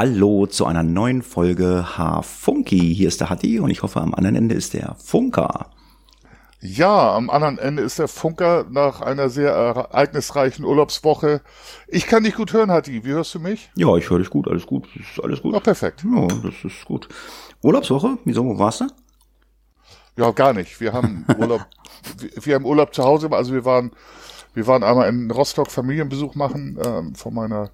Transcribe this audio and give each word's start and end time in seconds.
Hallo 0.00 0.46
zu 0.46 0.64
einer 0.64 0.84
neuen 0.84 1.22
Folge 1.22 1.98
H-Funky. 1.98 2.94
Hier 2.94 3.08
ist 3.08 3.20
der 3.20 3.30
Hatti 3.30 3.58
und 3.58 3.68
ich 3.70 3.82
hoffe, 3.82 4.00
am 4.00 4.14
anderen 4.14 4.36
Ende 4.36 4.54
ist 4.54 4.72
der 4.72 4.94
Funker. 4.94 5.70
Ja, 6.60 7.16
am 7.16 7.28
anderen 7.30 7.58
Ende 7.58 7.82
ist 7.82 7.98
der 7.98 8.06
Funker 8.06 8.64
nach 8.70 9.00
einer 9.00 9.28
sehr 9.28 9.50
ereignisreichen 9.50 10.64
Urlaubswoche. 10.64 11.40
Ich 11.88 12.06
kann 12.06 12.22
dich 12.22 12.36
gut 12.36 12.52
hören, 12.52 12.70
Hatti. 12.70 13.04
Wie 13.04 13.08
hörst 13.08 13.34
du 13.34 13.40
mich? 13.40 13.72
Ja, 13.74 13.96
ich 13.96 14.08
höre 14.08 14.20
dich 14.20 14.30
gut. 14.30 14.46
Alles 14.46 14.66
gut. 14.66 14.86
Ist 14.94 15.20
alles 15.20 15.42
gut. 15.42 15.54
Ja, 15.54 15.58
perfekt. 15.58 16.04
Ja, 16.04 16.28
das 16.28 16.54
ist 16.62 16.84
gut. 16.84 17.08
Urlaubswoche? 17.64 18.18
Wieso? 18.24 18.44
Wo 18.44 18.56
warst 18.56 18.82
du? 18.82 18.86
Ja, 20.16 20.30
gar 20.30 20.52
nicht. 20.52 20.80
Wir 20.80 20.92
haben 20.92 21.26
Urlaub, 21.38 21.66
wir 22.40 22.54
haben 22.54 22.66
Urlaub 22.66 22.94
zu 22.94 23.02
Hause. 23.02 23.32
Also 23.32 23.52
wir 23.52 23.64
waren, 23.64 23.90
wir 24.54 24.64
waren 24.68 24.84
einmal 24.84 25.08
in 25.08 25.28
Rostock 25.28 25.72
Familienbesuch 25.72 26.36
machen 26.36 26.78
ähm, 26.86 27.16
von 27.16 27.34
meiner, 27.34 27.72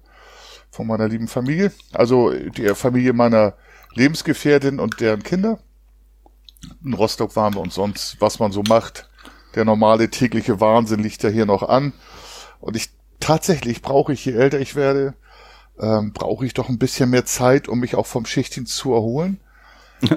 von 0.75 0.87
meiner 0.87 1.07
lieben 1.07 1.29
Familie. 1.29 1.71
Also 1.93 2.31
die 2.31 2.67
Familie 2.75 3.13
meiner 3.13 3.53
Lebensgefährtin 3.93 4.79
und 4.79 4.99
deren 4.99 5.23
Kinder. 5.23 5.59
In 6.83 6.93
Rostock 6.93 7.35
waren 7.35 7.53
wir 7.53 7.61
und 7.61 7.71
sonst, 7.71 8.17
was 8.19 8.39
man 8.39 8.51
so 8.51 8.61
macht. 8.67 9.09
Der 9.55 9.63
normale 9.63 10.09
tägliche 10.09 10.59
Wahnsinn 10.59 11.01
liegt 11.01 11.23
ja 11.23 11.29
hier 11.29 11.45
noch 11.45 11.63
an. 11.63 11.93
Und 12.59 12.75
ich 12.75 12.89
tatsächlich 13.21 13.81
brauche 13.81 14.11
ich, 14.11 14.25
je 14.25 14.33
älter 14.33 14.59
ich 14.59 14.75
werde, 14.75 15.13
ähm, 15.79 16.11
brauche 16.11 16.45
ich 16.45 16.53
doch 16.53 16.67
ein 16.67 16.77
bisschen 16.77 17.09
mehr 17.09 17.25
Zeit, 17.25 17.69
um 17.69 17.79
mich 17.79 17.95
auch 17.95 18.05
vom 18.05 18.25
Schichtdienst 18.25 18.75
zu 18.75 18.93
erholen. 18.93 19.39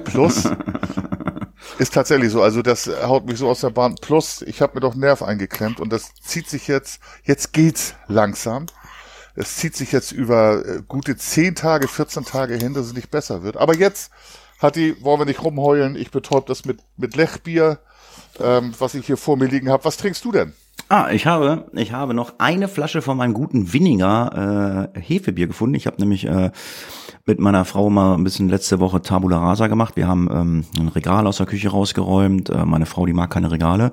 Plus 0.05 0.49
ist 1.79 1.95
tatsächlich 1.95 2.33
so, 2.33 2.43
also 2.43 2.63
das 2.63 2.91
haut 3.05 3.27
mich 3.27 3.39
so 3.39 3.49
aus 3.49 3.61
der 3.61 3.71
Bahn. 3.71 3.95
Plus, 3.95 4.43
ich 4.43 4.61
habe 4.61 4.75
mir 4.75 4.81
doch 4.81 4.97
Nerv 4.97 5.23
eingeklemmt 5.23 5.79
und 5.79 5.93
das 5.93 6.15
zieht 6.15 6.49
sich 6.49 6.67
jetzt, 6.67 7.01
jetzt 7.23 7.53
geht's 7.53 7.95
langsam. 8.09 8.67
Es 9.39 9.55
zieht 9.55 9.77
sich 9.77 9.93
jetzt 9.93 10.11
über 10.11 10.67
äh, 10.67 10.83
gute 10.89 11.17
10 11.17 11.55
Tage, 11.55 11.87
14 11.87 12.25
Tage 12.25 12.57
hin, 12.57 12.75
dass 12.75 12.87
es 12.87 12.95
nicht 12.95 13.11
besser 13.11 13.45
wird. 13.45 13.57
Aber 13.57 13.77
jetzt 13.77 14.11
Hatti, 14.61 14.97
wollen 15.01 15.21
wir 15.21 15.27
nicht 15.27 15.45
rumheulen. 15.45 15.95
Ich 15.95 16.11
betäub 16.11 16.47
das 16.47 16.65
mit, 16.65 16.81
mit 16.97 17.15
Lechbier, 17.15 17.79
ähm, 18.41 18.75
was 18.81 18.95
ich 18.95 19.07
hier 19.07 19.17
vor 19.17 19.37
mir 19.37 19.47
liegen 19.47 19.71
habe. 19.71 19.85
Was 19.85 19.97
trinkst 19.97 20.25
du 20.25 20.33
denn? 20.33 20.53
Ah, 20.89 21.11
ich 21.13 21.27
habe, 21.27 21.67
ich 21.75 21.93
habe 21.93 22.15
noch 22.15 22.35
eine 22.39 22.67
Flasche 22.67 23.01
von 23.01 23.17
meinem 23.17 23.35
guten 23.35 23.73
Winninger 23.73 24.91
äh, 24.95 25.01
Hefebier 25.01 25.47
gefunden. 25.47 25.77
Ich 25.77 25.87
habe 25.87 26.01
nämlich 26.01 26.25
äh, 26.25 26.51
mit 27.25 27.39
meiner 27.39 27.65
Frau 27.65 27.91
mal 27.91 28.15
ein 28.15 28.25
bisschen 28.25 28.49
letzte 28.49 28.81
Woche 28.81 29.03
Tabula 29.03 29.39
Rasa 29.39 29.69
gemacht. 29.69 29.95
Wir 29.97 30.09
haben 30.09 30.29
ähm, 30.33 30.65
ein 30.77 30.89
Regal 30.89 31.29
aus 31.29 31.37
der 31.37 31.47
Küche 31.47 31.69
rausgeräumt. 31.69 32.51
Äh, 32.51 32.65
meine 32.65 32.87
Frau, 32.87 33.07
die 33.07 33.13
mag 33.13 33.31
keine 33.31 33.53
Regale. 33.53 33.93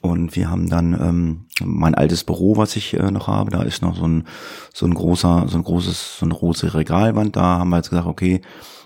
Und 0.00 0.34
wir 0.34 0.50
haben 0.50 0.70
dann 0.70 0.94
ähm, 0.94 1.46
mein 1.62 1.94
altes 1.94 2.24
Büro, 2.24 2.56
was 2.56 2.74
ich 2.76 2.94
äh, 2.94 3.10
noch 3.10 3.26
habe, 3.26 3.50
da 3.50 3.62
ist 3.62 3.82
noch 3.82 3.96
so 3.96 4.06
ein 4.06 4.26
so 4.72 4.86
ein 4.86 4.94
großer, 4.94 5.46
so 5.46 5.58
ein 5.58 5.64
großes, 5.64 6.18
so 6.18 6.24
eine 6.24 6.34
große 6.34 6.74
Regalwand. 6.74 7.36
Da 7.36 7.58
haben 7.58 7.68
wir 7.68 7.76
jetzt 7.76 7.90
gesagt, 7.90 8.06
okay, 8.06 8.40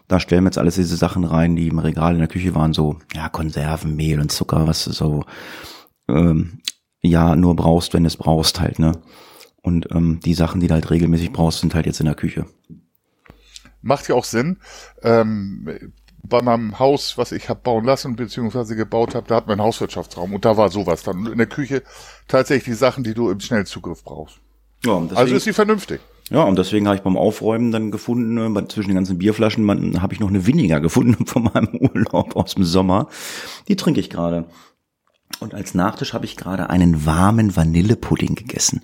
da 0.09 0.21
stellen 0.21 0.43
wir 0.43 0.49
jetzt 0.49 0.59
alles 0.59 0.75
diese 0.75 0.97
Sachen 0.97 1.25
rein, 1.25 1.57
die 1.57 1.69
im 1.69 1.79
Regal 1.79 2.15
in 2.15 2.19
der 2.19 2.29
Küche 2.29 2.55
waren, 2.55 2.73
so, 2.73 2.99
ja, 3.15 3.29
Konserven, 3.29 3.97
Mehl 3.97 4.21
und 4.21 4.33
Zucker, 4.33 4.67
was 4.67 4.85
so, 4.85 5.25
ähm, 6.09 6.61
ja, 7.01 7.37
nur 7.37 7.55
brauchst, 7.57 7.95
wenn 7.95 8.03
du 8.03 8.09
es 8.09 8.17
brauchst 8.17 8.61
halt, 8.61 8.79
ne? 8.79 8.93
Und 9.63 9.89
ähm, 9.93 10.21
die 10.21 10.35
Sachen, 10.35 10.61
die 10.61 10.67
du 10.67 10.75
halt 10.75 10.91
regelmäßig 10.91 11.33
brauchst, 11.33 11.61
sind 11.61 11.75
halt 11.75 11.87
jetzt 11.87 12.01
in 12.01 12.07
der 12.07 12.15
Küche. 12.15 12.47
Macht 13.81 14.09
ja 14.09 14.15
auch 14.15 14.25
Sinn. 14.25 14.59
Ähm, 15.03 15.93
bei 16.27 16.43
meinem 16.43 16.79
Haus, 16.79 17.19
was 17.19 17.33
ich 17.33 17.49
habe 17.49 17.61
bauen 17.63 17.85
lassen 17.85 18.17
beziehungsweise 18.17 18.77
gebaut 18.77 19.15
habe, 19.15 19.27
da 19.29 19.37
hat 19.37 19.47
man 19.47 19.61
einen 19.61 19.67
Hauswirtschaftsraum 19.67 20.33
und 20.35 20.45
da 20.45 20.57
war 20.57 20.71
sowas 20.71 21.03
dann. 21.03 21.27
In 21.27 21.39
der 21.39 21.47
Küche 21.47 21.83
tatsächlich 22.29 22.65
die 22.65 22.79
Sachen, 22.79 23.05
die 23.05 23.15
du 23.15 23.31
im 23.31 23.41
Schnellzugriff 23.41 24.03
brauchst. 24.03 24.39
Ja, 24.85 24.99
deswegen, 25.01 25.17
also 25.17 25.35
ist 25.35 25.45
sie 25.45 25.53
vernünftig. 25.53 26.01
Ja, 26.31 26.43
und 26.43 26.59
deswegen 26.59 26.87
habe 26.87 26.97
ich 26.97 27.03
beim 27.03 27.19
Aufräumen 27.19 27.71
dann 27.71 27.91
gefunden, 27.91 28.57
äh, 28.57 28.69
zwischen 28.69 28.89
den 28.89 28.97
ganzen 28.97 29.19
Bierflaschen, 29.19 30.01
habe 30.01 30.15
ich 30.15 30.21
noch 30.21 30.29
eine 30.29 30.47
weniger 30.47 30.81
gefunden 30.81 31.27
von 31.27 31.45
meinem 31.45 31.75
Urlaub 31.75 32.37
aus 32.37 32.55
dem 32.55 32.65
Sommer. 32.65 33.09
Die 33.69 33.77
trinke 33.77 34.01
ich 34.01 34.09
gerade. 34.09 34.47
Und 35.41 35.53
als 35.53 35.75
Nachtisch 35.75 36.15
habe 36.15 36.25
ich 36.25 36.37
gerade 36.37 36.71
einen 36.71 37.05
warmen 37.05 37.55
Vanillepudding 37.55 38.35
gegessen. 38.35 38.83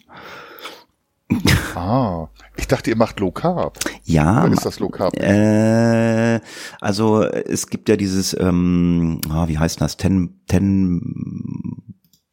Ah, 1.75 2.29
ich 2.57 2.67
dachte, 2.67 2.91
ihr 2.91 2.97
macht 2.97 3.21
Low 3.21 3.31
Carb. 3.31 3.79
Ja. 4.05 4.45
Oder 4.45 4.53
ist 4.53 4.67
das 4.67 4.81
Low 4.81 4.89
Carb? 4.89 5.17
Äh, 5.17 6.41
also 6.81 7.23
es 7.23 7.69
gibt 7.69 7.89
ja 7.89 7.97
dieses, 7.97 8.37
ähm, 8.39 9.21
ah, 9.31 9.49
wie 9.49 9.59
heißt 9.59 9.81
das? 9.81 9.97
Ten, 9.97 10.41
ten 10.47 11.01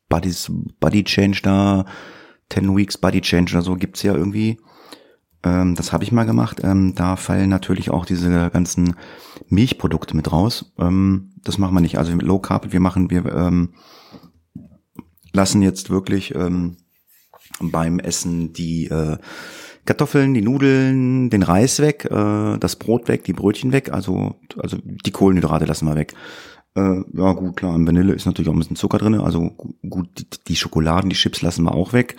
Bodies, 0.09 0.51
Body 0.79 1.03
Change 1.03 1.41
da, 1.43 1.85
Ten 2.49 2.75
Weeks 2.75 2.97
Body 2.97 3.21
Change 3.21 3.53
oder 3.53 3.61
so 3.61 3.75
gibt's 3.75 4.03
ja 4.03 4.13
irgendwie. 4.13 4.57
Ähm, 5.43 5.75
das 5.75 5.91
habe 5.91 6.03
ich 6.03 6.11
mal 6.11 6.25
gemacht. 6.25 6.61
Ähm, 6.63 6.93
da 6.95 7.15
fallen 7.15 7.49
natürlich 7.49 7.89
auch 7.89 8.05
diese 8.05 8.49
ganzen 8.49 8.95
Milchprodukte 9.49 10.15
mit 10.15 10.31
raus. 10.31 10.73
Ähm, 10.79 11.31
das 11.43 11.57
machen 11.57 11.75
wir 11.75 11.81
nicht. 11.81 11.97
Also 11.97 12.13
Low 12.13 12.39
Carb, 12.39 12.71
wir 12.71 12.79
machen, 12.79 13.09
wir 13.09 13.25
ähm, 13.25 13.73
lassen 15.33 15.61
jetzt 15.61 15.89
wirklich 15.89 16.33
ähm, 16.35 16.77
beim 17.59 17.99
Essen 17.99 18.53
die 18.53 18.87
äh, 18.87 19.17
Kartoffeln, 19.85 20.33
die 20.33 20.41
Nudeln, 20.41 21.29
den 21.29 21.43
Reis 21.43 21.79
weg, 21.79 22.05
äh, 22.05 22.57
das 22.57 22.75
Brot 22.75 23.07
weg, 23.07 23.23
die 23.23 23.33
Brötchen 23.33 23.71
weg, 23.71 23.91
also 23.91 24.35
also 24.57 24.77
die 24.83 25.11
Kohlenhydrate 25.11 25.65
lassen 25.65 25.87
wir 25.87 25.95
weg. 25.95 26.13
Äh, 26.75 27.01
ja 27.13 27.33
gut, 27.33 27.57
klar, 27.57 27.75
in 27.75 27.87
Vanille 27.87 28.13
ist 28.13 28.25
natürlich 28.25 28.49
auch 28.49 28.53
ein 28.53 28.59
bisschen 28.59 28.75
Zucker 28.75 28.99
drin, 28.99 29.15
also 29.15 29.51
gut, 29.89 30.09
die, 30.17 30.27
die 30.47 30.55
Schokoladen, 30.55 31.09
die 31.09 31.15
Chips 31.15 31.41
lassen 31.41 31.63
wir 31.63 31.73
auch 31.73 31.93
weg. 31.93 32.15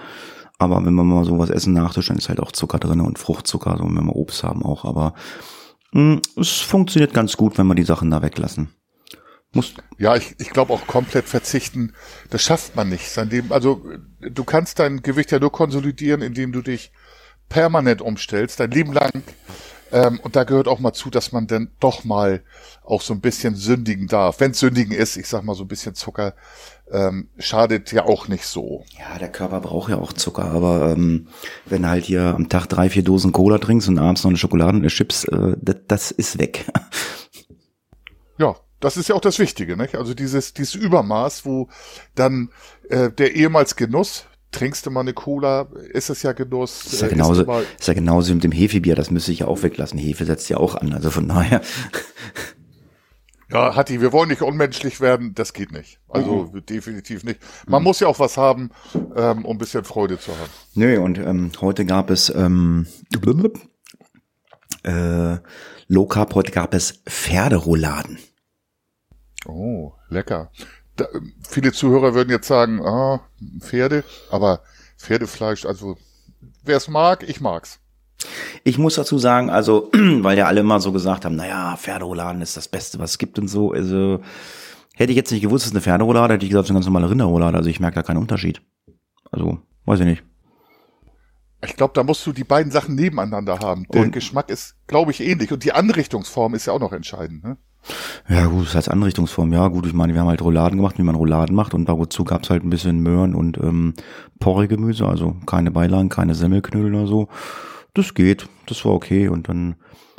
Aber 0.59 0.85
wenn 0.85 0.95
wir 0.95 1.05
mal 1.05 1.25
sowas 1.25 1.51
essen 1.51 1.73
Nachtisch, 1.73 2.09
dann 2.09 2.19
ist 2.19 2.29
halt 2.29 2.41
auch 2.41 2.51
Zucker 2.51 2.81
drin 2.81 3.01
und 3.01 3.19
Fruchtzucker, 3.19 3.77
so 3.79 3.85
wenn 3.85 4.05
wir 4.05 4.17
Obst 4.17 4.43
haben 4.43 4.65
auch. 4.65 4.85
Aber 4.85 5.15
mh, 5.93 6.15
hm, 6.15 6.21
es 6.37 6.51
funktioniert 6.59 7.15
ganz 7.15 7.37
gut, 7.37 7.59
wenn 7.59 7.69
wir 7.69 7.77
die 7.77 7.85
Sachen 7.85 8.11
da 8.11 8.23
weglassen. 8.23 8.69
Muss 9.53 9.75
ja, 9.97 10.15
ich, 10.15 10.35
ich 10.39 10.51
glaube 10.51 10.73
auch 10.73 10.87
komplett 10.87 11.27
verzichten, 11.27 11.95
das 12.31 12.43
schafft 12.43 12.77
man 12.77 12.89
nicht. 12.89 13.11
Sein 13.11 13.31
Leben, 13.31 13.53
also 13.53 13.83
du 14.21 14.45
kannst 14.45 14.79
dein 14.79 15.03
Gewicht 15.03 15.31
ja 15.33 15.39
nur 15.39 15.53
konsolidieren, 15.53 16.21
indem 16.21 16.53
du 16.53 16.61
dich 16.61 16.93
permanent 17.49 18.03
umstellst, 18.03 18.61
dein 18.61 18.71
Leben 18.71 18.93
lang. 18.93 19.23
Ähm, 19.91 20.21
und 20.23 20.37
da 20.37 20.45
gehört 20.45 20.69
auch 20.69 20.81
mal 20.81 20.93
zu, 20.93 21.09
dass 21.09 21.33
man 21.33 21.47
dann 21.47 21.71
doch 21.81 22.05
mal 22.05 22.43
auch 22.85 23.01
so 23.01 23.15
ein 23.15 23.23
bisschen 23.23 23.55
sündigen 23.55 24.07
darf. 24.07 24.39
Wenn 24.41 24.53
sündigen 24.53 24.95
ist, 24.95 25.17
ich 25.17 25.27
sag 25.27 25.45
mal 25.45 25.55
so 25.55 25.65
ein 25.65 25.69
bisschen 25.69 25.95
Zucker, 25.95 26.35
ähm, 26.91 27.29
schadet 27.39 27.91
ja 27.93 28.05
auch 28.05 28.29
nicht 28.29 28.45
so. 28.45 28.85
Ja, 28.99 29.19
der 29.19 29.33
Körper 29.33 29.61
braucht 29.61 29.91
ja 29.91 29.97
auch 29.97 30.13
Zucker, 30.13 30.45
aber 30.45 30.93
ähm, 30.93 31.29
wenn 31.65 31.89
halt 31.89 32.05
hier 32.05 32.35
am 32.35 32.51
Tag 32.51 32.67
drei, 32.67 32.91
vier 32.91 33.03
Dosen 33.03 33.33
Cola 33.33 33.59
trinkst 33.59 33.89
und 33.89 33.99
abends 33.99 34.25
noch 34.25 34.31
eine 34.31 34.39
Schokolade 34.39 34.73
und 34.73 34.83
eine 34.83 34.89
Chips, 34.89 35.25
äh, 35.25 35.57
das, 35.61 35.77
das 35.87 36.11
ist 36.11 36.39
weg. 36.39 36.67
Ja, 38.39 38.55
das 38.81 38.97
ist 38.97 39.09
ja 39.09 39.15
auch 39.15 39.21
das 39.21 39.39
Wichtige, 39.39 39.77
nicht? 39.77 39.97
Also 39.97 40.15
dieses, 40.15 40.55
dieses 40.55 40.75
Übermaß, 40.75 41.45
wo 41.45 41.69
dann 42.15 42.51
äh, 42.89 43.11
der 43.11 43.35
ehemals 43.35 43.77
Genuss, 43.77 44.27
trinkst 44.51 44.87
du 44.87 44.91
mal 44.91 45.01
eine 45.01 45.13
Cola, 45.13 45.69
ist 45.93 46.11
es 46.11 46.23
ja 46.23 46.33
Genuss. 46.33 46.87
Ist 46.87 47.01
ja, 47.01 47.09
äh, 47.09 47.11
genauso, 47.11 47.43
ist 47.79 47.89
ja 47.89 47.95
genauso 47.95 48.35
mit 48.35 48.45
dem 48.45 48.53
Hefebier, 48.53 48.95
das 48.95 49.11
müsste 49.11 49.33
ich 49.33 49.41
ja 49.41 49.47
auch 49.47 49.63
weglassen. 49.63 49.99
Hefe 49.99 50.25
setzt 50.25 50.49
ja 50.49 50.57
auch 50.57 50.75
an, 50.75 50.93
also 50.93 51.11
von 51.11 51.29
daher. 51.29 51.61
Ja, 53.51 53.75
Hatti, 53.75 54.03
wir 54.03 54.13
wollen 54.13 54.29
nicht 54.29 54.43
unmenschlich 54.43 55.01
werden, 55.01 55.35
das 55.35 55.55
geht 55.55 55.73
nicht. 55.73 56.01
Also 56.07 56.51
mhm. 56.53 56.67
definitiv 56.67 57.25
nicht. 57.25 57.41
Man 57.67 57.81
mhm. 57.81 57.85
muss 57.85 58.01
ja 58.01 58.07
auch 58.07 58.19
was 58.19 58.37
haben, 58.37 58.71
ähm, 59.17 59.47
um 59.47 59.57
ein 59.57 59.59
bisschen 59.59 59.85
Freude 59.85 60.19
zu 60.19 60.33
haben. 60.33 60.51
Nö, 60.75 61.01
und 61.01 61.17
ähm, 61.17 61.51
heute 61.63 61.87
gab 61.87 62.11
es 62.11 62.29
ähm, 62.29 62.87
äh, 64.83 65.37
Low 65.87 66.07
Carb, 66.07 66.35
heute 66.35 66.53
gab 66.53 66.75
es 66.75 67.01
Pferderouladen. 67.09 68.19
Oh, 69.47 69.93
lecker. 70.09 70.51
Da, 70.97 71.07
viele 71.49 71.73
Zuhörer 71.73 72.15
würden 72.15 72.31
jetzt 72.31 72.49
sagen, 72.49 72.85
ah, 72.85 73.21
Pferde, 73.61 74.05
aber 74.31 74.61
Pferdefleisch, 74.97 75.65
also 75.65 75.97
wer 76.65 76.77
es 76.77 76.89
mag, 76.89 77.29
ich 77.29 77.41
mag's. 77.41 77.81
Ich 78.65 78.79
muss 78.79 78.97
dazu 78.97 79.19
sagen, 79.19 79.49
also, 79.49 79.91
weil 79.93 80.37
ja 80.37 80.47
alle 80.47 80.61
immer 80.61 80.81
so 80.81 80.93
gesagt 80.93 81.25
haben, 81.25 81.37
naja, 81.37 81.77
Pferderouladen 81.77 82.43
ist 82.43 82.57
das 82.57 82.69
Beste, 82.69 82.99
was 82.99 83.13
es 83.13 83.19
gibt 83.19 83.39
und 83.39 83.49
so. 83.49 83.73
Also, 83.73 84.21
hätte 84.95 85.13
ich 85.13 85.17
jetzt 85.17 85.31
nicht 85.31 85.43
gewusst, 85.43 85.65
es 85.65 85.71
ist 85.71 85.77
eine 85.77 85.83
Pferderoulade, 85.83 86.35
hätte 86.35 86.45
ich 86.45 86.51
gesagt, 86.51 86.65
es 86.65 86.67
ist 86.67 86.71
eine 86.71 86.79
ganz 86.79 86.87
normale 86.87 87.11
Rinderroulade. 87.11 87.57
Also, 87.57 87.71
ich 87.71 87.81
merke 87.81 87.95
da 87.95 88.03
keinen 88.03 88.19
Unterschied. 88.19 88.61
Also, 89.31 89.59
weiß 89.85 90.01
ich 90.01 90.07
nicht. 90.07 90.25
Ich 91.65 91.77
glaube, 91.77 91.93
da 91.95 92.05
musst 92.05 92.25
du 92.27 92.33
die 92.33 92.45
beiden 92.45 92.71
Sachen 92.71 92.95
nebeneinander 92.95 93.59
haben. 93.59 93.87
Der 93.93 94.03
und 94.03 94.13
Geschmack 94.13 94.49
ist, 94.49 94.77
glaube 94.87 95.11
ich, 95.11 95.21
ähnlich. 95.21 95.53
Und 95.53 95.65
die 95.65 95.73
Anrichtungsform 95.73 96.55
ist 96.55 96.67
ja 96.67 96.73
auch 96.73 96.81
noch 96.81 96.93
entscheidend. 96.93 97.43
Ne? 97.43 97.57
Ja, 98.29 98.47
gut, 98.47 98.67
das 98.67 98.75
heißt 98.75 98.91
Anrichtungsform. 98.91 99.53
Ja, 99.53 99.69
gut, 99.69 99.87
ich 99.87 99.95
meine, 99.95 100.15
wir 100.15 100.21
haben 100.21 100.29
halt 100.29 100.43
Rouladen 100.43 100.79
gemacht, 100.79 100.99
wie 100.99 101.03
man 101.03 101.15
Rouladen 101.15 101.55
macht. 101.55 101.75
Und 101.75 101.89
dazu 101.89 102.25
gab's 102.25 102.51
halt 102.51 102.65
ein 102.65 102.71
bisschen 102.71 103.01
Möhren 103.01 103.35
und 103.35 103.59
ähm, 103.59 103.95
Porree-Gemüse. 104.41 105.07
Also 105.07 105.37
keine 105.47 105.71
Beilagen, 105.71 106.09
keine 106.09 106.35
Semmelknödel 106.35 106.95
oder 106.95 107.07
so 107.07 107.29
das 107.99 108.15
geht, 108.15 108.49
das 108.67 108.85
war 108.85 108.93
okay. 108.93 109.29
Und 109.29 109.49
dann 109.49 109.77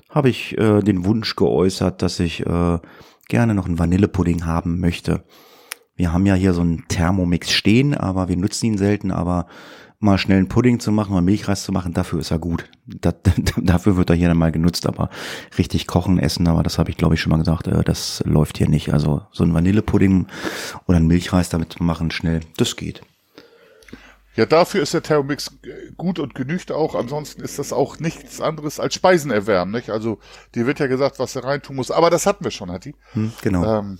habe 0.10 0.30
ich 0.30 0.57
äh, 0.57 0.81
den 0.81 1.06
Wunsch 1.06 1.36
geäußert, 1.36 2.01
dass 2.01 2.19
ich 2.19 2.45
äh, 2.45 2.80
gerne 3.27 3.54
noch 3.54 3.66
einen 3.66 3.80
Vanillepudding 3.80 4.45
haben 4.45 4.80
möchte. 4.80 5.24
wir 5.95 6.13
haben 6.13 6.25
ja 6.25 6.33
hier 6.33 6.54
so 6.54 6.62
einen 6.62 6.88
Thermomix 6.88 7.51
stehen, 7.51 7.94
aber 7.94 8.30
wir 8.30 8.38
nutzen 8.38 8.68
ihn 8.68 8.77
selten, 8.77 9.12
aber 9.12 9.48
mal 10.00 10.18
schnell 10.18 10.38
einen 10.38 10.48
Pudding 10.48 10.80
zu 10.80 10.92
machen 10.92 11.12
oder 11.12 11.22
Milchreis 11.22 11.63
zu 11.63 11.72
machen, 11.72 11.94
dafür 11.94 12.19
ist 12.19 12.31
er 12.31 12.40
gut. 12.40 12.69
Das, 12.86 13.16
dafür 13.57 13.98
wird 13.98 14.10
er 14.10 14.16
hier 14.16 14.30
dann 14.30 14.38
mal 14.38 14.51
genutzt, 14.51 14.88
aber 14.88 15.10
richtig 15.57 15.88
kochen, 15.88 16.19
essen, 16.19 16.48
aber 16.48 16.63
das 16.63 16.80
habe 16.80 16.90
ich 16.90 16.98
glaube 16.98 17.16
ich 17.16 17.22
schon 17.22 17.31
mal 17.31 17.38
gesagt, 17.38 17.68
äh, 17.68 17.84
das 17.84 18.24
läuft 18.25 18.57
hier 18.57 18.69
nicht. 18.69 18.94
Also 18.94 19.22
so 19.31 19.44
ein 19.44 19.54
Vanillepudding 19.54 20.28
oder 20.88 20.98
ein 20.98 21.07
Milchreis 21.07 21.50
damit 21.50 21.81
machen 21.81 22.12
schnell, 22.12 22.42
das 22.57 22.75
geht. 22.75 23.01
Ja, 24.36 24.46
dafür 24.46 24.81
ist 24.84 24.94
der 24.94 25.04
Thermomix 25.04 25.51
gut 25.98 26.18
und 26.18 26.34
genügt 26.34 26.72
auch. 26.72 26.96
Ansonsten 26.96 27.42
ist 27.42 27.60
das 27.60 27.74
auch 27.74 28.00
nichts 28.00 28.40
anderes 28.40 28.80
als 28.80 28.94
Speisenerwärmen, 28.94 29.74
nicht? 29.74 29.90
Also, 29.90 30.19
dir 30.56 30.66
wird 30.66 30.80
ja 30.80 30.88
gesagt, 30.88 31.19
was 31.19 31.34
du 31.34 31.44
reintun 31.44 31.75
musst. 31.75 31.92
Aber 31.92 32.10
das 32.10 32.25
hatten 32.25 32.46
wir 32.46 32.51
schon, 32.51 32.72
Hatti. 32.72 32.96
Hm, 33.12 33.34
genau. 33.42 33.80
Ähm, 33.80 34.00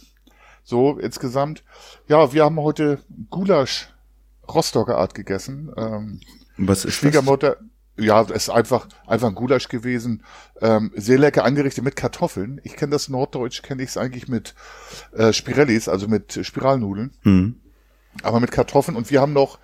so, 0.64 0.98
insgesamt. 0.98 1.66
Ja, 2.08 2.32
wir 2.32 2.46
haben 2.46 2.58
heute 2.62 3.00
Gulasch 3.30 3.90
Rostocker 4.54 4.98
Art 4.98 5.14
gegessen. 5.14 5.72
Ähm, 5.78 6.22
was 6.58 6.86
ist 6.86 6.96
Schwiegermutter, 6.96 7.58
das? 7.96 8.06
ja, 8.06 8.22
es 8.22 8.32
ist 8.32 8.50
einfach, 8.50 8.88
einfach 9.08 9.28
ein 9.28 9.36
Gulasch 9.36 9.68
gewesen. 9.68 10.24
Ähm, 10.62 10.92
sehr 10.96 11.18
lecker 11.18 11.44
angerichtet 11.44 11.84
mit 11.84 11.96
Kartoffeln. 11.96 12.60
Ich 12.64 12.76
kenne 12.76 12.92
das 12.92 13.10
Norddeutsch, 13.10 13.62
kenne 13.62 13.84
ich 13.84 13.90
es 13.90 13.98
eigentlich 13.98 14.28
mit 14.28 14.56
äh, 15.14 15.34
Spirellis, 15.34 15.88
also 15.88 16.08
mit 16.08 16.40
Spiralnudeln. 16.46 17.12
Hm. 17.24 17.60
Aber 18.24 18.40
mit 18.40 18.52
Kartoffeln. 18.52 18.98
Und 18.98 19.12
wir 19.12 19.22
haben 19.22 19.34
noch 19.34 19.60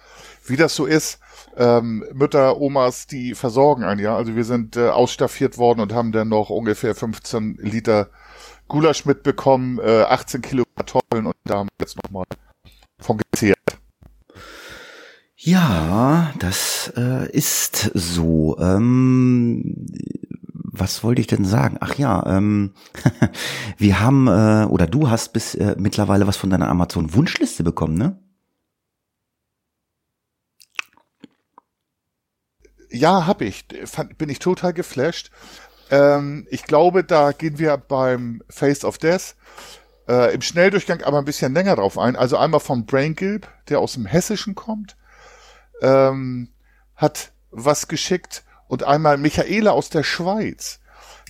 wie 0.48 0.58
das 0.58 0.76
so 0.76 0.86
ist, 0.86 1.20
ähm, 1.58 2.06
Mütter, 2.14 2.60
Omas, 2.60 3.08
die 3.08 3.34
versorgen 3.34 3.84
einen 3.84 4.00
ja. 4.00 4.16
Also 4.16 4.36
wir 4.36 4.44
sind 4.44 4.78
äh, 4.78 4.90
ausstaffiert 4.90 5.58
worden 5.58 5.80
und 5.80 5.94
haben 5.94 6.12
dann 6.12 6.30
noch 6.30 6.50
ungefähr 6.50 6.96
15 6.96 7.58
Liter 7.62 8.10
Gulasch 8.68 9.06
mitbekommen, 9.06 9.80
äh, 9.80 10.04
18 10.04 10.42
Kilo 10.42 10.64
Kartoffeln 10.76 11.26
und 11.26 11.36
da 11.46 11.60
haben 11.60 11.70
wir 11.78 11.86
jetzt 11.86 11.98
nochmal 12.04 12.26
von 13.00 13.18
gezehrt. 13.18 13.58
Ja, 15.46 16.34
das 16.40 16.92
äh, 16.98 17.30
ist 17.30 17.92
so. 17.94 18.58
Ähm, 18.58 19.86
was 20.52 21.04
wollte 21.04 21.22
ich 21.22 21.28
denn 21.28 21.46
sagen? 21.46 21.78
Ach 21.82 21.94
ja, 22.00 22.26
ähm, 22.26 22.74
wir 23.78 24.00
haben 24.00 24.28
äh, 24.28 24.66
oder 24.66 24.88
du 24.88 25.08
hast 25.12 25.34
bis 25.34 25.54
äh, 25.54 25.76
mittlerweile 25.78 26.26
was 26.26 26.36
von 26.36 26.50
deiner 26.50 26.68
Amazon 26.68 27.14
Wunschliste 27.14 27.64
bekommen, 27.64 27.96
ne? 27.96 28.20
Ja, 32.90 33.28
hab 33.28 33.42
ich. 33.42 33.66
Fand, 33.86 34.18
bin 34.18 34.30
ich 34.30 34.40
total 34.40 34.74
geflasht. 34.74 35.30
Ähm, 35.92 36.48
ich 36.50 36.64
glaube, 36.64 37.04
da 37.04 37.34
gehen 37.34 37.60
wir 37.60 37.78
beim 37.78 38.42
Face 38.50 38.84
of 38.84 38.98
Death 38.98 39.36
äh, 40.08 40.34
im 40.34 40.42
Schnelldurchgang 40.42 41.04
aber 41.04 41.20
ein 41.20 41.26
bisschen 41.26 41.54
länger 41.54 41.76
drauf 41.76 42.00
ein. 42.00 42.16
Also 42.16 42.36
einmal 42.36 42.62
vom 42.62 42.88
Brain 42.88 43.14
Gilb, 43.16 43.48
der 43.70 43.80
aus 43.80 43.94
dem 43.94 44.08
Hessischen 44.08 44.56
kommt, 44.56 44.98
ähm, 45.82 46.50
hat 46.96 47.32
was 47.52 47.88
geschickt 47.88 48.44
und 48.68 48.84
einmal 48.84 49.18
Michaela 49.18 49.72
aus 49.72 49.90
der 49.90 50.04
Schweiz. 50.04 50.80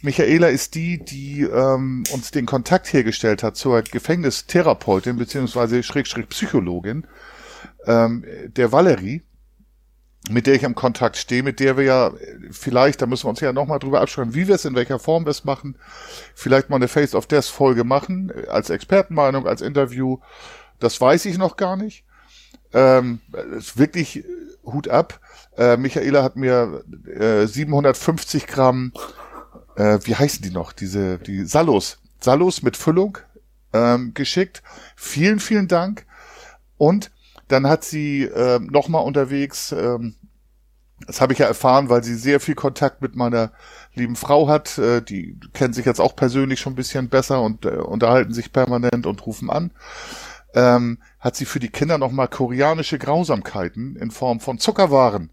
Michaela 0.01 0.47
ist 0.47 0.75
die, 0.75 1.03
die 1.03 1.41
ähm, 1.41 2.03
uns 2.11 2.31
den 2.31 2.45
Kontakt 2.45 2.91
hergestellt 2.93 3.43
hat 3.43 3.55
zur 3.55 3.81
Gefängnistherapeutin 3.81 5.17
beziehungsweise 5.17 5.81
Schrägstrich 5.83 6.29
Psychologin, 6.29 7.07
ähm, 7.85 8.25
der 8.47 8.71
Valerie 8.71 9.23
mit 10.29 10.47
der 10.47 10.55
ich 10.55 10.63
im 10.63 10.75
Kontakt 10.75 11.17
stehe, 11.17 11.43
mit 11.43 11.59
der 11.59 11.77
wir 11.77 11.83
ja 11.83 12.11
vielleicht, 12.49 13.01
da 13.01 13.05
müssen 13.05 13.25
wir 13.25 13.29
uns 13.29 13.41
ja 13.41 13.53
nochmal 13.53 13.79
drüber 13.79 14.01
absprechen, 14.01 14.33
wie 14.33 14.47
wir 14.47 14.55
es, 14.55 14.65
in 14.65 14.75
welcher 14.75 14.99
Form 14.99 15.25
wir 15.25 15.31
es 15.31 15.43
machen, 15.43 15.77
vielleicht 16.33 16.69
mal 16.69 16.77
eine 16.77 16.87
Face 16.87 17.15
of 17.15 17.27
Death 17.27 17.45
Folge 17.45 17.83
machen, 17.83 18.31
als 18.47 18.69
Expertenmeinung, 18.69 19.47
als 19.47 19.61
Interview, 19.61 20.19
das 20.79 20.99
weiß 20.99 21.25
ich 21.25 21.37
noch 21.37 21.57
gar 21.57 21.77
nicht. 21.77 22.04
Ähm, 22.75 23.21
wirklich 23.75 24.23
Hut 24.65 24.89
ab. 24.89 25.19
Äh, 25.57 25.77
Michaela 25.77 26.23
hat 26.23 26.35
mir 26.35 26.83
äh, 27.07 27.47
750 27.47 28.47
Gramm, 28.47 28.91
äh, 29.77 29.99
wie 30.03 30.15
heißen 30.15 30.41
die 30.43 30.51
noch, 30.51 30.73
diese, 30.73 31.17
die 31.17 31.45
Salos, 31.45 31.99
Salos 32.19 32.61
mit 32.61 32.75
Füllung 32.75 33.17
ähm, 33.73 34.13
geschickt. 34.13 34.61
Vielen, 34.95 35.39
vielen 35.39 35.67
Dank. 35.67 36.05
Und 36.77 37.11
dann 37.47 37.67
hat 37.67 37.83
sie 37.83 38.23
äh, 38.23 38.59
nochmal 38.59 39.05
unterwegs, 39.05 39.71
ähm, 39.71 40.15
das 41.07 41.21
habe 41.21 41.33
ich 41.33 41.39
ja 41.39 41.45
erfahren, 41.45 41.89
weil 41.89 42.03
sie 42.03 42.15
sehr 42.15 42.39
viel 42.39 42.55
Kontakt 42.55 43.01
mit 43.01 43.15
meiner 43.15 43.51
lieben 43.93 44.15
Frau 44.15 44.47
hat. 44.47 44.77
Äh, 44.77 45.01
die 45.01 45.37
kennen 45.53 45.73
sich 45.73 45.85
jetzt 45.85 46.01
auch 46.01 46.15
persönlich 46.15 46.59
schon 46.59 46.73
ein 46.73 46.77
bisschen 46.77 47.09
besser 47.09 47.41
und 47.41 47.65
äh, 47.65 47.69
unterhalten 47.69 48.33
sich 48.33 48.51
permanent 48.51 49.05
und 49.05 49.25
rufen 49.25 49.49
an. 49.49 49.71
Ähm, 50.55 50.99
hat 51.19 51.35
sie 51.35 51.45
für 51.45 51.59
die 51.59 51.69
Kinder 51.69 51.97
nochmal 51.97 52.27
koreanische 52.27 52.97
Grausamkeiten 52.97 53.95
in 53.97 54.09
Form 54.09 54.39
von 54.39 54.57
Zuckerwaren 54.57 55.29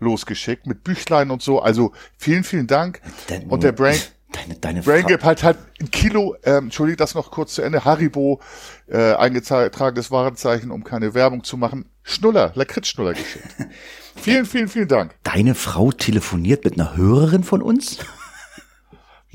losgeschickt 0.00 0.66
mit 0.66 0.82
Büchlein 0.82 1.30
und 1.30 1.42
so. 1.42 1.60
Also 1.60 1.92
vielen, 2.16 2.42
vielen 2.42 2.66
Dank. 2.66 3.00
und 3.48 3.62
der 3.62 3.72
Brain, 3.72 3.98
Deine, 4.34 4.54
deine 4.56 4.82
Brain 4.82 5.04
Grip 5.04 5.22
hat 5.22 5.42
halt 5.42 5.58
ein 5.80 5.90
Kilo, 5.90 6.34
ähm, 6.42 6.64
entschuldige 6.64 6.96
das 6.96 7.14
noch 7.14 7.30
kurz 7.30 7.54
zu 7.54 7.62
Ende, 7.62 7.84
Haribo, 7.84 8.40
äh, 8.88 9.14
eingetragenes 9.14 10.10
Warenzeichen, 10.10 10.70
um 10.70 10.82
keine 10.82 11.14
Werbung 11.14 11.44
zu 11.44 11.56
machen. 11.56 11.86
Schnuller, 12.02 12.50
Lakritzschnuller 12.54 13.12
geschickt. 13.12 13.46
vielen, 14.16 14.44
vielen, 14.44 14.68
vielen 14.68 14.88
Dank. 14.88 15.14
Deine 15.22 15.54
Frau 15.54 15.92
telefoniert 15.92 16.64
mit 16.64 16.74
einer 16.74 16.96
Hörerin 16.96 17.44
von 17.44 17.62
uns? 17.62 17.98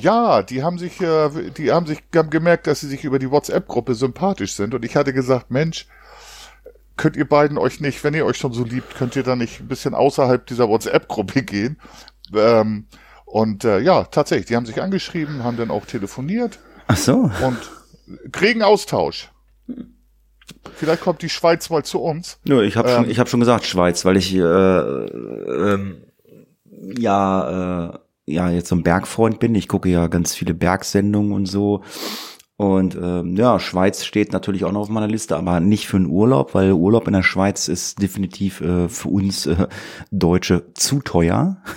Ja, 0.02 0.44
die 0.44 0.64
haben 0.64 0.78
sich, 0.78 1.02
äh, 1.02 1.30
die 1.58 1.74
haben 1.74 1.86
sich 1.86 2.00
haben 2.16 2.30
gemerkt, 2.30 2.68
dass 2.68 2.80
sie 2.80 2.88
sich 2.88 3.04
über 3.04 3.20
die 3.20 3.32
WhatsApp-Gruppe 3.32 3.96
sympathisch 3.96 4.54
sind. 4.54 4.74
Und 4.74 4.86
ich 4.86 4.96
hatte 4.96 5.12
gesagt, 5.12 5.52
Mensch, 5.52 5.88
könnt 6.96 7.18
ihr 7.18 7.28
beiden 7.28 7.58
euch 7.58 7.82
nicht, 7.82 8.02
wenn 8.06 8.14
ihr 8.14 8.26
euch 8.26 8.38
schon 8.38 8.54
so 8.54 8.64
liebt, 8.64 8.96
könnt 8.96 9.18
ihr 9.18 9.24
da 9.24 9.36
nicht 9.36 9.60
ein 9.60 9.68
bisschen 9.68 9.94
außerhalb 9.94 10.46
dieser 10.48 10.70
WhatsApp-Gruppe 10.70 11.44
gehen? 11.44 11.82
Ähm, 12.34 12.86
und 13.26 13.66
äh, 13.66 13.80
ja, 13.80 14.06
tatsächlich, 14.06 14.48
die 14.48 14.56
haben 14.56 14.66
sich 14.66 14.82
angeschrieben, 14.82 15.44
haben 15.44 15.58
dann 15.58 15.70
auch 15.70 15.86
telefoniert. 15.86 16.60
Ach 16.88 16.98
so. 16.98 17.30
Und 17.44 18.32
kriegen 18.32 18.64
Austausch. 18.64 19.30
Vielleicht 20.76 21.02
kommt 21.02 21.22
die 21.22 21.30
Schweiz 21.30 21.70
mal 21.70 21.84
zu 21.84 22.00
uns. 22.00 22.40
Nö, 22.46 22.64
ich 22.64 22.78
habe 22.78 22.90
ähm, 22.90 22.96
schon, 22.96 23.10
ich 23.10 23.20
habe 23.20 23.30
schon 23.30 23.42
gesagt 23.42 23.66
Schweiz, 23.66 24.06
weil 24.06 24.16
ich 24.16 24.34
äh, 24.34 24.40
ähm, 24.40 26.04
ja 26.98 27.90
äh, 27.90 28.00
ja 28.30 28.50
jetzt 28.50 28.70
so 28.70 28.76
ein 28.76 28.84
Bergfreund 28.84 29.40
bin. 29.40 29.56
Ich 29.56 29.68
gucke 29.68 29.90
ja 29.90 30.08
ganz 30.08 30.36
viele 30.36 30.54
Bergsendungen 30.54 31.34
und 31.34 31.46
so. 31.46 31.84
Und 32.58 32.96
ähm, 33.02 33.38
ja, 33.38 33.58
Schweiz 33.58 34.04
steht 34.04 34.34
natürlich 34.34 34.66
auch 34.66 34.74
noch 34.74 34.82
auf 34.82 34.90
meiner 34.90 35.08
Liste, 35.08 35.38
aber 35.38 35.62
nicht 35.62 35.88
für 35.88 35.96
einen 35.96 36.08
Urlaub, 36.08 36.54
weil 36.54 36.74
Urlaub 36.74 37.08
in 37.08 37.14
der 37.14 37.24
Schweiz 37.24 37.70
ist 37.70 38.02
definitiv 38.02 38.60
äh, 38.60 38.90
für 38.90 39.08
uns 39.08 39.46
äh, 39.46 39.68
Deutsche 40.12 40.74
zu 40.74 41.00
teuer 41.00 41.58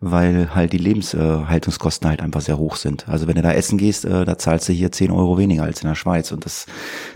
weil 0.00 0.54
halt 0.54 0.72
die 0.72 0.78
Lebenshaltungskosten 0.78 2.08
halt 2.08 2.20
einfach 2.20 2.40
sehr 2.40 2.58
hoch 2.58 2.76
sind. 2.76 3.08
Also 3.08 3.26
wenn 3.26 3.34
du 3.34 3.42
da 3.42 3.52
essen 3.52 3.78
gehst, 3.78 4.04
äh, 4.04 4.24
da 4.24 4.38
zahlst 4.38 4.68
du 4.68 4.72
hier 4.72 4.92
10 4.92 5.10
Euro 5.10 5.38
weniger 5.38 5.64
als 5.64 5.82
in 5.82 5.88
der 5.88 5.94
Schweiz. 5.94 6.30
Und 6.32 6.44
das, 6.44 6.66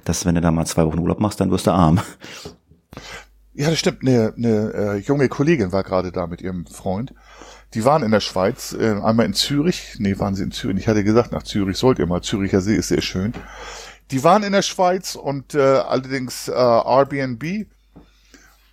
das, 0.05 0.27
wenn 0.27 0.35
du 0.35 0.41
da 0.41 0.51
mal 0.51 0.67
zwei 0.67 0.85
Wochen 0.85 0.99
Urlaub 0.99 1.21
machst, 1.21 1.41
dann 1.41 1.51
wirst 1.51 1.67
du 1.67 1.71
arm. 1.71 2.01
Ja, 3.55 3.71
das 3.71 3.79
stimmt. 3.79 4.03
Eine, 4.03 4.35
eine 4.37 4.73
äh, 4.75 4.97
junge 4.97 5.29
Kollegin 5.29 5.73
war 5.73 5.83
gerade 5.83 6.11
da 6.11 6.27
mit 6.27 6.41
ihrem 6.41 6.67
Freund. 6.67 7.15
Die 7.75 7.85
waren 7.85 8.03
in 8.03 8.11
der 8.11 8.21
Schweiz, 8.21 8.77
äh, 8.79 9.01
einmal 9.03 9.27
in 9.27 9.35
Zürich. 9.35 9.97
Nee, 9.99 10.19
waren 10.19 10.35
sie 10.35 10.43
in 10.43 10.51
Zürich. 10.51 10.79
Ich 10.79 10.89
hatte 10.89 11.05
gesagt, 11.05 11.33
nach 11.33 11.43
Zürich 11.43 11.79
sollt 11.79 11.99
ihr 11.99 12.07
mal. 12.07 12.21
Züricher 12.21 12.61
See 12.61 12.77
ist 12.77 12.89
sehr 12.89 13.01
schön. 13.01 13.33
Die 14.11 14.23
waren 14.25 14.43
in 14.43 14.53
der 14.53 14.63
Schweiz 14.63 15.15
und 15.15 15.55
äh, 15.55 15.61
allerdings 15.61 16.49
äh, 16.49 16.53
Airbnb 16.53 17.67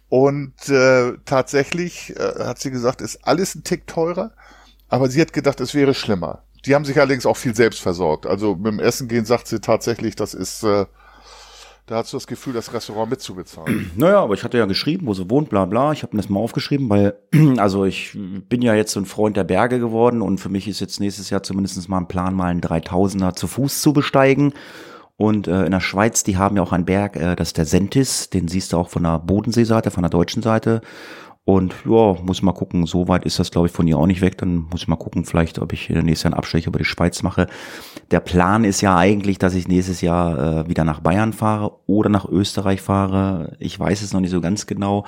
und 0.09 0.67
äh, 0.69 1.13
tatsächlich 1.23 2.15
äh, 2.17 2.43
hat 2.43 2.59
sie 2.59 2.71
gesagt, 2.71 2.99
ist 3.01 3.25
alles 3.25 3.55
ein 3.55 3.63
Tick 3.63 3.87
teurer, 3.87 4.31
aber 4.89 5.09
sie 5.09 5.21
hat 5.21 5.31
gedacht, 5.33 5.61
es 5.61 5.73
wäre 5.73 5.93
schlimmer. 5.93 6.43
Die 6.65 6.75
haben 6.75 6.83
sich 6.83 6.97
allerdings 6.97 7.25
auch 7.25 7.37
viel 7.37 7.55
selbst 7.55 7.79
versorgt. 7.79 8.25
Also 8.25 8.55
mit 8.55 8.73
dem 8.73 8.79
Essen 8.79 9.07
gehen 9.07 9.23
sagt 9.23 9.47
sie 9.47 9.61
tatsächlich, 9.61 10.15
das 10.15 10.33
ist, 10.33 10.63
äh, 10.63 10.85
da 11.89 11.97
hast 11.97 12.13
du 12.13 12.17
das 12.17 12.27
Gefühl, 12.27 12.53
das 12.53 12.71
Restaurant 12.71 13.09
mitzubezahlen. 13.09 13.91
Naja, 13.95 14.21
aber 14.21 14.35
ich 14.35 14.43
hatte 14.43 14.59
ja 14.59 14.65
geschrieben, 14.65 15.07
wo 15.07 15.15
sie 15.15 15.29
wohnt, 15.29 15.49
bla 15.49 15.65
bla. 15.65 15.91
Ich 15.91 16.03
habe 16.03 16.15
mir 16.15 16.21
das 16.21 16.29
mal 16.29 16.39
aufgeschrieben, 16.39 16.87
weil, 16.89 17.15
also 17.57 17.83
ich 17.85 18.15
bin 18.47 18.61
ja 18.61 18.75
jetzt 18.75 18.91
so 18.91 18.99
ein 18.99 19.05
Freund 19.05 19.35
der 19.35 19.43
Berge 19.43 19.79
geworden 19.79 20.21
und 20.21 20.37
für 20.37 20.49
mich 20.49 20.67
ist 20.67 20.81
jetzt 20.81 20.99
nächstes 20.99 21.31
Jahr 21.31 21.41
zumindest 21.41 21.89
mal 21.89 21.97
ein 21.97 22.07
Plan, 22.07 22.35
mal 22.35 22.45
einen 22.45 22.61
3000er 22.61 23.33
zu 23.33 23.47
Fuß 23.47 23.81
zu 23.81 23.93
besteigen. 23.93 24.53
Und 25.17 25.47
äh, 25.47 25.65
in 25.65 25.71
der 25.71 25.81
Schweiz, 25.81 26.23
die 26.23 26.37
haben 26.37 26.55
ja 26.55 26.63
auch 26.63 26.71
einen 26.71 26.85
Berg, 26.85 27.15
äh, 27.15 27.35
das 27.35 27.49
ist 27.49 27.57
der 27.57 27.65
Sentis, 27.65 28.29
den 28.29 28.47
siehst 28.47 28.71
du 28.71 28.77
auch 28.77 28.89
von 28.89 29.03
der 29.03 29.17
Bodenseeseite, 29.19 29.89
von 29.89 30.03
der 30.03 30.11
deutschen 30.11 30.43
Seite. 30.43 30.81
Und 31.49 31.73
ja, 31.83 32.15
muss 32.23 32.43
mal 32.43 32.51
gucken, 32.51 32.85
so 32.85 33.07
weit 33.07 33.25
ist 33.25 33.39
das, 33.39 33.49
glaube 33.49 33.65
ich, 33.65 33.73
von 33.73 33.87
hier 33.87 33.97
auch 33.97 34.05
nicht 34.05 34.21
weg. 34.21 34.37
Dann 34.37 34.67
muss 34.69 34.83
ich 34.83 34.87
mal 34.87 34.97
gucken, 34.97 35.25
vielleicht, 35.25 35.57
ob 35.57 35.73
ich 35.73 35.89
nächstes 35.89 36.21
Jahr 36.21 36.33
einen 36.33 36.37
Abstecher 36.37 36.67
über 36.67 36.77
die 36.77 36.85
Schweiz 36.85 37.23
mache. 37.23 37.47
Der 38.11 38.19
Plan 38.19 38.63
ist 38.63 38.81
ja 38.81 38.95
eigentlich, 38.95 39.39
dass 39.39 39.55
ich 39.55 39.67
nächstes 39.67 40.01
Jahr 40.01 40.65
äh, 40.65 40.69
wieder 40.69 40.83
nach 40.83 40.99
Bayern 40.99 41.33
fahre 41.33 41.71
oder 41.87 42.11
nach 42.11 42.25
Österreich 42.25 42.83
fahre. 42.83 43.57
Ich 43.57 43.79
weiß 43.79 44.03
es 44.03 44.13
noch 44.13 44.19
nicht 44.19 44.29
so 44.29 44.41
ganz 44.41 44.67
genau, 44.67 45.07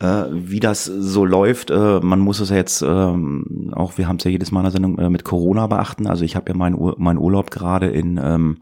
äh, 0.00 0.24
wie 0.30 0.60
das 0.60 0.84
so 0.84 1.24
läuft. 1.24 1.70
Äh, 1.70 2.00
man 2.00 2.20
muss 2.20 2.40
es 2.40 2.50
ja 2.50 2.56
jetzt, 2.56 2.82
äh, 2.82 2.86
auch 2.86 3.96
wir 3.96 4.06
haben 4.06 4.16
es 4.16 4.24
ja 4.24 4.30
jedes 4.30 4.52
Mal 4.52 4.60
in 4.60 4.64
der 4.64 4.72
Sendung 4.72 4.98
äh, 4.98 5.08
mit 5.08 5.24
Corona 5.24 5.66
beachten. 5.66 6.06
Also 6.06 6.26
ich 6.26 6.36
habe 6.36 6.52
ja 6.52 6.58
meinen 6.58 6.74
Ur 6.74 6.96
mein 6.98 7.16
Urlaub 7.16 7.50
gerade 7.50 7.86
in 7.86 8.20
ähm, 8.22 8.58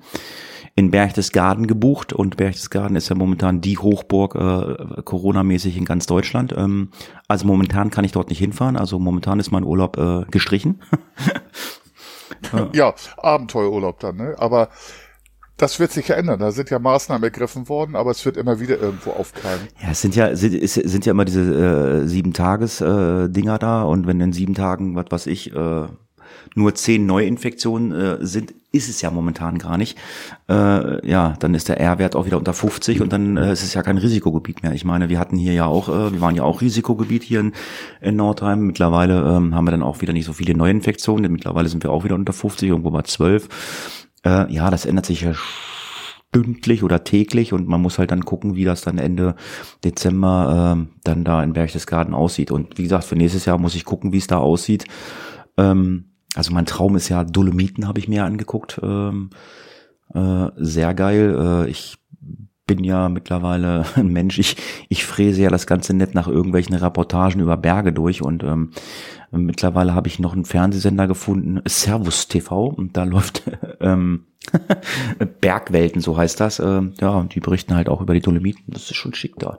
in 0.79 0.93
Berchtesgaden 0.93 1.67
gebucht 1.67 2.13
und 2.13 2.37
Berchtesgaden 2.37 2.95
ist 2.95 3.09
ja 3.09 3.17
momentan 3.17 3.61
die 3.61 3.79
Hochburg 3.79 4.37
äh, 4.37 5.03
Corona-mäßig 5.03 5.77
in 5.77 5.85
ganz 5.85 6.07
Deutschland. 6.07 6.55
Ähm, 6.57 6.91
also 7.27 7.49
momentan 7.49 7.91
kann 7.91 8.05
ich 8.05 8.13
dort 8.13 8.29
nicht 8.29 8.39
hinfahren. 8.39 8.77
Also 8.77 9.01
momentan 9.01 9.41
ist 9.41 9.51
mein 9.51 9.65
Urlaub 9.65 9.99
äh, 9.99 10.25
gestrichen. 10.31 10.81
ja, 12.73 12.95
Abenteuerurlaub 13.17 13.99
dann, 13.99 14.19
ne? 14.19 14.37
Aber 14.39 14.69
das 15.57 15.81
wird 15.81 15.91
sich 15.91 16.07
ja 16.07 16.15
ändern. 16.15 16.39
Da 16.39 16.53
sind 16.53 16.71
ja 16.71 16.79
Maßnahmen 16.79 17.25
ergriffen 17.25 17.69
worden, 17.69 17.97
aber 17.97 18.13
es 18.13 18.25
wird 18.25 18.37
immer 18.37 18.61
wieder 18.61 18.79
irgendwo 18.79 19.11
aufkeimen. 19.11 19.67
Ja, 19.83 19.91
es 19.91 20.01
sind 20.01 20.15
ja 20.15 20.37
sind, 20.37 20.65
sind 20.65 21.05
ja 21.05 21.11
immer 21.11 21.25
diese 21.25 21.43
äh, 22.05 22.07
sieben 22.07 22.35
Tages 22.35 22.81
äh, 22.81 23.29
Dinger 23.29 23.59
da 23.59 23.83
und 23.83 24.07
wenn 24.07 24.21
in 24.21 24.33
sieben 24.33 24.55
Tagen 24.55 24.95
was 24.95 25.07
weiß 25.11 25.27
ich 25.27 25.53
äh, 25.53 25.87
nur 26.55 26.75
zehn 26.75 27.07
Neuinfektionen 27.07 27.93
äh, 27.93 28.17
sind, 28.25 28.55
ist 28.71 28.89
es 28.89 29.01
ja 29.01 29.11
momentan 29.11 29.59
gar 29.59 29.79
nicht. 29.79 29.99
Äh, 30.49 31.09
ja, 31.09 31.35
dann 31.39 31.55
ist 31.55 31.69
der 31.69 31.81
R-Wert 31.81 32.17
auch 32.17 32.27
wieder 32.27 32.39
unter 32.39 32.53
50 32.53 33.01
und 33.01 33.13
dann 33.13 33.37
äh, 33.37 33.53
ist 33.53 33.63
es 33.63 33.75
ja 33.75 33.83
kein 33.83 33.99
Risikogebiet 33.99 34.63
mehr. 34.63 34.73
Ich 34.73 34.85
meine, 34.85 35.09
wir 35.09 35.19
hatten 35.19 35.37
hier 35.37 35.55
ja 35.55 35.67
auch, 35.67 35.89
äh, 35.89 36.13
wir 36.13 36.21
waren 36.21 36.37
ja 36.37 36.43
auch 36.43 36.61
Risikogebiet 36.61 37.23
hier 37.23 37.41
in, 37.41 37.53
in 38.01 38.17
Nordheim. 38.17 38.61
Mittlerweile 38.61 39.21
ähm, 39.21 39.55
haben 39.55 39.67
wir 39.67 39.71
dann 39.71 39.83
auch 39.83 40.01
wieder 40.01 40.13
nicht 40.13 40.27
so 40.27 40.33
viele 40.33 40.55
Neuinfektionen, 40.55 41.23
denn 41.23 41.33
mittlerweile 41.33 41.69
sind 41.69 41.83
wir 41.83 41.91
auch 41.91 42.05
wieder 42.05 42.15
unter 42.15 42.33
50, 42.33 42.69
irgendwo 42.69 42.91
bei 42.91 43.03
12. 43.03 43.49
Äh, 44.25 44.53
ja, 44.53 44.71
das 44.71 44.85
ändert 44.85 45.07
sich 45.07 45.23
ja 45.23 45.33
stündlich 46.31 46.83
oder 46.83 47.05
täglich 47.05 47.53
und 47.53 47.69
man 47.69 47.81
muss 47.81 47.99
halt 47.99 48.11
dann 48.11 48.25
gucken, 48.25 48.55
wie 48.55 48.65
das 48.65 48.83
dann 48.83 48.99
Ende 48.99 49.35
Dezember 49.85 50.77
äh, 50.77 50.97
dann 51.05 51.25
da 51.25 51.43
in 51.43 51.55
Berchtesgaden 51.55 52.15
aussieht. 52.15 52.51
Und 52.51 52.79
wie 52.79 52.83
gesagt, 52.83 53.05
für 53.05 53.17
nächstes 53.17 53.45
Jahr 53.45 53.59
muss 53.59 53.75
ich 53.75 53.85
gucken, 53.85 54.13
wie 54.13 54.19
es 54.19 54.27
da 54.27 54.39
aussieht. 54.39 54.85
Ähm, 55.57 56.08
also 56.35 56.53
mein 56.53 56.67
Traum 56.67 56.97
ist 56.97 57.09
ja 57.09 57.25
Dolomiten, 57.25 57.89
habe 57.89 57.99
ich 57.99 58.09
mir 58.09 58.25
angeguckt. 58.25 58.81
Ähm, 58.83 59.31
äh, 60.15 60.47
sehr 60.57 60.95
geil. 60.95 61.37
Äh, 61.67 61.71
ich 61.71 61.99
bin 62.67 62.85
ja 62.85 63.09
mittlerweile 63.09 63.85
ein 63.97 64.09
Mensch. 64.09 64.39
Ich, 64.39 64.57
ich 64.89 65.05
fräse 65.05 65.43
ja 65.43 65.51
das 65.51 65.67
Ganze 65.67 65.95
nicht 65.95 66.15
nach 66.15 66.29
irgendwelchen 66.29 66.77
Reportagen 66.77 67.41
über 67.41 67.57
Berge 67.57 67.93
durch 67.93 68.23
und 68.23 68.45
ähm, 68.45 68.71
mittlerweile 69.33 69.95
habe 69.95 70.09
ich 70.09 70.19
noch 70.19 70.33
einen 70.33 70.45
Fernsehsender 70.45 71.09
gefunden, 71.09 71.61
Servus 71.67 72.29
TV, 72.29 72.67
und 72.67 72.97
da 72.97 73.05
läuft 73.05 73.43
ähm, 73.81 74.27
Bergwelten, 75.41 76.01
so 76.01 76.17
heißt 76.17 76.39
das. 76.41 76.61
Äh, 76.61 76.83
ja, 77.01 77.25
die 77.25 77.41
berichten 77.41 77.75
halt 77.75 77.89
auch 77.89 78.01
über 78.01 78.15
die 78.15 78.21
Dolomiten. 78.21 78.65
Das 78.69 78.83
ist 78.83 78.97
schon 78.97 79.15
schick 79.15 79.37
da. 79.39 79.59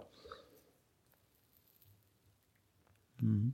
Mhm. 3.20 3.54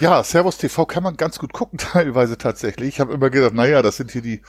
Ja, 0.00 0.22
Servus 0.22 0.58
TV 0.58 0.86
kann 0.86 1.02
man 1.02 1.16
ganz 1.16 1.38
gut 1.38 1.52
gucken, 1.52 1.78
teilweise 1.92 2.38
tatsächlich. 2.38 2.88
Ich 2.88 3.00
habe 3.00 3.14
immer 3.14 3.30
gedacht, 3.30 3.54
naja, 3.54 3.82
das 3.82 3.96
sind 3.96 4.12
hier 4.12 4.22
die, 4.22 4.42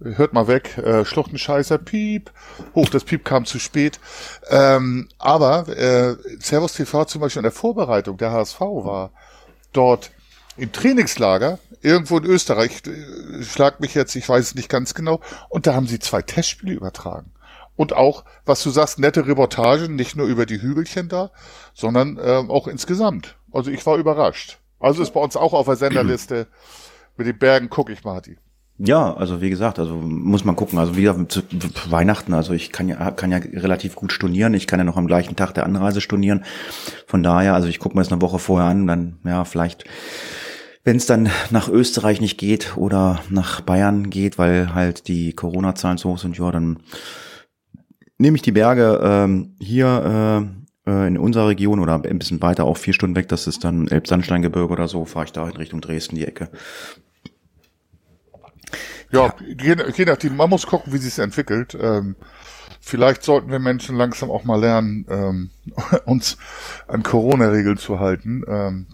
hört 0.00 0.34
mal 0.34 0.46
weg, 0.46 0.76
äh, 0.78 1.04
Schluchtenscheißer, 1.04 1.78
Piep. 1.78 2.30
Hoch, 2.74 2.88
das 2.90 3.04
Piep 3.04 3.24
kam 3.24 3.46
zu 3.46 3.58
spät. 3.58 3.98
Ähm, 4.50 5.08
aber 5.18 5.68
äh, 5.68 6.16
Servus 6.40 6.74
TV 6.74 7.04
zum 7.06 7.20
Beispiel 7.22 7.40
in 7.40 7.44
der 7.44 7.52
Vorbereitung, 7.52 8.18
der 8.18 8.32
HSV 8.32 8.60
war 8.60 9.12
dort 9.72 10.10
im 10.58 10.70
Trainingslager, 10.70 11.58
irgendwo 11.80 12.18
in 12.18 12.24
Österreich, 12.24 12.82
äh, 12.86 13.42
schlag 13.42 13.80
mich 13.80 13.94
jetzt, 13.94 14.14
ich 14.16 14.28
weiß 14.28 14.44
es 14.44 14.54
nicht 14.54 14.68
ganz 14.68 14.92
genau, 14.92 15.20
und 15.48 15.66
da 15.66 15.74
haben 15.74 15.86
sie 15.86 15.98
zwei 15.98 16.20
Testspiele 16.20 16.74
übertragen. 16.74 17.32
Und 17.76 17.94
auch, 17.94 18.24
was 18.44 18.62
du 18.62 18.70
sagst, 18.70 18.98
nette 18.98 19.26
Reportagen, 19.26 19.96
nicht 19.96 20.16
nur 20.16 20.26
über 20.26 20.46
die 20.46 20.60
Hügelchen 20.60 21.08
da, 21.08 21.30
sondern 21.74 22.18
äh, 22.18 22.42
auch 22.48 22.68
insgesamt. 22.68 23.36
Also 23.50 23.70
ich 23.70 23.84
war 23.86 23.96
überrascht. 23.96 24.58
Also 24.78 25.02
ist 25.02 25.14
bei 25.14 25.20
uns 25.20 25.36
auch 25.36 25.52
auf 25.52 25.66
der 25.66 25.76
Senderliste. 25.76 26.48
Mit 27.16 27.26
den 27.26 27.38
Bergen 27.38 27.70
gucke 27.70 27.92
ich 27.92 28.04
mal 28.04 28.20
die. 28.20 28.36
Ja, 28.78 29.14
also 29.14 29.40
wie 29.40 29.50
gesagt, 29.50 29.78
also 29.78 29.94
muss 29.94 30.44
man 30.44 30.56
gucken. 30.56 30.78
Also 30.78 30.96
wieder 30.96 31.28
zu 31.28 31.42
Weihnachten, 31.88 32.32
also 32.32 32.52
ich 32.52 32.72
kann 32.72 32.88
ja 32.88 33.10
kann 33.12 33.30
ja 33.30 33.38
relativ 33.38 33.94
gut 33.94 34.12
stornieren. 34.12 34.54
Ich 34.54 34.66
kann 34.66 34.80
ja 34.80 34.84
noch 34.84 34.96
am 34.96 35.06
gleichen 35.06 35.36
Tag 35.36 35.52
der 35.52 35.66
Anreise 35.66 36.00
stornieren. 36.00 36.44
Von 37.06 37.22
daher, 37.22 37.54
also 37.54 37.68
ich 37.68 37.78
gucke 37.78 37.96
mir 37.96 38.02
das 38.02 38.10
eine 38.10 38.22
Woche 38.22 38.38
vorher 38.38 38.68
an, 38.68 38.86
dann 38.86 39.18
ja 39.24 39.44
vielleicht, 39.44 39.84
wenn 40.84 40.96
es 40.96 41.06
dann 41.06 41.30
nach 41.50 41.68
Österreich 41.68 42.20
nicht 42.20 42.38
geht 42.38 42.76
oder 42.76 43.20
nach 43.28 43.60
Bayern 43.60 44.10
geht, 44.10 44.38
weil 44.38 44.74
halt 44.74 45.06
die 45.06 45.32
Corona-Zahlen 45.32 45.98
so 45.98 46.10
hoch 46.10 46.18
sind, 46.18 46.36
ja, 46.38 46.50
dann 46.50 46.80
nehme 48.22 48.36
ich 48.36 48.42
die 48.42 48.52
Berge 48.52 49.00
ähm, 49.02 49.54
hier 49.60 50.48
äh, 50.86 50.90
äh, 50.90 51.06
in 51.06 51.18
unserer 51.18 51.48
Region 51.48 51.80
oder 51.80 52.02
ein 52.02 52.18
bisschen 52.18 52.40
weiter, 52.40 52.64
auch 52.64 52.78
vier 52.78 52.94
Stunden 52.94 53.16
weg, 53.16 53.28
das 53.28 53.46
ist 53.46 53.64
dann 53.64 53.88
Elbsandsteingebirge 53.88 54.72
oder 54.72 54.88
so, 54.88 55.04
fahre 55.04 55.26
ich 55.26 55.32
da 55.32 55.46
in 55.46 55.56
Richtung 55.56 55.80
Dresden 55.80 56.16
die 56.16 56.26
Ecke. 56.26 56.48
Ja, 59.10 59.34
je, 59.60 59.76
je 59.94 60.04
nachdem, 60.06 60.36
man 60.36 60.48
muss 60.48 60.66
gucken, 60.66 60.92
wie 60.92 60.98
sich 60.98 61.18
entwickelt. 61.18 61.76
Ähm, 61.78 62.16
vielleicht 62.80 63.22
sollten 63.22 63.50
wir 63.50 63.58
Menschen 63.58 63.96
langsam 63.96 64.30
auch 64.30 64.44
mal 64.44 64.58
lernen, 64.58 65.04
ähm, 65.10 65.50
uns 66.06 66.38
an 66.88 67.02
Corona-Regeln 67.02 67.76
zu 67.76 68.00
halten. 68.00 68.42
Ähm, 68.48 68.86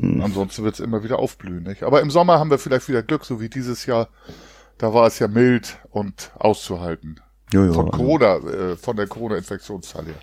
hm. 0.00 0.20
Ansonsten 0.20 0.62
wird 0.62 0.74
es 0.74 0.80
immer 0.80 1.02
wieder 1.02 1.18
aufblühen. 1.18 1.64
Nicht? 1.64 1.82
Aber 1.82 2.00
im 2.02 2.10
Sommer 2.10 2.38
haben 2.38 2.50
wir 2.50 2.58
vielleicht 2.58 2.88
wieder 2.88 3.02
Glück, 3.02 3.24
so 3.24 3.40
wie 3.40 3.48
dieses 3.48 3.84
Jahr. 3.86 4.08
Da 4.78 4.94
war 4.94 5.08
es 5.08 5.18
ja 5.18 5.26
mild 5.26 5.78
und 5.90 6.30
auszuhalten. 6.36 7.20
Jo, 7.54 7.66
jo, 7.66 7.72
von 7.72 7.86
also 7.86 7.96
Corona, 7.96 8.36
äh, 8.36 8.76
von 8.76 8.96
der 8.96 9.06
Corona-Infektionszahl 9.06 10.06
her. 10.06 10.14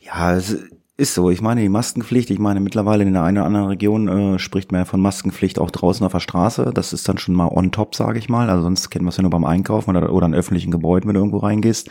Ja, 0.00 0.34
es 0.34 0.56
ist 0.96 1.12
so. 1.12 1.28
Ich 1.28 1.42
meine, 1.42 1.60
die 1.60 1.68
Maskenpflicht, 1.68 2.30
ich 2.30 2.38
meine, 2.38 2.60
mittlerweile 2.60 3.04
in 3.04 3.12
der 3.12 3.24
einen 3.24 3.36
oder 3.36 3.46
anderen 3.46 3.66
Region 3.66 4.08
äh, 4.08 4.38
spricht 4.38 4.72
man 4.72 4.80
ja 4.80 4.84
von 4.86 5.00
Maskenpflicht 5.00 5.58
auch 5.58 5.70
draußen 5.70 6.04
auf 6.06 6.12
der 6.12 6.20
Straße. 6.20 6.70
Das 6.74 6.94
ist 6.94 7.06
dann 7.08 7.18
schon 7.18 7.34
mal 7.34 7.48
on 7.48 7.72
top, 7.72 7.94
sage 7.94 8.18
ich 8.18 8.30
mal. 8.30 8.48
Also 8.48 8.62
sonst 8.62 8.88
kennen 8.88 9.04
wir 9.04 9.10
es 9.10 9.18
ja 9.18 9.22
nur 9.22 9.30
beim 9.30 9.44
Einkaufen 9.44 9.94
oder, 9.94 10.10
oder 10.14 10.26
in 10.26 10.34
öffentlichen 10.34 10.70
Gebäuden, 10.70 11.08
wenn 11.08 11.14
du 11.14 11.20
irgendwo 11.20 11.38
reingehst. 11.38 11.90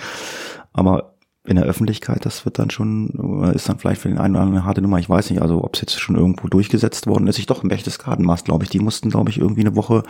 Aber 0.74 1.14
in 1.44 1.58
der 1.58 1.66
Öffentlichkeit, 1.66 2.26
das 2.26 2.46
wird 2.46 2.58
dann 2.58 2.72
schon, 2.72 3.52
ist 3.54 3.70
dann 3.70 3.78
vielleicht 3.78 4.02
für 4.02 4.10
den 4.10 4.18
einen 4.18 4.36
oder 4.36 4.44
anderen 4.44 4.60
eine 4.60 4.66
harte 4.66 4.82
Nummer. 4.82 4.98
Ich 5.00 5.10
weiß 5.10 5.30
nicht, 5.30 5.42
also 5.42 5.64
ob 5.64 5.76
es 5.76 5.82
jetzt 5.82 6.00
schon 6.00 6.16
irgendwo 6.16 6.48
durchgesetzt 6.48 7.06
worden 7.06 7.28
ist. 7.28 7.38
Ich 7.38 7.46
doch 7.46 7.62
im 7.62 7.70
Berchtesgaden 7.70 8.26
Mast, 8.26 8.46
glaube 8.46 8.64
ich. 8.64 8.70
Die 8.72 8.80
mussten, 8.80 9.10
glaube 9.10 9.30
ich, 9.30 9.40
irgendwie 9.40 9.62
eine 9.62 9.76
Woche 9.76 10.04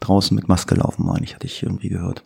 draußen 0.00 0.34
mit 0.34 0.48
Maske 0.48 0.74
laufen, 0.74 1.04
meine 1.04 1.24
ich, 1.24 1.34
hatte 1.34 1.46
ich 1.46 1.62
irgendwie 1.62 1.88
gehört. 1.88 2.24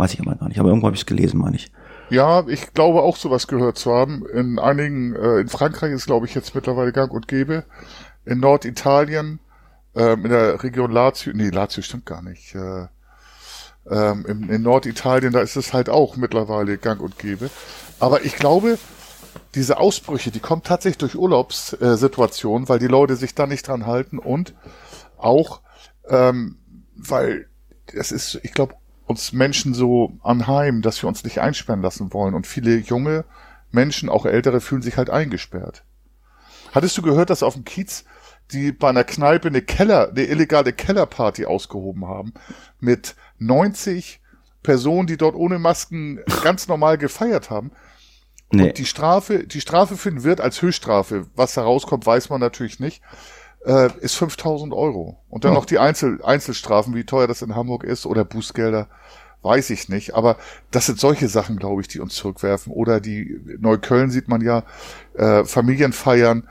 Weiß 0.00 0.14
ich 0.14 0.20
aber 0.20 0.34
gar 0.34 0.48
nicht. 0.48 0.58
Aber 0.58 0.70
irgendwo 0.70 0.86
habe 0.86 0.96
ich 0.96 1.02
es 1.02 1.06
gelesen, 1.06 1.38
meine 1.38 1.56
ich. 1.56 1.70
Ja, 2.08 2.48
ich 2.48 2.72
glaube 2.72 3.02
auch 3.02 3.18
sowas 3.18 3.46
gehört 3.46 3.76
zu 3.76 3.92
haben. 3.92 4.24
In 4.32 4.58
einigen, 4.58 5.14
äh, 5.14 5.40
in 5.40 5.48
Frankreich 5.48 5.92
ist 5.92 6.06
glaube 6.06 6.24
ich 6.24 6.34
jetzt 6.34 6.54
mittlerweile 6.54 6.90
gang 6.90 7.12
und 7.12 7.28
gäbe. 7.28 7.64
In 8.24 8.40
Norditalien, 8.40 9.40
ähm, 9.94 10.24
in 10.24 10.30
der 10.30 10.62
Region 10.62 10.90
Lazio, 10.90 11.34
nee, 11.34 11.50
Lazio 11.50 11.82
stimmt 11.82 12.06
gar 12.06 12.22
nicht. 12.22 12.54
Äh, 12.54 12.86
ähm, 13.90 14.24
in, 14.26 14.48
in 14.48 14.62
Norditalien, 14.62 15.34
da 15.34 15.40
ist 15.40 15.56
es 15.56 15.74
halt 15.74 15.90
auch 15.90 16.16
mittlerweile 16.16 16.78
gang 16.78 17.02
und 17.02 17.18
gäbe. 17.18 17.50
Aber 17.98 18.24
ich 18.24 18.36
glaube, 18.36 18.78
diese 19.54 19.76
Ausbrüche, 19.76 20.30
die 20.30 20.40
kommen 20.40 20.62
tatsächlich 20.62 20.96
durch 20.96 21.14
Urlaubssituationen, 21.14 22.70
weil 22.70 22.78
die 22.78 22.86
Leute 22.86 23.16
sich 23.16 23.34
da 23.34 23.46
nicht 23.46 23.68
dran 23.68 23.84
halten 23.84 24.18
und 24.18 24.54
auch, 25.18 25.60
ähm, 26.08 26.56
weil 26.96 27.50
es 27.92 28.12
ist, 28.12 28.40
ich 28.42 28.54
glaube, 28.54 28.76
uns 29.10 29.32
Menschen 29.32 29.74
so 29.74 30.18
anheim, 30.22 30.82
dass 30.82 31.02
wir 31.02 31.08
uns 31.08 31.24
nicht 31.24 31.40
einsperren 31.40 31.82
lassen 31.82 32.12
wollen. 32.12 32.34
Und 32.34 32.46
viele 32.46 32.76
junge 32.76 33.24
Menschen, 33.70 34.08
auch 34.08 34.24
ältere, 34.24 34.60
fühlen 34.60 34.82
sich 34.82 34.96
halt 34.96 35.10
eingesperrt. 35.10 35.84
Hattest 36.72 36.96
du 36.96 37.02
gehört, 37.02 37.28
dass 37.28 37.42
auf 37.42 37.54
dem 37.54 37.64
Kiez 37.64 38.04
die 38.52 38.72
bei 38.72 38.88
einer 38.88 39.04
Kneipe 39.04 39.48
eine 39.48 39.62
Keller, 39.62 40.08
eine 40.08 40.24
illegale 40.24 40.72
Kellerparty 40.72 41.46
ausgehoben 41.46 42.06
haben 42.06 42.34
mit 42.80 43.14
90 43.38 44.20
Personen, 44.62 45.06
die 45.06 45.16
dort 45.16 45.36
ohne 45.36 45.58
Masken 45.58 46.20
ganz 46.42 46.66
normal 46.66 46.98
gefeiert 46.98 47.50
haben. 47.50 47.70
Nee. 48.50 48.68
Und 48.68 48.78
die 48.78 48.86
Strafe, 48.86 49.46
die 49.46 49.60
Strafe 49.60 49.96
für 49.96 50.10
den 50.10 50.24
Wirt 50.24 50.40
als 50.40 50.60
Höchststrafe, 50.60 51.26
was 51.36 51.54
da 51.54 51.62
rauskommt, 51.62 52.04
weiß 52.04 52.28
man 52.30 52.40
natürlich 52.40 52.80
nicht, 52.80 53.02
äh, 53.64 53.90
ist 54.00 54.16
5000 54.16 54.72
Euro. 54.72 55.22
Und 55.28 55.44
dann 55.44 55.52
oh. 55.52 55.56
noch 55.56 55.64
die 55.66 55.78
Einzel 55.78 56.22
Einzelstrafen, 56.22 56.94
wie 56.94 57.04
teuer 57.04 57.26
das 57.26 57.42
in 57.42 57.54
Hamburg 57.54 57.84
ist, 57.84 58.06
oder 58.06 58.24
Bußgelder, 58.24 58.88
weiß 59.42 59.70
ich 59.70 59.88
nicht. 59.88 60.14
Aber 60.14 60.36
das 60.70 60.86
sind 60.86 60.98
solche 60.98 61.28
Sachen, 61.28 61.56
glaube 61.56 61.80
ich, 61.80 61.88
die 61.88 62.00
uns 62.00 62.14
zurückwerfen. 62.14 62.72
Oder 62.72 63.00
die 63.00 63.40
Neukölln 63.58 64.10
sieht 64.10 64.28
man 64.28 64.40
ja, 64.40 64.64
äh, 65.14 65.44
Familienfeiern. 65.44 66.48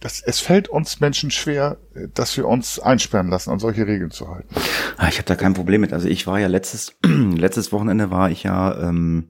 Das, 0.00 0.20
es 0.20 0.40
fällt 0.40 0.68
uns 0.68 1.00
Menschen 1.00 1.30
schwer, 1.30 1.78
dass 2.14 2.36
wir 2.36 2.46
uns 2.46 2.78
einsperren 2.78 3.28
lassen, 3.28 3.50
an 3.50 3.58
solche 3.58 3.86
Regeln 3.86 4.10
zu 4.10 4.28
halten. 4.28 4.54
Ah, 4.98 5.08
ich 5.08 5.16
habe 5.16 5.26
da 5.26 5.36
kein 5.36 5.54
Problem 5.54 5.80
mit. 5.80 5.92
Also 5.92 6.06
ich 6.08 6.26
war 6.26 6.38
ja 6.38 6.48
letztes, 6.48 6.96
letztes 7.04 7.72
Wochenende 7.72 8.10
war 8.10 8.30
ich 8.30 8.42
ja 8.42 8.78
ähm, 8.88 9.28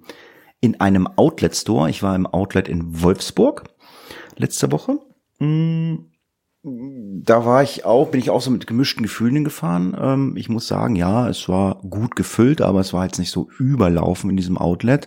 in 0.60 0.80
einem 0.80 1.06
Outlet-Store. 1.06 1.88
Ich 1.88 2.02
war 2.02 2.16
im 2.16 2.26
Outlet 2.26 2.68
in 2.68 3.02
Wolfsburg 3.02 3.64
letzte 4.36 4.72
Woche. 4.72 4.98
Mm, 5.38 5.96
da 6.68 7.44
war 7.44 7.62
ich 7.62 7.85
auch, 7.85 8.08
bin 8.08 8.20
ich 8.20 8.30
auch 8.30 8.40
so 8.40 8.50
mit 8.50 8.66
gemischten 8.66 9.04
Gefühlen 9.04 9.44
gefahren. 9.44 9.96
Ähm, 9.99 10.37
ich 10.37 10.49
muss 10.49 10.66
sagen, 10.66 10.96
ja, 10.96 11.28
es 11.28 11.49
war 11.49 11.80
gut 11.88 12.16
gefüllt, 12.16 12.61
aber 12.61 12.80
es 12.80 12.92
war 12.92 13.04
jetzt 13.04 13.18
nicht 13.18 13.30
so 13.30 13.49
überlaufen 13.58 14.30
in 14.30 14.37
diesem 14.37 14.58
Outlet. 14.58 15.06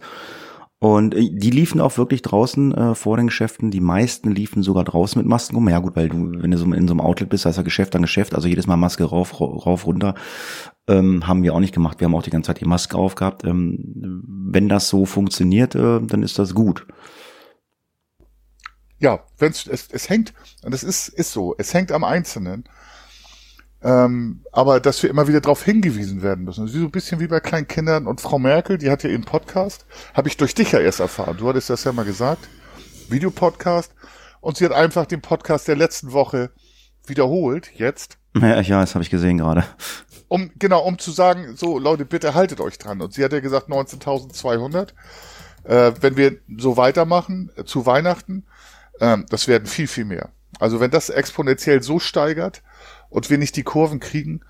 Und 0.79 1.13
äh, 1.13 1.29
die 1.29 1.49
liefen 1.49 1.81
auch 1.81 1.97
wirklich 1.97 2.21
draußen 2.21 2.73
äh, 2.73 2.95
vor 2.95 3.17
den 3.17 3.27
Geschäften. 3.27 3.71
Die 3.71 3.81
meisten 3.81 4.31
liefen 4.31 4.63
sogar 4.63 4.85
draußen 4.85 5.19
mit 5.19 5.27
Masken 5.27 5.55
rum. 5.55 5.67
Ja 5.67 5.79
gut, 5.79 5.97
weil 5.97 6.07
du, 6.07 6.31
wenn 6.41 6.51
du 6.51 6.57
so 6.57 6.71
in 6.71 6.87
so 6.87 6.93
einem 6.93 7.01
Outlet 7.01 7.29
bist, 7.29 7.45
heißt 7.45 7.57
ja 7.57 7.63
Geschäft 7.63 7.93
an 7.95 8.03
Geschäft, 8.03 8.33
also 8.33 8.47
jedes 8.47 8.65
Mal 8.65 8.77
Maske 8.77 9.03
rauf, 9.03 9.41
rauf, 9.41 9.85
runter. 9.85 10.15
Ähm, 10.87 11.27
haben 11.27 11.43
wir 11.43 11.53
auch 11.53 11.59
nicht 11.59 11.73
gemacht. 11.73 11.99
Wir 11.99 12.05
haben 12.05 12.15
auch 12.15 12.23
die 12.23 12.29
ganze 12.29 12.47
Zeit 12.47 12.61
die 12.61 12.65
Maske 12.65 12.97
aufgehabt. 12.97 13.43
Ähm, 13.43 14.23
wenn 14.49 14.69
das 14.69 14.87
so 14.87 15.05
funktioniert, 15.05 15.75
äh, 15.75 15.99
dann 16.01 16.23
ist 16.23 16.39
das 16.39 16.55
gut. 16.55 16.87
Ja, 18.99 19.23
wenn's, 19.37 19.65
es, 19.67 19.87
es 19.91 20.09
hängt, 20.09 20.33
und 20.63 20.73
es 20.73 20.83
ist, 20.83 21.07
ist 21.09 21.31
so, 21.31 21.55
es 21.57 21.73
hängt 21.73 21.91
am 21.91 22.03
Einzelnen. 22.03 22.65
Ähm, 23.81 24.41
aber 24.51 24.81
dass 24.81 25.01
wir 25.03 25.09
immer 25.09 25.27
wieder 25.29 25.39
darauf 25.39 25.63
hingewiesen 25.63 26.21
werden 26.21 26.43
müssen. 26.43 26.67
So 26.67 26.79
ein 26.79 26.91
bisschen 26.91 27.21
wie 27.21 27.27
bei 27.27 27.39
kleinen 27.39 27.67
Kindern 27.67 28.07
und 28.07 28.19
Frau 28.19 28.37
Merkel, 28.37 28.77
die 28.77 28.89
hat 28.91 29.03
ja 29.03 29.09
ihren 29.09 29.23
Podcast, 29.23 29.85
habe 30.13 30.27
ich 30.27 30.35
durch 30.35 30.53
dich 30.53 30.73
ja 30.73 30.79
erst 30.79 30.99
erfahren. 30.99 31.37
Du 31.37 31.47
hattest 31.47 31.69
das 31.69 31.85
ja 31.85 31.93
mal 31.93 32.03
gesagt. 32.03 32.49
Videopodcast. 33.09 33.93
Und 34.41 34.57
sie 34.57 34.65
hat 34.65 34.71
einfach 34.71 35.05
den 35.05 35.21
Podcast 35.21 35.67
der 35.67 35.75
letzten 35.75 36.11
Woche 36.11 36.51
wiederholt, 37.05 37.71
jetzt. 37.75 38.17
Ja, 38.35 38.59
ja 38.61 38.81
das 38.81 38.95
habe 38.95 39.03
ich 39.03 39.09
gesehen 39.09 39.37
gerade. 39.37 39.65
Um, 40.27 40.51
genau, 40.59 40.83
um 40.83 40.99
zu 40.99 41.11
sagen, 41.11 41.55
so 41.55 41.79
Leute, 41.79 42.05
bitte 42.05 42.35
haltet 42.35 42.61
euch 42.61 42.77
dran. 42.77 43.01
Und 43.01 43.13
sie 43.13 43.23
hat 43.23 43.33
ja 43.33 43.39
gesagt 43.39 43.69
19.200. 43.69 44.89
Äh, 45.63 45.93
wenn 45.99 46.17
wir 46.17 46.37
so 46.57 46.77
weitermachen, 46.77 47.51
äh, 47.55 47.63
zu 47.63 47.85
Weihnachten, 47.85 48.45
äh, 48.99 49.17
das 49.29 49.47
werden 49.47 49.67
viel, 49.67 49.87
viel 49.87 50.05
mehr. 50.05 50.29
Also 50.59 50.79
wenn 50.79 50.91
das 50.91 51.09
exponentiell 51.09 51.81
so 51.83 51.99
steigert, 51.99 52.61
und 53.09 53.29
wir 53.29 53.37
nicht 53.37 53.55
die 53.55 53.63
Kurven 53.63 53.99
kriegen. 53.99 54.41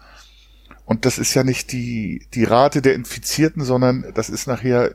Und 0.86 1.06
das 1.06 1.18
ist 1.18 1.34
ja 1.34 1.44
nicht 1.44 1.72
die, 1.72 2.28
die 2.34 2.44
Rate 2.44 2.82
der 2.82 2.96
Infizierten, 2.96 3.64
sondern 3.64 4.12
das 4.14 4.30
ist 4.30 4.48
nachher 4.48 4.94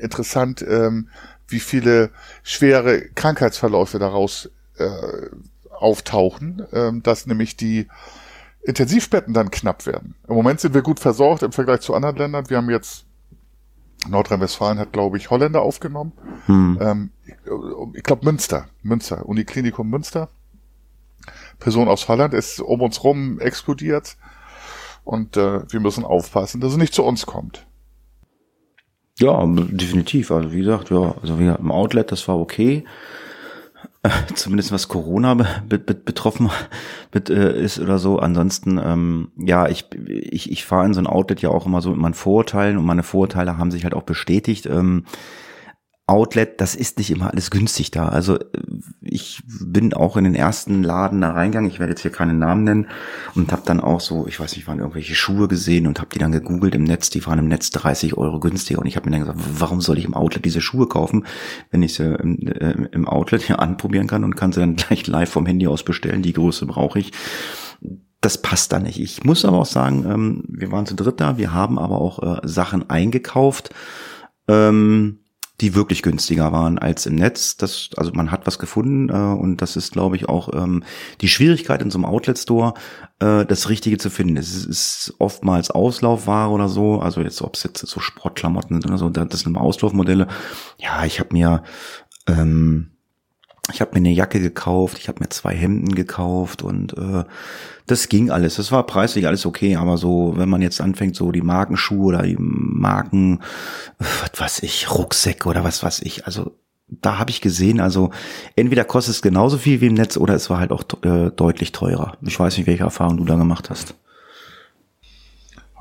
interessant, 0.00 0.64
ähm, 0.68 1.08
wie 1.48 1.60
viele 1.60 2.10
schwere 2.42 3.02
Krankheitsverläufe 3.14 3.98
daraus 3.98 4.50
äh, 4.78 4.90
auftauchen, 5.70 6.66
ähm, 6.72 7.02
dass 7.02 7.26
nämlich 7.26 7.56
die 7.56 7.86
Intensivbetten 8.62 9.32
dann 9.32 9.52
knapp 9.52 9.86
werden. 9.86 10.16
Im 10.28 10.34
Moment 10.34 10.60
sind 10.60 10.74
wir 10.74 10.82
gut 10.82 10.98
versorgt 10.98 11.44
im 11.44 11.52
Vergleich 11.52 11.80
zu 11.80 11.94
anderen 11.94 12.16
Ländern. 12.16 12.50
Wir 12.50 12.56
haben 12.56 12.70
jetzt 12.70 13.05
Nordrhein-Westfalen 14.08 14.78
hat, 14.78 14.92
glaube 14.92 15.16
ich, 15.16 15.30
Holländer 15.30 15.62
aufgenommen. 15.62 16.12
Hm. 16.46 16.78
Ähm, 16.80 17.10
ich, 17.94 18.02
glaube 18.02 18.24
Münster, 18.24 18.66
Münster, 18.82 19.26
Uniklinikum 19.26 19.88
Münster. 19.88 20.28
Person 21.58 21.88
aus 21.88 22.08
Holland 22.08 22.34
ist 22.34 22.60
um 22.60 22.82
uns 22.82 23.02
rum 23.02 23.40
explodiert 23.40 24.16
und 25.04 25.36
äh, 25.36 25.70
wir 25.70 25.80
müssen 25.80 26.04
aufpassen, 26.04 26.60
dass 26.60 26.72
es 26.72 26.78
nicht 26.78 26.94
zu 26.94 27.02
uns 27.02 27.26
kommt. 27.26 27.66
Ja, 29.18 29.44
definitiv. 29.46 30.30
Also 30.30 30.52
wie 30.52 30.58
gesagt, 30.58 30.90
ja, 30.90 31.14
also 31.22 31.38
wie 31.38 31.46
im 31.46 31.72
Outlet, 31.72 32.12
das 32.12 32.28
war 32.28 32.38
okay. 32.38 32.84
Zumindest 34.34 34.72
was 34.72 34.88
Corona 34.88 35.34
be 35.34 35.46
be 35.68 35.94
betroffen 35.94 36.50
bet, 37.10 37.30
äh, 37.30 37.60
ist 37.60 37.78
oder 37.78 37.98
so. 37.98 38.18
Ansonsten, 38.18 38.80
ähm, 38.82 39.28
ja, 39.36 39.68
ich, 39.68 39.86
ich, 40.06 40.50
ich 40.50 40.64
fahre 40.64 40.86
in 40.86 40.94
so 40.94 41.00
ein 41.00 41.06
Outlet 41.06 41.42
ja 41.42 41.50
auch 41.50 41.66
immer 41.66 41.82
so 41.82 41.90
mit 41.90 41.98
meinen 41.98 42.14
Vorurteilen 42.14 42.78
und 42.78 42.84
meine 42.84 43.02
Vorurteile 43.02 43.58
haben 43.58 43.70
sich 43.70 43.84
halt 43.84 43.94
auch 43.94 44.02
bestätigt. 44.02 44.66
Ähm, 44.66 45.04
Outlet, 46.08 46.60
das 46.60 46.76
ist 46.76 46.98
nicht 46.98 47.10
immer 47.10 47.32
alles 47.32 47.50
günstig 47.50 47.90
da. 47.90 48.08
Also 48.08 48.38
ich 49.00 49.42
bin 49.44 49.92
auch 49.92 50.16
in 50.16 50.22
den 50.22 50.36
ersten 50.36 50.84
Laden 50.84 51.20
da 51.20 51.32
reingegangen, 51.32 51.68
ich 51.68 51.80
werde 51.80 51.92
jetzt 51.92 52.02
hier 52.02 52.12
keinen 52.12 52.38
Namen 52.38 52.62
nennen 52.62 52.86
und 53.34 53.50
habe 53.50 53.62
dann 53.64 53.80
auch 53.80 53.98
so, 53.98 54.28
ich 54.28 54.38
weiß 54.38 54.54
nicht, 54.54 54.68
waren 54.68 54.78
irgendwelche 54.78 55.16
Schuhe 55.16 55.48
gesehen 55.48 55.88
und 55.88 55.98
habe 55.98 56.10
die 56.12 56.20
dann 56.20 56.30
gegoogelt 56.30 56.76
im 56.76 56.84
Netz, 56.84 57.10
die 57.10 57.26
waren 57.26 57.40
im 57.40 57.48
Netz 57.48 57.70
30 57.70 58.16
Euro 58.16 58.38
günstiger 58.38 58.78
und 58.78 58.86
ich 58.86 58.94
habe 58.94 59.10
mir 59.10 59.16
dann 59.16 59.26
gesagt, 59.26 59.40
warum 59.58 59.80
soll 59.80 59.98
ich 59.98 60.04
im 60.04 60.14
Outlet 60.14 60.44
diese 60.44 60.60
Schuhe 60.60 60.86
kaufen, 60.86 61.26
wenn 61.72 61.82
ich 61.82 61.94
sie 61.94 62.04
im, 62.04 62.38
äh, 62.46 62.86
im 62.92 63.08
Outlet 63.08 63.42
hier 63.42 63.58
anprobieren 63.58 64.06
kann 64.06 64.22
und 64.22 64.36
kann 64.36 64.52
sie 64.52 64.60
dann 64.60 64.76
gleich 64.76 65.08
live 65.08 65.30
vom 65.30 65.44
Handy 65.46 65.66
aus 65.66 65.82
bestellen, 65.82 66.22
die 66.22 66.34
Größe 66.34 66.66
brauche 66.66 67.00
ich. 67.00 67.10
Das 68.20 68.40
passt 68.40 68.72
da 68.72 68.78
nicht. 68.78 69.00
Ich 69.00 69.24
muss 69.24 69.44
aber 69.44 69.58
auch 69.58 69.66
sagen, 69.66 70.04
ähm, 70.08 70.44
wir 70.46 70.70
waren 70.70 70.86
zu 70.86 70.94
dritt 70.94 71.20
da, 71.20 71.36
wir 71.36 71.52
haben 71.52 71.80
aber 71.80 72.00
auch 72.00 72.22
äh, 72.22 72.46
Sachen 72.46 72.88
eingekauft, 72.90 73.74
ähm, 74.46 75.18
die 75.60 75.74
wirklich 75.74 76.02
günstiger 76.02 76.52
waren 76.52 76.78
als 76.78 77.06
im 77.06 77.14
Netz. 77.14 77.56
Das, 77.56 77.90
also 77.96 78.12
man 78.12 78.30
hat 78.30 78.46
was 78.46 78.58
gefunden 78.58 79.08
äh, 79.08 79.12
und 79.12 79.62
das 79.62 79.76
ist, 79.76 79.92
glaube 79.92 80.16
ich, 80.16 80.28
auch 80.28 80.52
ähm, 80.52 80.84
die 81.20 81.28
Schwierigkeit 81.28 81.80
in 81.80 81.90
so 81.90 81.98
einem 81.98 82.04
Outlet-Store, 82.04 82.74
äh, 83.20 83.44
das 83.46 83.68
Richtige 83.68 83.96
zu 83.98 84.10
finden. 84.10 84.36
Es 84.36 84.66
ist, 84.66 85.14
oftmals 85.18 85.70
Auslaufware 85.70 86.50
oder 86.50 86.68
so, 86.68 87.00
also 87.00 87.20
jetzt, 87.22 87.40
ob 87.42 87.54
es 87.54 87.62
jetzt 87.62 87.86
so 87.86 88.00
Sportklamotten 88.00 88.80
sind 88.80 88.86
oder 88.86 88.98
so, 88.98 89.08
das 89.08 89.40
sind 89.40 89.54
immer 89.54 89.62
Auslaufmodelle. 89.62 90.28
Ja, 90.78 91.04
ich 91.04 91.20
habe 91.20 91.32
mir 91.32 91.62
ähm, 92.26 92.95
ich 93.72 93.80
habe 93.80 93.92
mir 93.92 93.98
eine 93.98 94.10
Jacke 94.10 94.40
gekauft, 94.40 94.98
ich 94.98 95.08
habe 95.08 95.20
mir 95.20 95.28
zwei 95.28 95.54
Hemden 95.54 95.94
gekauft 95.94 96.62
und 96.62 96.96
äh, 96.96 97.24
das 97.86 98.08
ging 98.08 98.30
alles. 98.30 98.56
Das 98.56 98.70
war 98.70 98.86
preislich 98.86 99.26
alles 99.26 99.44
okay, 99.44 99.76
aber 99.76 99.96
so, 99.96 100.34
wenn 100.36 100.48
man 100.48 100.62
jetzt 100.62 100.80
anfängt, 100.80 101.16
so 101.16 101.32
die 101.32 101.42
Markenschuhe 101.42 102.06
oder 102.06 102.22
die 102.22 102.36
Marken, 102.38 103.40
was 103.98 104.40
weiß 104.40 104.62
ich, 104.62 104.90
Rucksäcke 104.90 105.48
oder 105.48 105.64
was 105.64 105.82
weiß 105.82 106.02
ich, 106.02 106.26
also 106.26 106.56
da 106.88 107.18
habe 107.18 107.30
ich 107.30 107.40
gesehen, 107.40 107.80
also 107.80 108.10
entweder 108.54 108.84
kostet 108.84 109.16
es 109.16 109.22
genauso 109.22 109.58
viel 109.58 109.80
wie 109.80 109.86
im 109.86 109.94
Netz 109.94 110.16
oder 110.16 110.34
es 110.34 110.48
war 110.50 110.60
halt 110.60 110.70
auch 110.70 110.84
äh, 111.02 111.30
deutlich 111.30 111.72
teurer. 111.72 112.16
Ich 112.22 112.38
weiß 112.38 112.56
nicht, 112.56 112.68
welche 112.68 112.84
Erfahrung 112.84 113.16
du 113.16 113.24
da 113.24 113.34
gemacht 113.34 113.70
hast. 113.70 113.94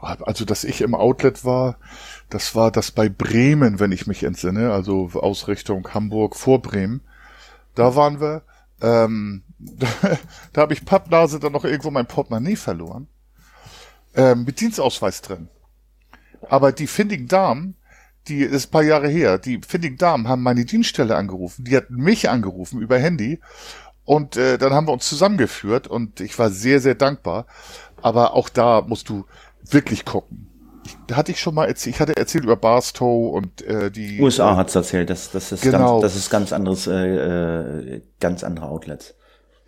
Also, 0.01 0.45
dass 0.45 0.63
ich 0.63 0.81
im 0.81 0.93
Outlet 0.93 1.45
war, 1.45 1.77
das 2.29 2.53
war 2.53 2.69
das 2.71 2.91
bei 2.91 3.09
Bremen, 3.09 3.79
wenn 3.79 3.91
ich 3.91 4.05
mich 4.05 4.23
entsinne, 4.23 4.71
also 4.71 5.09
aus 5.13 5.47
Richtung 5.47 5.87
Hamburg 5.93 6.35
vor 6.35 6.61
Bremen 6.61 7.01
da 7.75 7.95
waren 7.95 8.19
wir. 8.19 8.43
Ähm, 8.81 9.43
da, 9.57 9.87
da 10.53 10.61
habe 10.61 10.73
ich 10.73 10.85
Pappnase 10.85 11.39
dann 11.39 11.53
noch 11.53 11.65
irgendwo 11.65 11.91
mein 11.91 12.07
Portemonnaie 12.07 12.55
verloren. 12.55 13.07
Ähm, 14.15 14.45
mit 14.45 14.59
Dienstausweis 14.59 15.21
drin. 15.21 15.49
Aber 16.49 16.71
die 16.71 16.87
findigen 16.87 17.27
Damen, 17.27 17.75
die 18.27 18.41
ist 18.41 18.67
ein 18.67 18.71
paar 18.71 18.83
Jahre 18.83 19.07
her, 19.07 19.37
die 19.37 19.61
findigen 19.65 19.97
Damen 19.97 20.27
haben 20.27 20.41
meine 20.41 20.65
Dienststelle 20.65 21.15
angerufen. 21.15 21.65
Die 21.65 21.75
hatten 21.75 21.95
mich 21.95 22.29
angerufen 22.29 22.81
über 22.81 22.97
Handy. 22.97 23.39
Und 24.03 24.37
äh, 24.37 24.57
dann 24.57 24.73
haben 24.73 24.87
wir 24.87 24.93
uns 24.93 25.09
zusammengeführt 25.09 25.87
und 25.87 26.19
ich 26.19 26.37
war 26.37 26.49
sehr, 26.49 26.79
sehr 26.79 26.95
dankbar. 26.95 27.47
Aber 28.01 28.33
auch 28.33 28.49
da 28.49 28.81
musst 28.81 29.09
du 29.09 29.25
wirklich 29.63 30.05
gucken 30.05 30.54
ich, 30.85 31.15
hatte 31.15 31.31
ich 31.31 31.39
schon 31.39 31.55
mal 31.55 31.65
erzählt, 31.65 31.95
ich 31.95 32.01
hatte 32.01 32.15
erzählt 32.15 32.43
über 32.43 32.55
Barstow 32.55 33.35
und 33.35 33.61
äh, 33.63 33.91
die 33.91 34.21
USA 34.21 34.53
äh, 34.53 34.55
hat's 34.57 34.75
erzählt, 34.75 35.09
das, 35.09 35.31
das 35.31 35.51
ist 35.51 35.61
genau. 35.61 35.99
ganz, 35.99 36.13
das 36.13 36.15
ist 36.15 36.29
ganz 36.29 36.53
anderes, 36.53 36.87
äh, 36.87 37.95
äh, 37.95 38.01
ganz 38.19 38.43
andere 38.43 38.67
Outlets. 38.67 39.15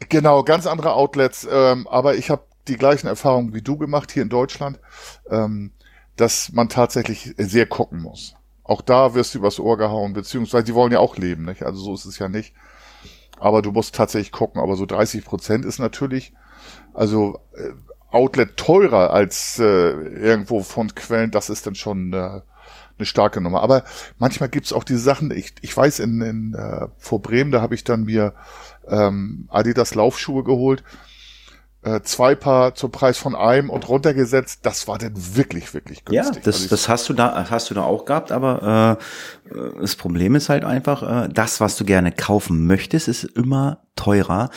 Genau, 0.09 0.43
ganz 0.43 0.67
andere 0.67 0.93
Outlets, 0.93 1.47
ähm, 1.51 1.87
aber 1.87 2.15
ich 2.15 2.29
habe 2.29 2.43
die 2.67 2.77
gleichen 2.77 3.07
Erfahrungen 3.07 3.53
wie 3.53 3.61
du 3.61 3.77
gemacht 3.77 4.11
hier 4.11 4.23
in 4.23 4.29
Deutschland, 4.29 4.79
ähm, 5.29 5.71
dass 6.15 6.51
man 6.51 6.69
tatsächlich 6.69 7.33
sehr 7.37 7.65
gucken 7.65 8.01
muss. 8.01 8.35
Auch 8.63 8.81
da 8.81 9.13
wirst 9.13 9.33
du 9.33 9.39
übers 9.39 9.59
Ohr 9.59 9.77
gehauen, 9.77 10.13
beziehungsweise 10.13 10.65
die 10.65 10.73
wollen 10.73 10.91
ja 10.91 10.99
auch 10.99 11.17
leben, 11.17 11.45
nicht? 11.45 11.63
Also 11.63 11.79
so 11.79 11.93
ist 11.93 12.05
es 12.05 12.19
ja 12.19 12.27
nicht. 12.27 12.53
Aber 13.39 13.61
du 13.61 13.71
musst 13.71 13.95
tatsächlich 13.95 14.31
gucken. 14.31 14.61
Aber 14.61 14.75
so 14.75 14.85
30 14.85 15.23
Prozent 15.23 15.63
ist 15.63 15.79
natürlich, 15.79 16.33
also 16.93 17.39
äh, 17.55 17.71
Outlet 18.11 18.57
teurer 18.57 19.11
als 19.11 19.59
äh, 19.59 19.63
irgendwo 19.63 20.63
von 20.63 20.93
Quellen, 20.95 21.31
das 21.31 21.49
ist 21.49 21.67
dann 21.67 21.75
schon 21.75 22.13
äh, 22.13 22.41
eine 22.97 23.05
starke 23.05 23.41
Nummer. 23.41 23.61
Aber 23.61 23.83
manchmal 24.17 24.49
gibt's 24.49 24.73
auch 24.73 24.83
diese 24.83 24.99
Sachen, 24.99 25.31
ich, 25.31 25.53
ich 25.61 25.75
weiß, 25.75 25.99
in, 25.99 26.21
in 26.21 26.53
äh, 26.53 26.87
vor 26.97 27.21
Bremen, 27.21 27.51
da 27.51 27.61
habe 27.61 27.75
ich 27.75 27.83
dann 27.83 28.03
mir 28.03 28.33
ähm, 28.87 29.47
Adidas 29.49 29.95
Laufschuhe 29.95 30.43
geholt, 30.43 30.83
äh, 31.83 32.01
zwei 32.01 32.35
Paar 32.35 32.75
zum 32.75 32.91
Preis 32.91 33.17
von 33.17 33.35
einem 33.35 33.69
und 33.69 33.87
runtergesetzt, 33.87 34.65
das 34.65 34.87
war 34.87 34.97
dann 34.97 35.13
wirklich, 35.35 35.73
wirklich 35.73 36.05
günstig. 36.05 36.35
Ja, 36.37 36.41
das, 36.43 36.55
also 36.55 36.69
das 36.69 36.89
hast 36.89 37.07
du 37.09 37.13
da, 37.13 37.49
hast 37.49 37.69
du 37.69 37.75
da 37.75 37.83
auch 37.83 38.05
gehabt, 38.05 38.31
aber 38.31 38.97
äh, 39.53 39.81
das 39.81 39.95
Problem 39.95 40.35
ist 40.35 40.49
halt 40.49 40.65
einfach, 40.65 41.25
äh, 41.25 41.29
das, 41.29 41.61
was 41.61 41.77
du 41.77 41.85
gerne 41.85 42.11
kaufen 42.11 42.65
möchtest, 42.65 43.07
ist 43.07 43.23
immer 43.23 43.79
teurer 43.95 44.49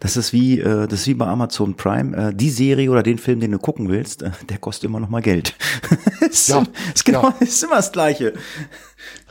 das 0.00 0.16
ist 0.16 0.32
wie, 0.32 0.60
äh, 0.60 0.86
das 0.86 1.00
ist 1.00 1.06
wie 1.06 1.14
bei 1.14 1.26
Amazon 1.26 1.76
Prime. 1.76 2.16
Äh, 2.16 2.34
die 2.34 2.50
Serie 2.50 2.90
oder 2.90 3.02
den 3.02 3.18
Film, 3.18 3.40
den 3.40 3.52
du 3.52 3.58
gucken 3.58 3.88
willst, 3.88 4.22
äh, 4.22 4.30
der 4.48 4.58
kostet 4.58 4.84
immer 4.84 5.00
noch 5.00 5.08
mal 5.08 5.22
Geld. 5.22 5.54
ist, 6.20 6.48
ja, 6.48 6.64
ist 6.94 7.04
genau, 7.04 7.22
ja. 7.22 7.34
ist 7.40 7.62
immer 7.62 7.76
das 7.76 7.92
Gleiche. 7.92 8.34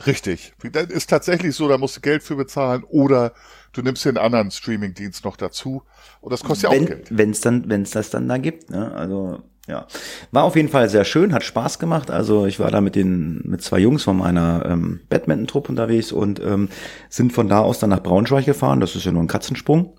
Richtig. 0.06 0.52
Das 0.72 0.86
ist 0.86 1.10
tatsächlich 1.10 1.54
so, 1.54 1.68
da 1.68 1.78
musst 1.78 1.96
du 1.96 2.00
Geld 2.00 2.22
für 2.22 2.36
bezahlen 2.36 2.84
oder 2.84 3.32
du 3.72 3.82
nimmst 3.82 4.04
den 4.04 4.16
anderen 4.16 4.50
Streaming-Dienst 4.50 5.24
noch 5.24 5.36
dazu 5.36 5.82
und 6.20 6.32
das 6.32 6.42
kostet 6.42 6.70
wenn, 6.70 6.84
ja 6.84 6.84
auch 6.84 6.88
Geld. 6.88 7.08
Wenn 7.10 7.30
es 7.30 7.40
dann, 7.40 7.68
wenn 7.68 7.82
es 7.82 7.90
das 7.90 8.10
dann 8.10 8.28
da 8.28 8.38
gibt, 8.38 8.70
ne? 8.70 8.92
Also 8.92 9.42
ja, 9.68 9.86
war 10.32 10.44
auf 10.44 10.56
jeden 10.56 10.70
Fall 10.70 10.88
sehr 10.88 11.04
schön, 11.04 11.34
hat 11.34 11.44
Spaß 11.44 11.78
gemacht. 11.78 12.10
Also 12.10 12.46
ich 12.46 12.58
war 12.58 12.70
da 12.70 12.80
mit 12.80 12.96
den 12.96 13.42
mit 13.44 13.62
zwei 13.62 13.78
Jungs 13.78 14.02
von 14.02 14.16
meiner 14.16 14.64
ähm, 14.64 15.00
Badminton-Truppe 15.10 15.68
unterwegs 15.68 16.10
und 16.10 16.40
ähm, 16.40 16.70
sind 17.10 17.34
von 17.34 17.48
da 17.48 17.60
aus 17.60 17.78
dann 17.78 17.90
nach 17.90 18.02
Braunschweig 18.02 18.46
gefahren. 18.46 18.80
Das 18.80 18.96
ist 18.96 19.04
ja 19.04 19.12
nur 19.12 19.22
ein 19.22 19.28
Katzensprung. 19.28 19.92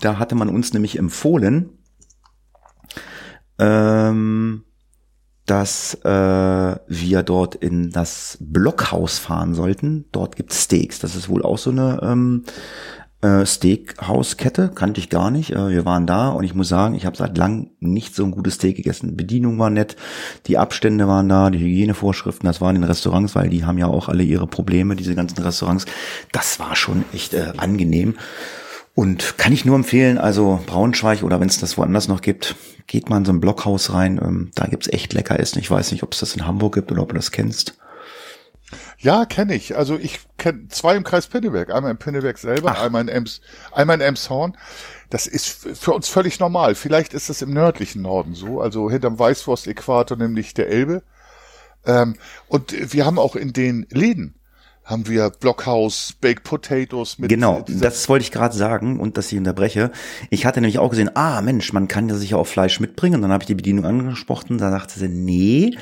Da 0.00 0.18
hatte 0.18 0.34
man 0.34 0.48
uns 0.48 0.72
nämlich 0.72 0.98
empfohlen, 0.98 1.70
ähm, 3.58 4.64
dass 5.46 5.94
äh, 6.04 6.76
wir 6.86 7.22
dort 7.22 7.56
in 7.56 7.90
das 7.90 8.38
Blockhaus 8.40 9.18
fahren 9.18 9.54
sollten. 9.54 10.06
Dort 10.12 10.36
gibt's 10.36 10.62
Steaks. 10.62 11.00
Das 11.00 11.16
ist 11.16 11.28
wohl 11.28 11.42
auch 11.42 11.58
so 11.58 11.70
eine 11.70 12.00
ähm, 12.02 12.44
äh, 13.22 13.44
Steakhauskette, 13.44 14.70
kannte 14.74 15.00
ich 15.00 15.10
gar 15.10 15.30
nicht. 15.30 15.50
Äh, 15.50 15.68
wir 15.68 15.84
waren 15.84 16.06
da 16.06 16.30
und 16.30 16.44
ich 16.44 16.54
muss 16.54 16.68
sagen, 16.68 16.94
ich 16.94 17.04
habe 17.04 17.16
seit 17.16 17.36
langem 17.36 17.70
nicht 17.80 18.14
so 18.14 18.24
ein 18.24 18.30
gutes 18.30 18.54
Steak 18.54 18.76
gegessen. 18.76 19.16
Bedienung 19.16 19.58
war 19.58 19.70
nett, 19.70 19.96
die 20.46 20.56
Abstände 20.56 21.06
waren 21.06 21.28
da, 21.28 21.50
die 21.50 21.58
Hygienevorschriften, 21.58 22.46
das 22.46 22.60
waren 22.60 22.76
in 22.76 22.84
Restaurants, 22.84 23.34
weil 23.34 23.50
die 23.50 23.64
haben 23.64 23.76
ja 23.76 23.88
auch 23.88 24.08
alle 24.08 24.22
ihre 24.22 24.46
Probleme, 24.46 24.96
diese 24.96 25.14
ganzen 25.14 25.42
Restaurants. 25.42 25.84
Das 26.32 26.58
war 26.60 26.76
schon 26.76 27.04
echt 27.12 27.34
äh, 27.34 27.52
angenehm. 27.56 28.14
Und 28.94 29.38
kann 29.38 29.52
ich 29.52 29.64
nur 29.64 29.76
empfehlen, 29.76 30.18
also 30.18 30.60
Braunschweig 30.66 31.22
oder 31.22 31.40
wenn 31.40 31.48
es 31.48 31.58
das 31.58 31.78
woanders 31.78 32.08
noch 32.08 32.20
gibt, 32.20 32.56
geht 32.86 33.08
mal 33.08 33.18
in 33.18 33.24
so 33.24 33.32
ein 33.32 33.40
Blockhaus 33.40 33.92
rein. 33.92 34.20
Ähm, 34.22 34.50
da 34.54 34.66
gibt's 34.66 34.88
echt 34.88 35.12
lecker 35.12 35.38
Essen. 35.38 35.60
Ich 35.60 35.70
weiß 35.70 35.92
nicht, 35.92 36.02
ob 36.02 36.12
es 36.12 36.20
das 36.20 36.34
in 36.34 36.46
Hamburg 36.46 36.74
gibt 36.74 36.90
oder 36.90 37.02
ob 37.02 37.10
du 37.10 37.14
das 37.14 37.30
kennst. 37.30 37.78
Ja, 38.98 39.24
kenne 39.24 39.54
ich. 39.54 39.76
Also 39.76 39.96
ich 39.98 40.20
kenne 40.36 40.68
zwei 40.68 40.96
im 40.96 41.04
Kreis 41.04 41.26
Pinneberg. 41.26 41.72
Einmal 41.72 41.92
in 41.92 41.98
Pinneberg 41.98 42.38
selber, 42.38 42.74
Ach. 42.76 42.82
einmal 42.82 43.02
in 43.02 43.08
Ems, 43.08 43.40
einmal 43.72 43.96
in 43.96 44.02
Emshorn. 44.02 44.56
Das 45.08 45.26
ist 45.26 45.48
für 45.48 45.92
uns 45.92 46.08
völlig 46.08 46.38
normal. 46.38 46.74
Vielleicht 46.74 47.14
ist 47.14 47.30
das 47.30 47.42
im 47.42 47.52
nördlichen 47.52 48.02
Norden 48.02 48.34
so, 48.34 48.60
also 48.60 48.90
hinterm 48.90 49.18
Weißwurst-Äquator, 49.18 50.16
nämlich 50.16 50.54
der 50.54 50.68
Elbe. 50.68 51.02
Ähm, 51.84 52.16
und 52.48 52.92
wir 52.92 53.06
haben 53.06 53.18
auch 53.18 53.36
in 53.36 53.52
den 53.52 53.86
Läden 53.90 54.34
haben 54.90 55.06
wir 55.06 55.30
Blockhaus, 55.30 56.14
Baked 56.20 56.44
Potatoes 56.44 57.18
mit. 57.18 57.30
Genau, 57.30 57.64
das 57.68 58.08
wollte 58.08 58.24
ich 58.24 58.32
gerade 58.32 58.54
sagen 58.54 58.98
und 58.98 59.16
dass 59.16 59.30
ich 59.30 59.38
unterbreche. 59.38 59.90
Ich 60.30 60.44
hatte 60.44 60.60
nämlich 60.60 60.78
auch 60.78 60.90
gesehen, 60.90 61.10
ah 61.14 61.40
Mensch, 61.40 61.72
man 61.72 61.88
kann 61.88 62.08
ja 62.08 62.16
sicher 62.16 62.38
auch 62.38 62.46
Fleisch 62.46 62.80
mitbringen. 62.80 63.16
Und 63.16 63.22
dann 63.22 63.32
habe 63.32 63.42
ich 63.42 63.46
die 63.46 63.54
Bedienung 63.54 63.84
angesprochen, 63.84 64.58
da 64.58 64.70
sagte 64.70 64.98
sie, 64.98 65.08
nee, 65.08 65.76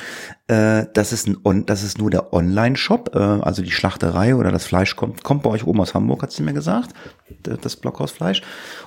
äh, 0.47 0.85
das 0.92 1.12
ist 1.12 1.27
ein 1.29 1.66
das 1.66 1.83
ist 1.83 1.99
nur 1.99 2.11
der 2.11 2.33
Online-Shop, 2.33 3.14
äh, 3.14 3.18
also 3.18 3.62
die 3.62 3.71
Schlachterei 3.71 4.35
oder 4.35 4.53
das 4.53 4.66
Fleisch 4.66 4.97
kommt, 4.97 5.25
kommt 5.25 5.42
bei 5.42 5.51
euch 5.51 5.66
oben 5.66 5.81
aus 5.81 5.94
Hamburg, 5.94 6.23
hat 6.23 6.33
sie 6.33 6.42
mir 6.42 6.53
gesagt, 6.53 6.94
das 7.42 7.77
Blockhausfleisch. 7.77 8.42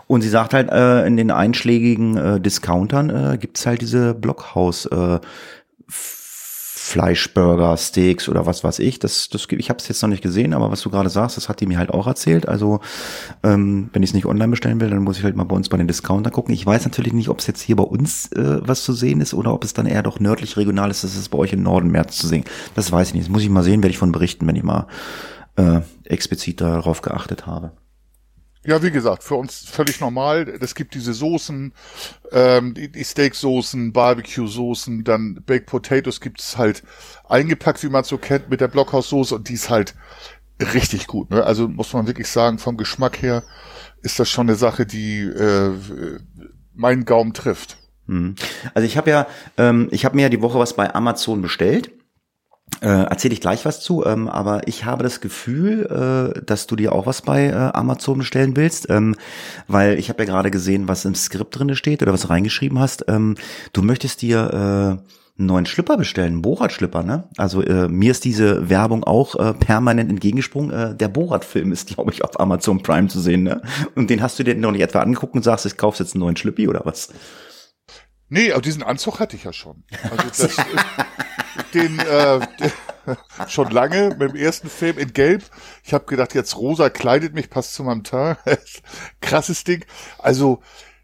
Und 0.07 0.21
sie 0.21 0.29
sagt 0.29 0.53
halt, 0.53 0.69
äh, 0.69 1.05
in 1.05 1.17
den 1.17 1.31
einschlägigen 1.31 2.17
äh, 2.17 2.39
Discountern 2.39 3.09
äh, 3.09 3.37
gibt's 3.37 3.65
halt 3.65 3.81
diese 3.81 4.13
Blockhaus 4.13 4.85
äh, 4.85 5.19
Fleischburger, 6.83 7.77
Steaks 7.77 8.27
oder 8.27 8.45
was 8.47 8.63
weiß 8.63 8.79
ich. 8.79 8.97
Das, 8.99 9.29
das, 9.29 9.47
ich 9.51 9.69
habe 9.69 9.79
es 9.79 9.87
jetzt 9.87 10.01
noch 10.01 10.09
nicht 10.09 10.23
gesehen, 10.23 10.53
aber 10.53 10.71
was 10.71 10.81
du 10.81 10.89
gerade 10.89 11.09
sagst, 11.09 11.37
das 11.37 11.47
hat 11.47 11.61
die 11.61 11.67
mir 11.67 11.77
halt 11.77 11.91
auch 11.91 12.07
erzählt. 12.07 12.47
Also 12.47 12.79
ähm, 13.43 13.89
wenn 13.93 14.01
ich 14.01 14.09
es 14.09 14.13
nicht 14.13 14.25
online 14.25 14.49
bestellen 14.49 14.81
will, 14.81 14.89
dann 14.89 15.03
muss 15.03 15.17
ich 15.17 15.23
halt 15.23 15.35
mal 15.35 15.43
bei 15.43 15.55
uns 15.55 15.69
bei 15.69 15.77
den 15.77 15.87
Discounter 15.87 16.31
gucken. 16.31 16.53
Ich 16.53 16.65
weiß 16.65 16.83
natürlich 16.83 17.13
nicht, 17.13 17.29
ob 17.29 17.39
es 17.39 17.47
jetzt 17.47 17.61
hier 17.61 17.75
bei 17.75 17.83
uns 17.83 18.31
äh, 18.33 18.59
was 18.67 18.83
zu 18.83 18.93
sehen 18.93 19.21
ist 19.21 19.33
oder 19.33 19.53
ob 19.53 19.63
es 19.63 19.73
dann 19.73 19.85
eher 19.85 20.03
doch 20.03 20.19
nördlich 20.19 20.57
regional 20.57 20.89
ist, 20.89 21.03
dass 21.03 21.15
es 21.15 21.29
bei 21.29 21.37
euch 21.37 21.53
im 21.53 21.63
Norden 21.63 21.91
mehr 21.91 22.07
zu 22.07 22.27
sehen. 22.27 22.43
Das 22.75 22.91
weiß 22.91 23.09
ich 23.09 23.13
nicht. 23.13 23.27
Das 23.27 23.31
muss 23.31 23.43
ich 23.43 23.49
mal 23.49 23.63
sehen, 23.63 23.83
werde 23.83 23.91
ich 23.91 23.99
von 23.99 24.11
berichten, 24.11 24.47
wenn 24.47 24.55
ich 24.55 24.63
mal 24.63 24.87
äh, 25.55 25.81
explizit 26.03 26.61
darauf 26.61 27.01
geachtet 27.01 27.45
habe. 27.45 27.73
Ja, 28.63 28.83
wie 28.83 28.91
gesagt, 28.91 29.23
für 29.23 29.35
uns 29.35 29.65
völlig 29.67 29.99
normal. 30.01 30.47
Es 30.61 30.75
gibt 30.75 30.93
diese 30.93 31.13
Soßen, 31.13 31.73
ähm, 32.31 32.73
die, 32.75 32.91
die 32.91 33.03
Steak-Soßen, 33.03 33.91
Barbecue-Soßen, 33.91 35.03
dann 35.03 35.41
Baked 35.45 35.65
Potatoes 35.65 36.21
gibt's 36.21 36.57
halt 36.57 36.83
eingepackt, 37.27 37.81
wie 37.83 37.89
man 37.89 38.03
so 38.03 38.19
kennt, 38.19 38.49
mit 38.49 38.61
der 38.61 38.67
Blockhaussoße 38.67 39.33
und 39.33 39.49
die 39.49 39.53
ist 39.53 39.71
halt 39.71 39.95
richtig 40.73 41.07
gut. 41.07 41.31
Ne? 41.31 41.43
Also 41.43 41.67
muss 41.67 41.91
man 41.93 42.05
wirklich 42.05 42.27
sagen, 42.27 42.59
vom 42.59 42.77
Geschmack 42.77 43.21
her 43.23 43.43
ist 44.03 44.19
das 44.19 44.29
schon 44.29 44.47
eine 44.47 44.55
Sache, 44.55 44.85
die 44.85 45.21
äh, 45.21 45.71
meinen 46.75 47.05
Gaumen 47.05 47.33
trifft. 47.33 47.77
Mhm. 48.05 48.35
Also 48.75 48.85
ich 48.85 48.95
habe 48.95 49.09
ja, 49.09 49.27
ähm, 49.57 49.87
ich 49.91 50.05
habe 50.05 50.15
mir 50.15 50.23
ja 50.23 50.29
die 50.29 50.41
Woche 50.41 50.59
was 50.59 50.75
bei 50.75 50.93
Amazon 50.93 51.41
bestellt 51.41 51.91
äh, 52.81 52.87
erzähle 52.87 53.33
ich 53.33 53.41
gleich 53.41 53.65
was 53.65 53.81
zu, 53.81 54.05
ähm, 54.05 54.27
aber 54.27 54.67
ich 54.67 54.85
habe 54.85 55.03
das 55.03 55.21
Gefühl, 55.21 56.33
äh, 56.35 56.41
dass 56.45 56.67
du 56.67 56.75
dir 56.75 56.93
auch 56.93 57.05
was 57.05 57.21
bei 57.21 57.47
äh, 57.47 57.53
Amazon 57.53 58.19
bestellen 58.19 58.55
willst, 58.55 58.89
ähm, 58.89 59.15
weil 59.67 59.99
ich 59.99 60.09
habe 60.09 60.23
ja 60.23 60.29
gerade 60.29 60.51
gesehen, 60.51 60.87
was 60.87 61.05
im 61.05 61.15
Skript 61.15 61.57
drinne 61.57 61.75
steht 61.75 62.01
oder 62.01 62.13
was 62.13 62.21
du 62.21 62.29
reingeschrieben 62.29 62.79
hast. 62.79 63.05
Ähm, 63.07 63.35
du 63.73 63.81
möchtest 63.81 64.21
dir 64.21 64.99
äh, 64.99 65.11
einen 65.37 65.47
neuen 65.47 65.65
Schlipper 65.65 65.97
bestellen, 65.97 66.33
einen 66.33 66.41
Borat-Schlipper, 66.41 67.03
ne? 67.03 67.23
Also 67.37 67.61
äh, 67.61 67.87
mir 67.87 68.11
ist 68.11 68.25
diese 68.25 68.69
Werbung 68.69 69.03
auch 69.03 69.35
äh, 69.35 69.53
permanent 69.53 70.09
entgegengesprungen. 70.09 70.71
Äh, 70.71 70.95
der 70.95 71.07
Borat-Film 71.07 71.71
ist, 71.71 71.87
glaube 71.87 72.11
ich, 72.11 72.23
auf 72.23 72.39
Amazon 72.39 72.81
Prime 72.83 73.07
zu 73.07 73.19
sehen, 73.19 73.43
ne? 73.43 73.61
Und 73.95 74.09
den 74.09 74.21
hast 74.21 74.39
du 74.39 74.43
dir 74.43 74.55
noch 74.55 74.71
nicht 74.71 74.81
etwa 74.81 74.99
angeguckt 74.99 75.35
und 75.35 75.43
sagst, 75.43 75.65
ich 75.65 75.77
kaufst 75.77 75.99
jetzt 75.99 76.15
einen 76.15 76.21
neuen 76.21 76.37
Schlippi 76.37 76.67
oder 76.67 76.81
was? 76.85 77.09
Nee, 78.33 78.53
aber 78.53 78.61
diesen 78.61 78.81
Anzug 78.81 79.19
hatte 79.19 79.35
ich 79.35 79.43
ja 79.43 79.51
schon. 79.51 79.83
Also 80.09 80.45
das, 80.45 80.57
den, 81.73 81.99
äh, 81.99 82.39
schon 83.49 83.69
lange 83.71 84.15
mit 84.17 84.21
dem 84.21 84.35
ersten 84.37 84.69
Film 84.69 84.97
in 84.97 85.11
Gelb. 85.11 85.43
Ich 85.83 85.93
habe 85.93 86.05
gedacht, 86.05 86.33
jetzt 86.33 86.55
rosa 86.55 86.89
kleidet 86.89 87.33
mich, 87.33 87.49
passt 87.49 87.73
zu 87.73 87.83
meinem 87.83 88.05
Teint. 88.05 88.37
Krasses 89.21 89.65
Ding. 89.65 89.83
Also 90.17 90.61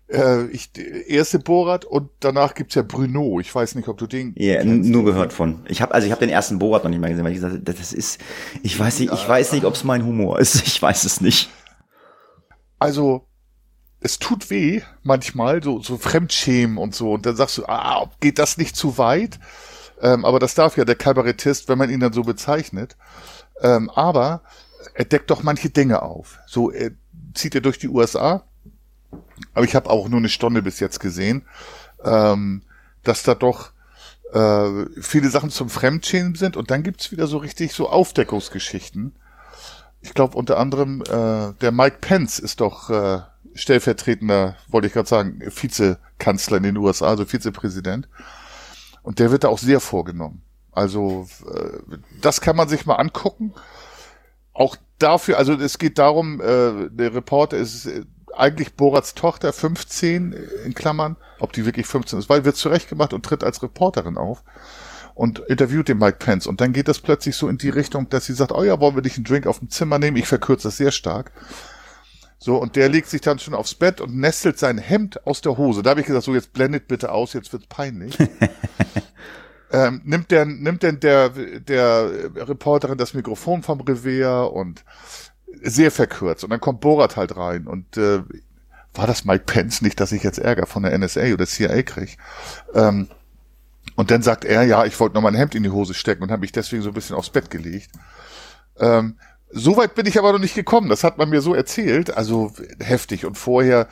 äh, 0.07 0.45
ich 0.45 0.71
erste 0.77 1.39
Borat 1.39 1.83
und 1.83 2.09
danach 2.21 2.53
gibt's 2.53 2.75
ja 2.75 2.81
Bruno. 2.81 3.41
Ich 3.41 3.53
weiß 3.53 3.75
nicht, 3.75 3.89
ob 3.89 3.97
du 3.97 4.07
den. 4.07 4.33
Ja, 4.37 4.61
yeah, 4.61 4.63
nur 4.63 5.03
gehört 5.03 5.33
von. 5.33 5.65
Ich 5.67 5.81
habe 5.81 5.93
also 5.93 6.05
ich 6.05 6.13
habe 6.13 6.25
den 6.25 6.29
ersten 6.29 6.59
Borat 6.59 6.85
noch 6.85 6.89
nicht 6.89 7.01
mal 7.01 7.09
gesehen, 7.09 7.25
weil 7.25 7.33
ich 7.33 7.41
gesagt, 7.41 7.67
das 7.67 7.91
ist 7.91 8.21
ich 8.63 8.79
weiß 8.79 8.99
nicht, 8.99 9.11
ich 9.11 9.27
weiß 9.27 9.51
nicht, 9.51 9.65
ob 9.65 9.73
es 9.73 9.83
mein 9.83 10.05
Humor 10.05 10.39
ist. 10.39 10.55
Ich 10.65 10.81
weiß 10.81 11.03
es 11.03 11.19
nicht. 11.19 11.49
Also 12.79 13.27
es 13.99 14.19
tut 14.19 14.49
weh 14.49 14.81
manchmal 15.03 15.63
so 15.63 15.81
so 15.81 15.97
Fremdschämen 15.97 16.77
und 16.77 16.95
so 16.95 17.13
und 17.13 17.25
dann 17.25 17.35
sagst 17.35 17.57
du, 17.57 17.65
ah, 17.65 18.09
geht 18.19 18.39
das 18.39 18.57
nicht 18.57 18.75
zu 18.75 18.97
weit? 18.97 19.39
Ähm, 20.01 20.25
aber 20.25 20.39
das 20.39 20.53
darf 20.53 20.77
ja 20.77 20.85
der 20.85 20.95
Kabarettist, 20.95 21.69
wenn 21.69 21.77
man 21.77 21.89
ihn 21.89 21.99
dann 21.99 22.13
so 22.13 22.21
bezeichnet. 22.21 22.95
Ähm, 23.61 23.89
aber 23.89 24.41
er 24.93 25.05
deckt 25.05 25.29
doch 25.31 25.43
manche 25.43 25.69
Dinge 25.69 26.01
auf. 26.01 26.39
So 26.45 26.71
er 26.71 26.91
zieht 27.33 27.55
er 27.55 27.61
durch 27.61 27.79
die 27.79 27.89
USA. 27.89 28.43
Aber 29.53 29.65
ich 29.65 29.75
habe 29.75 29.89
auch 29.89 30.07
nur 30.09 30.19
eine 30.19 30.29
Stunde 30.29 30.61
bis 30.61 30.79
jetzt 30.79 30.99
gesehen, 30.99 31.43
ähm, 32.03 32.63
dass 33.03 33.23
da 33.23 33.35
doch 33.35 33.71
äh, 34.33 34.85
viele 35.01 35.29
Sachen 35.29 35.49
zum 35.49 35.69
Fremdschämen 35.69 36.35
sind. 36.35 36.57
Und 36.57 36.71
dann 36.71 36.83
gibt's 36.83 37.11
wieder 37.11 37.27
so 37.27 37.37
richtig 37.37 37.73
so 37.73 37.89
Aufdeckungsgeschichten. 37.89 39.15
Ich 40.01 40.13
glaube 40.13 40.37
unter 40.37 40.57
anderem 40.57 41.01
äh, 41.01 41.53
der 41.61 41.71
Mike 41.71 41.97
Pence 42.01 42.39
ist 42.39 42.61
doch 42.61 42.89
äh, 42.89 43.21
stellvertretender, 43.57 44.55
wollte 44.69 44.87
ich 44.87 44.93
gerade 44.93 45.09
sagen, 45.09 45.41
Vizekanzler 45.41 46.57
in 46.57 46.63
den 46.63 46.77
USA, 46.77 47.07
also 47.07 47.25
Vizepräsident. 47.25 48.07
Und 49.03 49.19
der 49.19 49.31
wird 49.31 49.43
da 49.43 49.49
auch 49.49 49.59
sehr 49.59 49.79
vorgenommen. 49.79 50.41
Also 50.71 51.27
äh, 51.51 51.97
das 52.21 52.39
kann 52.39 52.55
man 52.55 52.69
sich 52.69 52.85
mal 52.85 52.95
angucken. 52.95 53.53
Auch 54.53 54.75
dafür, 54.99 55.37
also 55.37 55.53
es 55.53 55.77
geht 55.79 55.97
darum, 55.97 56.39
äh, 56.39 56.89
der 56.89 57.13
Reporter 57.13 57.57
ist 57.57 57.87
äh, 57.87 58.03
eigentlich 58.35 58.75
Borats 58.75 59.15
Tochter, 59.15 59.53
15 59.53 60.35
in 60.65 60.73
Klammern, 60.73 61.15
ob 61.39 61.53
die 61.53 61.65
wirklich 61.65 61.87
15 61.87 62.19
ist, 62.19 62.29
weil 62.29 62.45
wird 62.45 62.55
zurechtgemacht 62.55 63.13
und 63.13 63.25
tritt 63.25 63.43
als 63.43 63.63
Reporterin 63.63 64.17
auf 64.17 64.43
und 65.15 65.39
interviewt 65.39 65.87
den 65.87 65.97
Mike 65.97 66.17
Pence. 66.19 66.45
Und 66.45 66.61
dann 66.61 66.73
geht 66.73 66.87
das 66.87 66.99
plötzlich 66.99 67.35
so 67.35 67.47
in 67.49 67.57
die 67.57 67.69
Richtung, 67.69 68.09
dass 68.09 68.25
sie 68.25 68.33
sagt, 68.33 68.51
oh 68.51 68.63
ja, 68.63 68.79
wollen 68.79 68.95
wir 68.95 69.01
dich 69.01 69.15
einen 69.15 69.25
Drink 69.25 69.47
auf 69.47 69.59
dem 69.59 69.69
Zimmer 69.69 69.97
nehmen? 69.97 70.17
Ich 70.17 70.27
verkürze 70.27 70.67
das 70.67 70.77
sehr 70.77 70.91
stark. 70.91 71.31
So, 72.39 72.57
und 72.57 72.75
der 72.75 72.87
legt 72.89 73.09
sich 73.09 73.21
dann 73.21 73.39
schon 73.39 73.55
aufs 73.55 73.75
Bett 73.75 73.99
und 73.99 74.15
nestelt 74.15 74.59
sein 74.59 74.77
Hemd 74.77 75.25
aus 75.25 75.41
der 75.41 75.57
Hose. 75.57 75.81
Da 75.81 75.91
habe 75.91 76.01
ich 76.01 76.07
gesagt, 76.07 76.25
so 76.25 76.35
jetzt 76.35 76.53
blendet 76.53 76.87
bitte 76.87 77.11
aus, 77.11 77.33
jetzt 77.33 77.51
wird's 77.51 77.65
peinlich. 77.67 78.15
ähm, 79.71 80.01
nimmt 80.05 80.29
denn, 80.29 80.61
nimmt 80.61 80.83
denn 80.83 80.99
der, 80.99 81.29
der 81.29 82.29
Reporterin 82.35 82.97
das 82.97 83.15
Mikrofon 83.15 83.63
vom 83.63 83.81
Revier 83.81 84.51
und 84.53 84.83
sehr 85.63 85.89
verkürzt. 85.89 86.43
Und 86.43 86.51
dann 86.51 86.61
kommt 86.61 86.81
Borat 86.81 87.15
halt 87.15 87.35
rein 87.35 87.67
und 87.67 87.97
äh, 87.97 88.21
war 88.93 89.07
das 89.07 89.25
Mike 89.25 89.45
Pence 89.45 89.81
nicht, 89.81 89.99
dass 89.99 90.11
ich 90.11 90.23
jetzt 90.23 90.39
Ärger 90.39 90.65
von 90.65 90.83
der 90.83 90.97
NSA 90.97 91.33
oder 91.33 91.45
CIA 91.45 91.83
krieg? 91.83 92.17
Ähm, 92.73 93.07
und 93.95 94.11
dann 94.11 94.21
sagt 94.21 94.45
er, 94.45 94.63
ja, 94.63 94.85
ich 94.85 94.99
wollte 94.99 95.15
noch 95.15 95.21
mein 95.21 95.35
Hemd 95.35 95.55
in 95.55 95.63
die 95.63 95.71
Hose 95.71 95.93
stecken 95.93 96.23
und 96.23 96.31
habe 96.31 96.41
mich 96.41 96.51
deswegen 96.51 96.83
so 96.83 96.89
ein 96.89 96.93
bisschen 96.93 97.15
aufs 97.15 97.29
Bett 97.29 97.49
gelegt. 97.49 97.89
Ähm, 98.79 99.17
so 99.49 99.77
weit 99.77 99.95
bin 99.95 100.05
ich 100.05 100.19
aber 100.19 100.31
noch 100.31 100.39
nicht 100.39 100.55
gekommen. 100.55 100.89
Das 100.89 101.03
hat 101.03 101.17
man 101.17 101.29
mir 101.29 101.41
so 101.41 101.53
erzählt. 101.53 102.15
Also 102.15 102.51
heftig. 102.79 103.25
Und 103.25 103.37
vorher, 103.37 103.87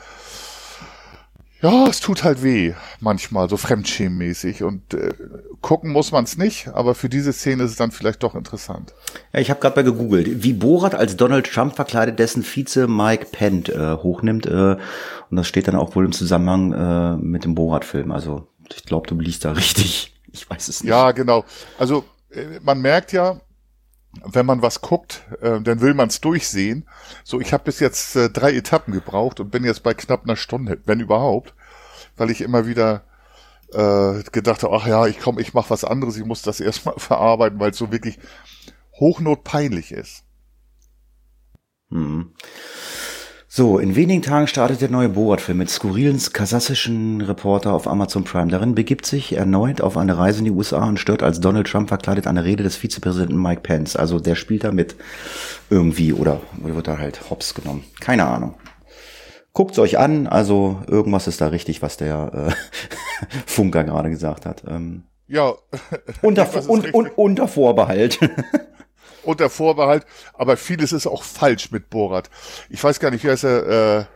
ja, 1.62 1.86
es 1.88 2.00
tut 2.00 2.24
halt 2.24 2.42
weh 2.42 2.74
manchmal, 3.00 3.48
so 3.48 3.56
fremdschämmäßig. 3.56 4.62
Und 4.62 4.94
äh, 4.94 5.14
gucken 5.62 5.90
muss 5.90 6.12
man 6.12 6.24
es 6.24 6.36
nicht, 6.36 6.68
aber 6.68 6.94
für 6.94 7.08
diese 7.08 7.32
Szene 7.32 7.64
ist 7.64 7.72
es 7.72 7.76
dann 7.76 7.90
vielleicht 7.90 8.22
doch 8.22 8.34
interessant. 8.34 8.92
Ja, 9.32 9.40
ich 9.40 9.50
habe 9.50 9.60
gerade 9.60 9.76
mal 9.76 9.84
gegoogelt, 9.90 10.42
wie 10.44 10.52
Borat 10.52 10.94
als 10.94 11.16
Donald 11.16 11.50
Trump 11.50 11.74
verkleidet 11.74 12.18
dessen 12.18 12.42
Vize 12.42 12.86
Mike 12.86 13.28
Pent 13.32 13.68
äh, 13.70 13.96
hochnimmt. 13.96 14.46
Äh, 14.46 14.76
und 15.30 15.36
das 15.36 15.48
steht 15.48 15.68
dann 15.68 15.76
auch 15.76 15.96
wohl 15.96 16.04
im 16.04 16.12
Zusammenhang 16.12 16.72
äh, 16.72 17.16
mit 17.16 17.44
dem 17.44 17.54
Borat-Film. 17.54 18.12
Also 18.12 18.46
ich 18.74 18.84
glaube, 18.84 19.08
du 19.08 19.18
liest 19.18 19.44
da 19.44 19.52
richtig. 19.52 20.14
Ich 20.30 20.48
weiß 20.48 20.68
es 20.68 20.82
nicht. 20.82 20.90
Ja, 20.90 21.12
genau. 21.12 21.44
Also 21.78 22.04
äh, 22.30 22.60
man 22.62 22.80
merkt 22.80 23.12
ja, 23.12 23.40
wenn 24.24 24.46
man 24.46 24.62
was 24.62 24.80
guckt, 24.80 25.22
äh, 25.40 25.60
dann 25.60 25.80
will 25.80 25.94
man 25.94 26.08
es 26.08 26.20
durchsehen. 26.20 26.88
So, 27.24 27.40
ich 27.40 27.52
habe 27.52 27.64
bis 27.64 27.80
jetzt 27.80 28.16
äh, 28.16 28.30
drei 28.30 28.52
Etappen 28.54 28.92
gebraucht 28.92 29.40
und 29.40 29.50
bin 29.50 29.64
jetzt 29.64 29.82
bei 29.82 29.94
knapp 29.94 30.24
einer 30.24 30.36
Stunde, 30.36 30.80
wenn 30.84 31.00
überhaupt, 31.00 31.54
weil 32.16 32.30
ich 32.30 32.40
immer 32.40 32.66
wieder 32.66 33.04
äh, 33.72 34.22
gedacht 34.32 34.62
habe, 34.62 34.76
ach 34.76 34.86
ja, 34.86 35.06
ich 35.06 35.18
komm, 35.20 35.38
ich 35.38 35.54
mach 35.54 35.70
was 35.70 35.84
anderes, 35.84 36.16
ich 36.16 36.24
muss 36.24 36.42
das 36.42 36.60
erstmal 36.60 36.98
verarbeiten, 36.98 37.58
weil 37.60 37.70
es 37.70 37.78
so 37.78 37.92
wirklich 37.92 38.18
hochnotpeinlich 38.98 39.92
ist. 39.92 40.24
Hm. 41.90 42.32
So, 43.56 43.78
in 43.78 43.96
wenigen 43.96 44.20
Tagen 44.20 44.48
startet 44.48 44.82
der 44.82 44.90
neue 44.90 45.08
Borat-Film 45.08 45.56
mit 45.56 45.70
skurrilen 45.70 46.20
kasassischen 46.30 47.22
Reporter 47.22 47.72
auf 47.72 47.88
Amazon 47.88 48.22
Prime. 48.22 48.50
Darin 48.50 48.74
begibt 48.74 49.06
sich 49.06 49.34
erneut 49.34 49.80
auf 49.80 49.96
eine 49.96 50.18
Reise 50.18 50.40
in 50.40 50.44
die 50.44 50.50
USA 50.50 50.84
und 50.84 51.00
stört 51.00 51.22
als 51.22 51.40
Donald 51.40 51.66
Trump 51.66 51.88
verkleidet 51.88 52.26
eine 52.26 52.44
Rede 52.44 52.64
des 52.64 52.76
Vizepräsidenten 52.76 53.40
Mike 53.40 53.62
Pence. 53.62 53.96
Also 53.96 54.20
der 54.20 54.34
spielt 54.34 54.64
da 54.64 54.72
mit 54.72 54.94
irgendwie 55.70 56.12
oder 56.12 56.42
wird 56.58 56.86
da 56.86 56.98
halt 56.98 57.30
hops 57.30 57.54
genommen. 57.54 57.84
Keine 57.98 58.26
Ahnung. 58.26 58.56
Guckt's 59.54 59.78
euch 59.78 59.98
an, 59.98 60.26
also 60.26 60.82
irgendwas 60.86 61.26
ist 61.26 61.40
da 61.40 61.46
richtig, 61.46 61.80
was 61.80 61.96
der 61.96 62.50
äh, 62.50 63.26
Funker 63.46 63.84
gerade 63.84 64.10
gesagt 64.10 64.44
hat. 64.44 64.64
Ähm, 64.68 65.04
ja. 65.28 65.54
Unter, 66.20 66.46
und, 66.68 66.92
und, 66.92 67.08
unter 67.16 67.48
Vorbehalt. 67.48 68.18
unter 69.26 69.50
Vorbehalt, 69.50 70.06
aber 70.34 70.56
vieles 70.56 70.92
ist 70.92 71.06
auch 71.06 71.22
falsch 71.22 71.70
mit 71.70 71.90
Borat. 71.90 72.30
Ich 72.68 72.82
weiß 72.82 73.00
gar 73.00 73.10
nicht, 73.10 73.24
wie 73.24 73.30
heißt 73.30 73.44
er, 73.44 74.08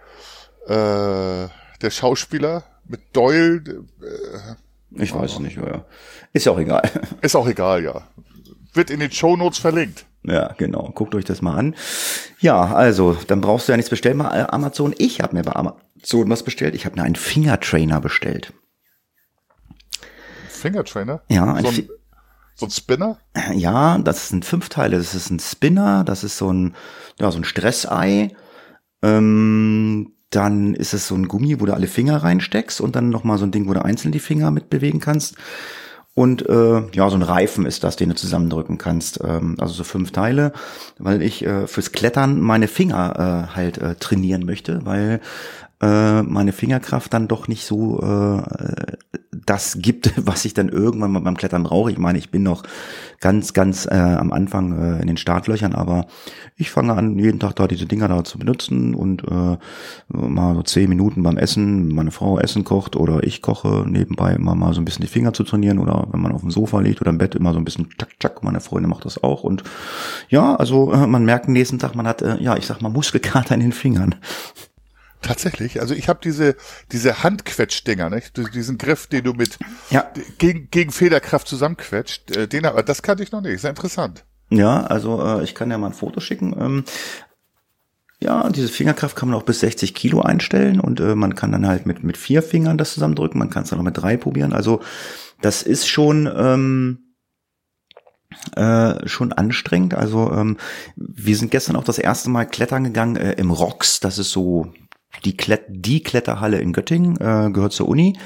äh, 0.69 1.45
äh, 1.45 1.49
der 1.83 1.91
Schauspieler 1.91 2.65
mit 2.87 3.01
Doyle. 3.15 3.85
Äh, 4.03 5.03
ich 5.03 5.15
weiß 5.15 5.33
es 5.33 5.39
nicht, 5.39 5.57
ja. 5.57 5.85
Ist 6.33 6.47
ja 6.47 6.53
auch 6.53 6.59
egal. 6.59 6.89
Ist 7.21 7.37
auch 7.37 7.47
egal, 7.47 7.85
ja. 7.85 8.03
Wird 8.73 8.91
in 8.91 9.01
den 9.01 9.11
Show 9.11 9.37
Notes 9.37 9.59
verlinkt. 9.59 10.07
Ja, 10.23 10.53
genau. 10.59 10.91
Guckt 10.95 11.15
euch 11.15 11.25
das 11.25 11.43
mal 11.43 11.57
an. 11.57 11.75
Ja, 12.41 12.75
also, 12.75 13.17
dann 13.27 13.41
brauchst 13.41 13.69
du 13.69 13.73
ja 13.73 13.77
nichts 13.77 13.91
bestellen 13.91 14.19
bei 14.19 14.49
Amazon. 14.49 14.95
Ich 14.99 15.21
habe 15.21 15.35
mir 15.35 15.43
bei 15.43 15.55
Amazon 15.55 16.29
was 16.29 16.43
bestellt. 16.43 16.75
Ich 16.75 16.85
habe 16.85 16.97
mir 16.97 17.05
einen 17.05 17.17
Fingertrainer 17.17 18.01
bestellt. 18.01 18.53
Fingertrainer? 20.49 21.23
Ja, 21.29 21.55
ein 21.55 21.65
so 21.65 21.71
ein, 21.71 21.89
so 22.61 22.67
ein 22.67 22.71
Spinner? 22.71 23.19
Ja, 23.55 23.99
das 23.99 24.29
sind 24.29 24.45
fünf 24.45 24.69
Teile. 24.69 24.99
Das 24.99 25.15
ist 25.15 25.31
ein 25.31 25.41
Spinner, 25.41 26.05
das 26.05 26.25
ist 26.25 26.39
so 26.39 26.53
ein, 26.53 26.75
ja, 27.19 27.31
so 27.31 27.39
ein 27.39 27.45
Stressei. 27.45 28.35
Ähm, 29.03 30.13
dann 30.31 30.75
ist 30.75 30.95
es 30.95 31.09
so 31.09 31.17
ein 31.17 31.27
Gummi, 31.27 31.61
wo 31.61 31.67
du 31.67 31.75
alle 31.75 31.89
Finger 31.89 32.23
reinsteckst 32.23 32.81
und 32.81 32.95
dann 32.95 33.11
nochmal 33.11 33.39
so 33.39 33.45
ein 33.45 33.51
Ding, 33.51 33.69
wo 33.69 33.75
du 33.75 33.85
einzeln 33.85 34.13
die 34.13 34.21
Finger 34.21 34.51
mit 34.51 34.71
bewegen 34.71 35.01
kannst. 35.01 35.35
Und 36.15 36.49
äh, 36.49 36.83
ja, 36.93 37.09
so 37.09 37.17
ein 37.17 37.23
Reifen 37.23 37.67
ist 37.67 37.83
das, 37.85 37.97
den 37.97 38.11
du 38.11 38.15
zusammendrücken 38.15 38.79
kannst. 38.79 39.21
Ähm, 39.25 39.57
also 39.59 39.75
so 39.75 39.85
fünf 39.85 40.13
Teile, 40.13 40.53
weil 40.99 41.23
ich 41.23 41.45
äh, 41.45 41.67
fürs 41.67 41.93
Klettern 41.93 42.41
meine 42.41 42.69
Finger 42.69 43.49
äh, 43.51 43.57
halt 43.57 43.79
äh, 43.79 43.95
trainieren 43.95 44.45
möchte, 44.45 44.85
weil 44.85 45.21
äh, 45.81 46.23
meine 46.23 46.53
Fingerkraft 46.53 47.13
dann 47.15 47.29
doch 47.29 47.49
nicht 47.49 47.65
so 47.65 48.01
äh, 48.01 48.43
das 49.33 49.79
gibt, 49.81 50.13
was 50.27 50.45
ich 50.45 50.55
dann 50.55 50.69
irgendwann 50.69 51.13
mal 51.13 51.21
beim 51.21 51.37
Klettern 51.37 51.63
brauche. 51.63 51.91
Ich 51.91 51.99
meine, 51.99 52.19
ich 52.19 52.31
bin 52.31 52.43
noch 52.43 52.63
ganz, 53.21 53.53
ganz 53.53 53.87
äh, 53.87 53.95
am 53.95 54.33
Anfang 54.33 54.79
äh, 54.79 55.01
in 55.01 55.07
den 55.07 55.17
Startlöchern, 55.17 55.75
aber 55.75 56.07
ich 56.57 56.71
fange 56.71 56.95
an, 56.95 57.19
jeden 57.19 57.39
Tag 57.39 57.57
da 57.57 57.67
diese 57.67 57.87
Dinger 57.87 58.09
da 58.09 58.25
zu 58.25 58.39
benutzen 58.39 58.95
und 58.95 59.25
äh, 59.25 59.57
mal 60.09 60.55
so 60.55 60.63
zehn 60.63 60.89
Minuten 60.89 61.23
beim 61.23 61.37
Essen, 61.37 61.89
meine 61.89 62.11
Frau 62.11 62.39
Essen 62.39 62.65
kocht 62.65 62.97
oder 62.97 63.23
ich 63.23 63.43
koche, 63.43 63.85
nebenbei 63.87 64.35
immer 64.35 64.55
mal 64.55 64.73
so 64.73 64.81
ein 64.81 64.85
bisschen 64.85 65.03
die 65.03 65.11
Finger 65.11 65.33
zu 65.33 65.45
trainieren 65.45 65.79
oder 65.79 66.09
wenn 66.13 66.21
man 66.21 66.33
auf 66.33 66.41
dem 66.41 66.51
Sofa 66.51 66.81
liegt 66.81 67.01
oder 67.01 67.11
im 67.11 67.19
Bett 67.19 67.35
immer 67.35 67.53
so 67.53 67.59
ein 67.59 67.65
bisschen 67.65 67.89
tschak, 67.99 68.19
tschak. 68.19 68.43
Meine 68.43 68.61
Freundin 68.61 68.91
macht 68.91 69.05
das 69.05 69.23
auch 69.23 69.45
und 69.45 69.65
ja, 70.29 70.57
also 70.57 70.93
äh, 70.93 71.07
man 71.07 71.25
merkt 71.25 71.49
nächsten 71.49 71.79
Tag, 71.79 71.95
man 71.95 72.07
hat, 72.07 72.23
äh, 72.23 72.37
ja, 72.41 72.57
ich 72.57 72.67
sag 72.67 72.81
mal, 72.81 72.91
Muskelkater 72.91 73.55
in 73.55 73.61
den 73.61 73.73
Fingern. 73.73 74.17
Tatsächlich, 75.23 75.81
also 75.81 75.95
ich 75.95 76.09
habe 76.09 76.21
diese 76.23 76.57
diese 76.93 77.23
Handquetschdinger, 77.23 78.09
nicht? 78.09 78.37
Diesen 78.55 78.79
Griff, 78.79 79.07
den 79.07 79.25
du 79.25 79.35
mit 79.35 79.59
ja. 79.91 80.11
gegen, 80.39 80.71
gegen 80.71 80.91
Federkraft 80.93 81.47
zusammenquetscht, 81.47 82.35
äh, 82.37 82.49
den 82.49 82.65
aber 82.65 82.83
das 82.83 83.03
kannte 83.03 83.23
ich 83.23 83.31
noch 83.31 83.43
nicht. 83.43 83.61
Sehr 83.61 83.71
interessant. 83.71 84.25
Ja, 84.49 84.83
also 84.83 85.23
äh, 85.23 85.45
ich 85.45 85.55
kann 85.55 85.71
ja 85.71 85.79
mal 85.79 85.89
ein 85.89 85.93
Foto 85.93 86.21
schicken. 86.21 86.57
Ähm, 86.59 86.85
ja, 88.19 88.49
diese 88.49 88.69
Fingerkraft 88.69 89.17
kann 89.17 89.29
man 89.29 89.39
auch 89.39 89.45
bis 89.45 89.61
60 89.61 89.95
Kilo 89.95 90.23
einstellen 90.23 90.81
und 90.81 91.01
äh, 91.01 91.15
man 91.15 91.35
kann 91.35 91.53
dann 91.53 91.67
halt 91.67 91.87
mit 91.87 92.03
mit 92.03 92.17
vier 92.17 92.43
Fingern 92.43 92.79
das 92.79 92.95
zusammendrücken. 92.95 93.39
Man 93.39 93.51
kann 93.51 93.65
es 93.65 93.71
dann 93.71 93.79
auch 93.79 93.85
mit 93.85 93.99
drei 93.99 94.17
probieren. 94.17 94.53
Also 94.53 94.81
das 95.43 95.63
ist 95.63 95.87
schon 95.87 96.31
ähm, 96.35 97.11
äh, 98.57 99.07
schon 99.09 99.33
anstrengend. 99.33 99.95
Also 99.95 100.33
ähm, 100.33 100.57
wir 100.97 101.37
sind 101.37 101.51
gestern 101.51 101.77
auch 101.77 101.85
das 101.85 101.99
erste 101.99 102.31
Mal 102.31 102.47
klettern 102.47 102.85
gegangen 102.85 103.17
äh, 103.17 103.33
im 103.33 103.51
Rocks. 103.51 104.01
Das 104.01 104.19
ist 104.19 104.31
so 104.31 104.73
die, 105.25 105.37
Klet 105.37 105.65
die 105.69 106.03
Kletterhalle 106.03 106.59
in 106.59 106.73
Göttingen 106.73 107.17
äh, 107.17 107.51
gehört 107.51 107.73
zur 107.73 107.89
Uni. 107.89 108.19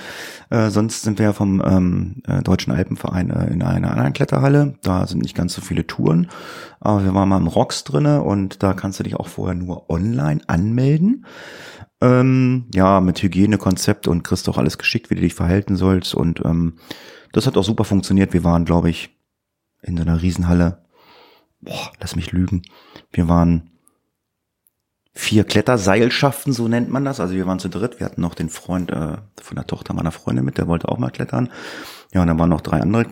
Äh, 0.50 0.70
sonst 0.70 1.02
sind 1.02 1.18
wir 1.18 1.32
vom 1.32 1.62
ähm, 1.64 2.22
äh, 2.26 2.42
Deutschen 2.42 2.72
Alpenverein 2.72 3.30
äh, 3.30 3.52
in 3.52 3.62
einer 3.62 3.90
anderen 3.90 4.12
Kletterhalle. 4.12 4.74
Da 4.82 5.06
sind 5.06 5.22
nicht 5.22 5.34
ganz 5.34 5.54
so 5.54 5.60
viele 5.60 5.86
Touren. 5.86 6.28
Aber 6.80 7.04
wir 7.04 7.14
waren 7.14 7.28
mal 7.28 7.38
im 7.38 7.46
Rocks 7.46 7.84
drinne 7.84 8.22
und 8.22 8.62
da 8.62 8.74
kannst 8.74 9.00
du 9.00 9.04
dich 9.04 9.16
auch 9.16 9.28
vorher 9.28 9.54
nur 9.54 9.90
online 9.90 10.40
anmelden. 10.46 11.26
Ähm, 12.00 12.66
ja, 12.74 13.00
mit 13.00 13.22
Hygienekonzept 13.22 14.08
und 14.08 14.22
kriegst 14.24 14.48
auch 14.48 14.58
alles 14.58 14.78
geschickt, 14.78 15.10
wie 15.10 15.14
du 15.14 15.22
dich 15.22 15.34
verhalten 15.34 15.76
sollst. 15.76 16.14
Und 16.14 16.42
ähm, 16.44 16.78
das 17.32 17.46
hat 17.46 17.56
auch 17.56 17.64
super 17.64 17.84
funktioniert. 17.84 18.32
Wir 18.32 18.44
waren, 18.44 18.64
glaube 18.64 18.90
ich, 18.90 19.10
in 19.82 19.96
so 19.96 20.02
einer 20.02 20.22
Riesenhalle. 20.22 20.84
Boah, 21.60 21.92
lass 22.00 22.16
mich 22.16 22.32
lügen. 22.32 22.62
Wir 23.10 23.28
waren 23.28 23.70
vier 25.14 25.44
Kletterseilschaften, 25.44 26.52
so 26.52 26.66
nennt 26.66 26.90
man 26.90 27.04
das. 27.04 27.20
Also 27.20 27.34
wir 27.34 27.46
waren 27.46 27.60
zu 27.60 27.68
dritt, 27.68 28.00
wir 28.00 28.06
hatten 28.06 28.20
noch 28.20 28.34
den 28.34 28.48
Freund 28.48 28.90
äh, 28.90 29.16
von 29.40 29.54
der 29.54 29.66
Tochter 29.66 29.94
meiner 29.94 30.10
Freundin 30.10 30.44
mit, 30.44 30.58
der 30.58 30.66
wollte 30.66 30.88
auch 30.88 30.98
mal 30.98 31.10
klettern. 31.10 31.50
Ja, 32.12 32.22
und 32.22 32.28
dann 32.28 32.38
waren 32.38 32.50
noch 32.50 32.60
drei 32.60 32.80
andere 32.80 33.02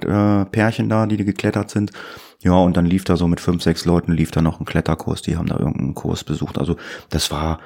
äh, 0.42 0.44
Pärchen 0.46 0.88
da, 0.88 1.06
die, 1.06 1.16
die 1.16 1.24
geklettert 1.24 1.70
sind. 1.70 1.92
Ja, 2.40 2.54
und 2.54 2.76
dann 2.76 2.86
lief 2.86 3.04
da 3.04 3.16
so 3.16 3.28
mit 3.28 3.40
fünf, 3.40 3.62
sechs 3.62 3.84
Leuten, 3.84 4.12
lief 4.12 4.32
da 4.32 4.42
noch 4.42 4.58
ein 4.58 4.66
Kletterkurs, 4.66 5.22
die 5.22 5.36
haben 5.36 5.46
da 5.46 5.58
irgendeinen 5.58 5.94
Kurs 5.94 6.24
besucht. 6.24 6.58
Also 6.58 6.76
das 7.10 7.30
war 7.30 7.60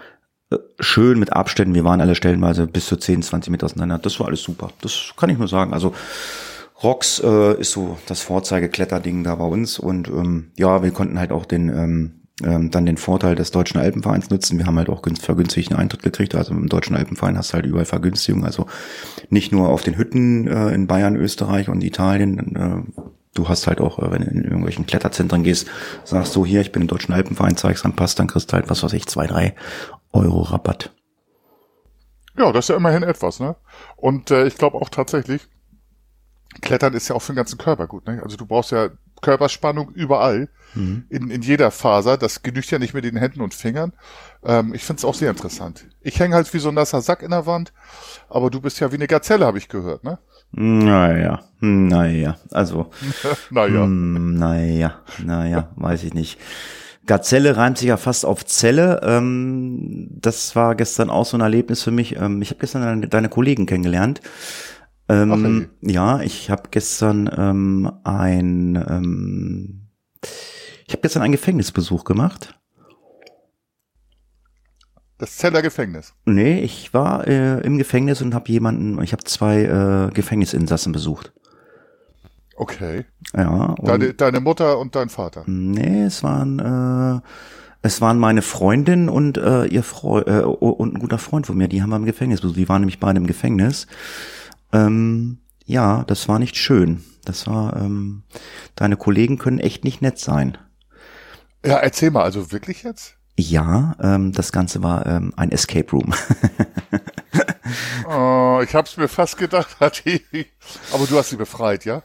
äh, 0.51 0.59
schön 0.81 1.19
mit 1.19 1.33
Abständen. 1.33 1.75
Wir 1.75 1.85
waren 1.85 2.03
alle 2.03 2.15
stellenweise 2.15 2.67
bis 2.67 2.87
zu 2.87 2.97
10, 2.97 3.23
20 3.23 3.51
Meter 3.51 3.65
auseinander. 3.65 3.99
Das 3.99 4.21
war 4.21 4.27
alles 4.27 4.43
super. 4.43 4.71
Das 4.83 5.15
kann 5.17 5.31
ich 5.31 5.39
nur 5.39 5.49
sagen. 5.49 5.73
Also 5.73 5.95
Rocks 6.83 7.21
äh, 7.21 7.59
ist 7.59 7.73
so 7.73 7.99
das 8.07 8.21
Vorzeige-Kletterding 8.21 9.25
da 9.25 9.35
bei 9.37 9.47
uns. 9.47 9.79
Und 9.79 10.09
ähm, 10.09 10.53
ja, 10.59 10.83
wir 10.83 10.91
konnten 10.91 11.19
halt 11.19 11.33
auch 11.33 11.47
den 11.47 11.71
ähm, 11.71 12.16
ähm, 12.45 12.71
dann 12.71 12.87
den 12.87 12.99
Vorteil 12.99 13.35
des 13.35 13.51
Deutschen 13.51 13.81
Alpenvereins 13.81 14.31
nutzen. 14.31 14.59
Wir 14.59 14.67
haben 14.67 14.77
halt 14.77 14.91
auch 14.91 15.03
vergünstigten 15.21 15.77
Eintritt 15.77 16.03
gekriegt. 16.03 16.35
Also 16.35 16.53
im 16.53 16.69
Deutschen 16.69 16.97
Alpenverein 16.97 17.39
hast 17.39 17.51
du 17.51 17.55
halt 17.55 17.67
überall 17.67 17.87
Vergünstigungen. 17.87 18.45
Also 18.45 18.67
nicht 19.31 19.53
nur 19.53 19.69
auf 19.69 19.83
den 19.83 19.97
Hütten 19.97 20.47
äh, 20.47 20.75
in 20.75 20.87
Bayern, 20.87 21.17
Österreich 21.17 21.69
und 21.69 21.83
Italien. 21.83 22.57
Äh, 22.57 23.03
du 23.35 23.49
hast 23.49 23.67
halt 23.67 23.81
auch, 23.81 23.99
äh, 23.99 24.11
wenn 24.11 24.23
du 24.23 24.31
in 24.31 24.45
irgendwelchen 24.45 24.87
Kletterzentren 24.87 25.45
gehst, 25.45 25.69
sagst 26.05 26.37
du 26.37 26.45
hier, 26.45 26.61
ich 26.61 26.73
bin 26.73 26.83
im 26.83 26.89
Deutschen 26.89 27.15
Alpenverein, 27.15 27.57
zeigst 27.57 27.85
dann 27.85 27.97
Pass, 27.97 28.15
dann 28.15 28.27
kriegst 28.27 28.53
du 28.53 28.55
halt, 28.55 28.69
was 28.69 28.83
weiß 28.83 28.93
ich, 28.93 29.07
zwei, 29.07 29.27
drei 29.27 29.55
Euro 30.13 30.43
Rabatt. 30.43 30.93
Ja, 32.37 32.53
das 32.53 32.67
ist 32.67 32.69
ja 32.69 32.77
immerhin 32.77 33.03
etwas, 33.03 33.41
ne? 33.41 33.57
Und 33.97 34.31
äh, 34.31 34.47
ich 34.47 34.59
glaube 34.59 34.77
auch 34.77 34.91
tatsächlich, 34.91 35.49
Klettern 36.61 36.93
ist 36.93 37.09
ja 37.09 37.17
auch 37.17 37.23
für 37.23 37.33
den 37.33 37.37
ganzen 37.37 37.59
Körper 37.59 37.87
gut, 37.87 38.07
ne? 38.07 38.21
Also 38.23 38.37
du 38.37 38.45
brauchst 38.45 38.73
ja 38.73 38.91
Körperspannung 39.27 39.91
überall, 39.91 40.49
mhm. 40.77 41.05
in, 41.09 41.31
in 41.31 41.43
jeder 41.43 41.73
Faser. 41.73 42.17
Das 42.17 42.45
genügt 42.45 42.71
ja 42.71 42.79
nicht 42.79 42.95
mit 42.95 43.05
den 43.05 43.17
Händen 43.17 43.41
und 43.41 43.55
Fingern. 43.55 43.93
Ähm, 44.45 44.73
ich 44.73 44.85
finde 44.85 45.01
es 45.01 45.05
auch 45.05 45.15
sehr 45.15 45.31
interessant. 45.31 45.85
Ich 46.01 46.21
hänge 46.21 46.37
halt 46.37 46.55
wie 46.55 46.61
so 46.61 46.69
ein 46.69 46.77
nasser 46.77 47.03
Sack 47.03 47.23
in 47.25 47.33
der 47.33 47.45
Wand, 47.45 47.73
aber 48.29 48.51
du 48.51 48.61
bist 48.61 48.79
ja 48.79 48.93
wie 48.93 48.95
eine 48.95 49.09
Gazelle, 49.09 49.45
habe 49.45 49.59
ich 49.59 49.69
gehört, 49.69 50.05
ne? 50.05 50.21
Naja, 50.53 51.41
naja, 51.59 52.37
also. 52.53 52.91
naja. 53.51 53.83
Hm, 53.83 54.39
naja, 54.39 54.95
naja, 55.25 55.71
weiß 55.77 56.05
ich 56.05 56.15
nicht. 56.15 56.39
Gazelle 57.07 57.57
reimt 57.57 57.79
sich 57.79 57.89
ja 57.89 57.97
fast 57.97 58.25
auf 58.25 58.47
Zelle. 58.47 59.01
Ähm, 59.03 60.07
das 60.21 60.55
war 60.55 60.77
gestern 60.77 61.11
auch 61.11 61.27
so 61.27 61.37
ein 61.37 61.41
Erlebnis 61.41 61.83
für 61.83 61.91
mich. 61.91 62.15
Ähm, 62.15 62.43
ich 62.43 62.51
habe 62.51 62.61
gestern 62.61 62.83
deine, 62.83 63.09
deine 63.09 63.29
Kollegen 63.29 63.67
kennengelernt. 63.67 64.21
Ähm, 65.09 65.69
Ach, 65.69 65.89
ja, 65.89 66.21
ich 66.21 66.51
habe 66.51 66.65
gestern 66.71 67.31
ähm, 67.37 67.93
ein 68.05 68.75
ähm, 68.89 69.89
ich 70.87 70.93
habe 70.93 71.03
gestern 71.03 71.23
einen 71.23 71.33
Gefängnisbesuch 71.33 72.05
gemacht. 72.05 72.59
Das 75.19 75.37
Zeller 75.37 75.63
Gefängnis? 75.63 76.13
Nee, 76.27 76.61
ich 76.61 76.93
war 76.93 77.27
äh, 77.27 77.61
im 77.61 77.79
Gefängnis 77.79 78.21
und 78.21 78.35
habe 78.35 78.51
jemanden, 78.51 79.03
ich 79.03 79.13
habe 79.13 79.25
zwei 79.25 79.63
äh, 79.63 80.13
Gefängnisinsassen 80.13 80.93
besucht. 80.93 81.33
Okay. 82.57 83.07
Ja. 83.35 83.75
Deine, 83.83 84.15
deine 84.15 84.41
Mutter 84.41 84.79
und 84.79 84.95
dein 84.95 85.09
Vater? 85.09 85.45
Nee, 85.47 86.05
es 86.05 86.23
waren 86.23 86.59
äh, 86.59 87.21
es 87.83 88.01
waren 88.01 88.19
meine 88.19 88.43
Freundin 88.43 89.09
und 89.09 89.39
äh, 89.39 89.67
ihr 89.67 89.83
Freund 89.83 90.27
äh, 90.27 90.41
und 90.41 90.95
ein 90.95 90.99
guter 90.99 91.19
Freund 91.19 91.47
von 91.47 91.57
mir, 91.57 91.69
die 91.69 91.83
haben 91.83 91.91
wir 91.91 91.97
im 91.97 92.05
Gefängnis 92.05 92.41
besucht. 92.41 92.59
Die 92.59 92.69
waren 92.69 92.83
nämlich 92.83 93.01
beide 93.01 93.19
im 93.19 93.27
Gefängnis. 93.27 93.87
Ähm, 94.73 95.39
ja, 95.65 96.05
das 96.05 96.29
war 96.29 96.39
nicht 96.39 96.57
schön. 96.57 97.05
Das 97.25 97.47
war, 97.47 97.77
ähm, 97.77 98.23
deine 98.77 98.97
Kollegen 98.97 99.39
können 99.39 99.59
echt 99.59 99.85
nicht 99.85 100.01
nett 100.01 100.19
sein. 100.19 100.59
Ja, 101.65 101.79
erzähl 101.79 102.11
mal, 102.11 102.23
also 102.23 102.53
wirklich 102.53 102.85
jetzt? 102.85 103.17
Ja, 103.39 103.97
ähm, 104.01 104.33
das 104.33 104.53
Ganze 104.53 104.83
war 104.83 105.05
ähm, 105.07 105.35
ein 105.37 105.51
Escape 105.51 105.91
Room. 105.91 106.15
oh, 108.09 108.61
ich 108.63 108.75
hab's 108.75 108.97
mir 108.97 109.09
fast 109.09 109.37
gedacht, 109.37 109.77
Hatti. 109.81 110.25
Aber 110.93 111.07
du 111.07 111.19
hast 111.19 111.31
sie 111.31 111.37
befreit, 111.37 111.85
ja? 111.85 112.03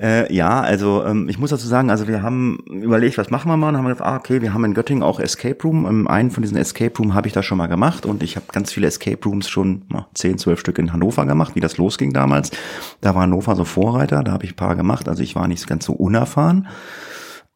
Äh, 0.00 0.32
ja, 0.32 0.60
also 0.60 1.04
ähm, 1.04 1.28
ich 1.28 1.38
muss 1.38 1.50
dazu 1.50 1.66
sagen, 1.66 1.90
also 1.90 2.06
wir 2.06 2.22
haben 2.22 2.58
überlegt, 2.70 3.18
was 3.18 3.30
machen 3.30 3.50
wir 3.50 3.56
mal, 3.56 3.70
und 3.70 3.76
haben 3.78 3.86
gesagt, 3.86 4.02
ah, 4.02 4.16
okay, 4.16 4.40
wir 4.40 4.54
haben 4.54 4.64
in 4.64 4.74
Göttingen 4.74 5.02
auch 5.02 5.18
Escape 5.18 5.60
Room. 5.64 5.86
Ähm, 5.86 6.06
einen 6.06 6.30
von 6.30 6.42
diesen 6.42 6.56
Escape 6.56 6.96
Room 6.98 7.14
habe 7.14 7.26
ich 7.26 7.32
da 7.32 7.42
schon 7.42 7.58
mal 7.58 7.66
gemacht 7.66 8.06
und 8.06 8.22
ich 8.22 8.36
habe 8.36 8.46
ganz 8.52 8.72
viele 8.72 8.86
Escape 8.86 9.18
Rooms 9.24 9.48
schon 9.48 9.82
na, 9.88 10.06
10, 10.14 10.38
12 10.38 10.60
Stück 10.60 10.78
in 10.78 10.92
Hannover 10.92 11.26
gemacht, 11.26 11.56
wie 11.56 11.60
das 11.60 11.78
losging 11.78 12.12
damals. 12.12 12.52
Da 13.00 13.16
war 13.16 13.22
Hannover 13.22 13.56
so 13.56 13.64
Vorreiter, 13.64 14.22
da 14.22 14.32
habe 14.32 14.44
ich 14.44 14.52
ein 14.52 14.56
paar 14.56 14.76
gemacht, 14.76 15.08
also 15.08 15.22
ich 15.22 15.34
war 15.34 15.48
nicht 15.48 15.66
ganz 15.66 15.84
so 15.84 15.94
unerfahren. 15.94 16.68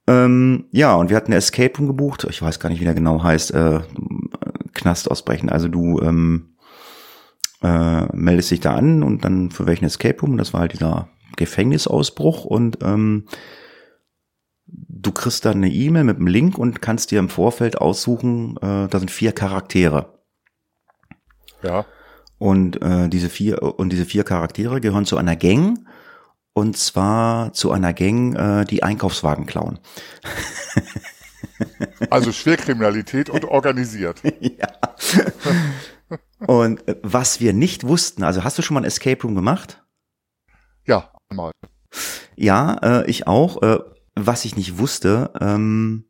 Ähm, 0.08 0.64
ja, 0.72 0.96
und 0.96 1.10
wir 1.10 1.16
hatten 1.16 1.30
eine 1.30 1.36
Escape 1.36 1.78
Room 1.78 1.86
gebucht, 1.86 2.26
ich 2.28 2.42
weiß 2.42 2.58
gar 2.58 2.70
nicht, 2.70 2.80
wie 2.80 2.84
der 2.84 2.94
genau 2.94 3.22
heißt, 3.22 3.54
äh, 3.54 3.80
Knast 4.74 5.08
ausbrechen. 5.08 5.48
Also 5.48 5.68
du 5.68 6.00
ähm, 6.00 6.56
äh, 7.62 8.06
meldest 8.16 8.50
dich 8.50 8.58
da 8.58 8.74
an 8.74 9.04
und 9.04 9.24
dann 9.24 9.52
für 9.52 9.66
welchen 9.66 9.84
Escape 9.84 10.20
Room, 10.20 10.38
das 10.38 10.52
war 10.52 10.62
halt 10.62 10.72
dieser 10.72 11.08
Gefängnisausbruch 11.36 12.44
und 12.44 12.78
ähm, 12.82 13.26
du 14.66 15.12
kriegst 15.12 15.44
dann 15.44 15.58
eine 15.58 15.70
E-Mail 15.70 16.04
mit 16.04 16.16
einem 16.16 16.26
Link 16.26 16.58
und 16.58 16.80
kannst 16.82 17.10
dir 17.10 17.18
im 17.18 17.28
Vorfeld 17.28 17.78
aussuchen, 17.78 18.56
äh, 18.58 18.88
da 18.88 18.98
sind 18.98 19.10
vier 19.10 19.32
Charaktere. 19.32 20.18
Ja. 21.62 21.84
Und 22.38 22.82
äh, 22.82 23.08
diese 23.08 23.28
vier 23.28 23.62
und 23.62 23.90
diese 23.90 24.04
vier 24.04 24.24
Charaktere 24.24 24.80
gehören 24.80 25.04
zu 25.04 25.16
einer 25.16 25.36
Gang 25.36 25.78
und 26.54 26.76
zwar 26.76 27.52
zu 27.52 27.70
einer 27.70 27.92
Gang, 27.92 28.34
äh, 28.34 28.64
die 28.64 28.82
Einkaufswagen 28.82 29.46
klauen. 29.46 29.78
Also 32.10 32.32
Schwerkriminalität 32.32 33.30
und 33.30 33.44
organisiert. 33.44 34.22
ja. 34.40 34.68
Und 36.46 36.86
äh, 36.88 36.96
was 37.02 37.40
wir 37.40 37.52
nicht 37.52 37.84
wussten, 37.84 38.22
also 38.22 38.44
hast 38.44 38.58
du 38.58 38.62
schon 38.62 38.74
mal 38.74 38.80
ein 38.80 38.86
Escape 38.86 39.22
Room 39.22 39.34
gemacht? 39.34 39.82
Ja, 40.84 41.12
einmal. 41.32 41.52
Ja, 42.36 42.78
äh, 42.82 43.10
ich 43.10 43.26
auch. 43.26 43.62
Äh, 43.62 43.78
was 44.14 44.44
ich 44.44 44.56
nicht 44.56 44.78
wusste, 44.78 45.30
ähm, 45.40 46.04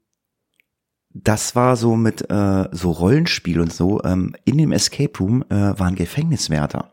das 1.15 1.55
war 1.55 1.77
so 1.77 1.95
mit 1.95 2.31
äh, 2.31 2.69
so 2.73 2.91
Rollenspiel 2.91 3.61
und 3.61 3.73
so. 3.73 4.03
Ähm, 4.05 4.35
in 4.45 4.59
dem 4.59 4.73
Escape 4.73 5.19
Room 5.19 5.45
äh, 5.51 5.79
waren 5.79 5.95
Gefängniswärter. 5.95 6.93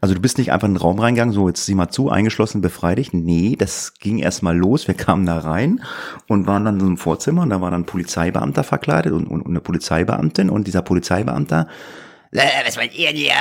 Also 0.00 0.14
du 0.14 0.20
bist 0.20 0.38
nicht 0.38 0.50
einfach 0.50 0.66
in 0.66 0.74
den 0.74 0.80
Raum 0.80 0.98
reingegangen, 0.98 1.32
so 1.34 1.46
jetzt 1.46 1.64
sieh 1.64 1.74
mal 1.74 1.90
zu, 1.90 2.10
eingeschlossen, 2.10 2.60
befrei 2.60 2.94
dich. 2.94 3.12
Nee, 3.12 3.54
das 3.56 3.94
ging 3.94 4.18
erstmal 4.18 4.56
los. 4.56 4.88
Wir 4.88 4.94
kamen 4.94 5.26
da 5.26 5.38
rein 5.38 5.82
und 6.26 6.46
waren 6.46 6.64
dann 6.64 6.80
einem 6.80 6.96
Vorzimmer 6.96 7.42
und 7.42 7.50
da 7.50 7.60
war 7.60 7.70
dann 7.70 7.82
ein 7.82 7.86
Polizeibeamter 7.86 8.64
verkleidet 8.64 9.12
und, 9.12 9.26
und, 9.26 9.42
und 9.42 9.50
eine 9.50 9.60
Polizeibeamtin 9.60 10.50
und 10.50 10.66
dieser 10.66 10.82
Polizeibeamter, 10.82 11.68
was 12.32 12.76
wollt 12.76 12.94
ihr 12.96 13.10
hier? 13.10 13.34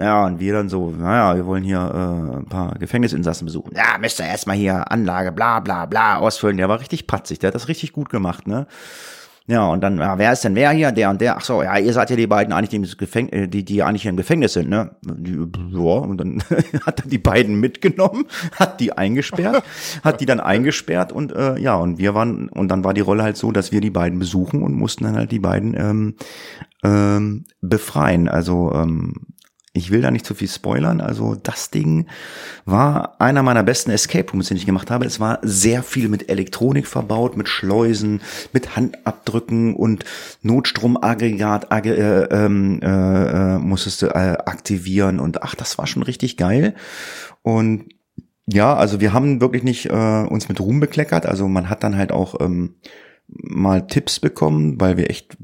Ja, 0.00 0.26
und 0.26 0.38
wir 0.38 0.52
dann 0.52 0.68
so, 0.68 0.90
naja, 0.90 1.34
wir 1.34 1.44
wollen 1.44 1.64
hier 1.64 1.78
äh, 1.78 2.36
ein 2.38 2.46
paar 2.46 2.74
Gefängnisinsassen 2.78 3.46
besuchen. 3.46 3.72
Ja, 3.74 3.98
müsst 3.98 4.20
ihr 4.20 4.26
erstmal 4.26 4.56
hier 4.56 4.90
Anlage, 4.92 5.32
bla 5.32 5.58
bla 5.58 5.86
bla 5.86 6.18
ausfüllen. 6.18 6.56
Der 6.56 6.68
war 6.68 6.78
richtig 6.78 7.08
patzig, 7.08 7.40
der 7.40 7.48
hat 7.48 7.56
das 7.56 7.66
richtig 7.66 7.92
gut 7.92 8.08
gemacht, 8.08 8.46
ne? 8.46 8.68
Ja, 9.48 9.66
und 9.66 9.80
dann, 9.80 9.96
ja, 9.96 10.18
wer 10.18 10.34
ist 10.34 10.44
denn 10.44 10.54
wer 10.54 10.72
hier? 10.72 10.92
Der 10.92 11.08
und 11.08 11.22
der. 11.22 11.38
Ach 11.38 11.40
so, 11.40 11.62
ja, 11.62 11.78
ihr 11.78 11.92
seid 11.94 12.10
ja 12.10 12.16
die 12.16 12.26
beiden 12.26 12.52
eigentlich, 12.52 12.68
die, 12.68 12.76
im 12.76 12.86
Gefäng 12.98 13.28
äh, 13.30 13.48
die, 13.48 13.64
die 13.64 13.82
eigentlich 13.82 14.04
im 14.04 14.18
Gefängnis 14.18 14.52
sind, 14.52 14.68
ne? 14.68 14.90
Die, 15.02 15.32
ja, 15.32 15.78
und 15.80 16.18
dann 16.18 16.42
hat 16.86 17.00
er 17.00 17.08
die 17.08 17.18
beiden 17.18 17.58
mitgenommen, 17.58 18.26
hat 18.56 18.78
die 18.78 18.92
eingesperrt, 18.92 19.64
hat 20.04 20.20
die 20.20 20.26
dann 20.26 20.38
eingesperrt 20.38 21.12
und 21.12 21.32
äh, 21.32 21.58
ja, 21.58 21.76
und 21.76 21.98
wir 21.98 22.14
waren, 22.14 22.50
und 22.50 22.68
dann 22.68 22.84
war 22.84 22.92
die 22.92 23.00
Rolle 23.00 23.22
halt 23.22 23.38
so, 23.38 23.50
dass 23.50 23.72
wir 23.72 23.80
die 23.80 23.90
beiden 23.90 24.18
besuchen 24.18 24.62
und 24.62 24.74
mussten 24.74 25.04
dann 25.04 25.16
halt 25.16 25.32
die 25.32 25.40
beiden 25.40 25.74
ähm, 25.74 26.14
ähm, 26.84 27.46
befreien. 27.62 28.28
Also 28.28 28.70
ähm, 28.74 29.14
ich 29.74 29.90
will 29.90 30.00
da 30.00 30.10
nicht 30.10 30.26
zu 30.26 30.34
viel 30.34 30.48
spoilern. 30.48 31.00
Also 31.00 31.34
das 31.34 31.70
Ding 31.70 32.06
war 32.64 33.20
einer 33.20 33.42
meiner 33.42 33.62
besten 33.62 33.90
Escape 33.90 34.30
Rooms, 34.30 34.48
den 34.48 34.56
ich 34.56 34.66
gemacht 34.66 34.90
habe. 34.90 35.04
Es 35.04 35.20
war 35.20 35.38
sehr 35.42 35.82
viel 35.82 36.08
mit 36.08 36.30
Elektronik 36.30 36.86
verbaut, 36.86 37.36
mit 37.36 37.48
Schleusen, 37.48 38.20
mit 38.52 38.76
Handabdrücken 38.76 39.74
und 39.74 40.04
Notstromaggregat 40.42 41.70
äh, 41.70 42.22
ähm, 42.24 42.80
äh, 42.82 42.86
äh, 42.86 43.58
musstest 43.58 44.02
du 44.02 44.06
äh, 44.06 44.38
aktivieren 44.44 45.20
und 45.20 45.42
ach, 45.42 45.54
das 45.54 45.78
war 45.78 45.86
schon 45.86 46.02
richtig 46.02 46.36
geil. 46.36 46.74
Und 47.42 47.90
ja, 48.46 48.74
also 48.74 49.00
wir 49.00 49.12
haben 49.12 49.42
wirklich 49.42 49.62
nicht 49.62 49.86
äh, 49.86 50.24
uns 50.26 50.48
mit 50.48 50.60
Ruhm 50.60 50.80
bekleckert. 50.80 51.26
Also 51.26 51.46
man 51.48 51.68
hat 51.68 51.84
dann 51.84 51.96
halt 51.96 52.12
auch 52.12 52.40
ähm, 52.40 52.76
mal 53.26 53.86
Tipps 53.86 54.20
bekommen, 54.20 54.80
weil 54.80 54.96
wir 54.96 55.10
echt 55.10 55.36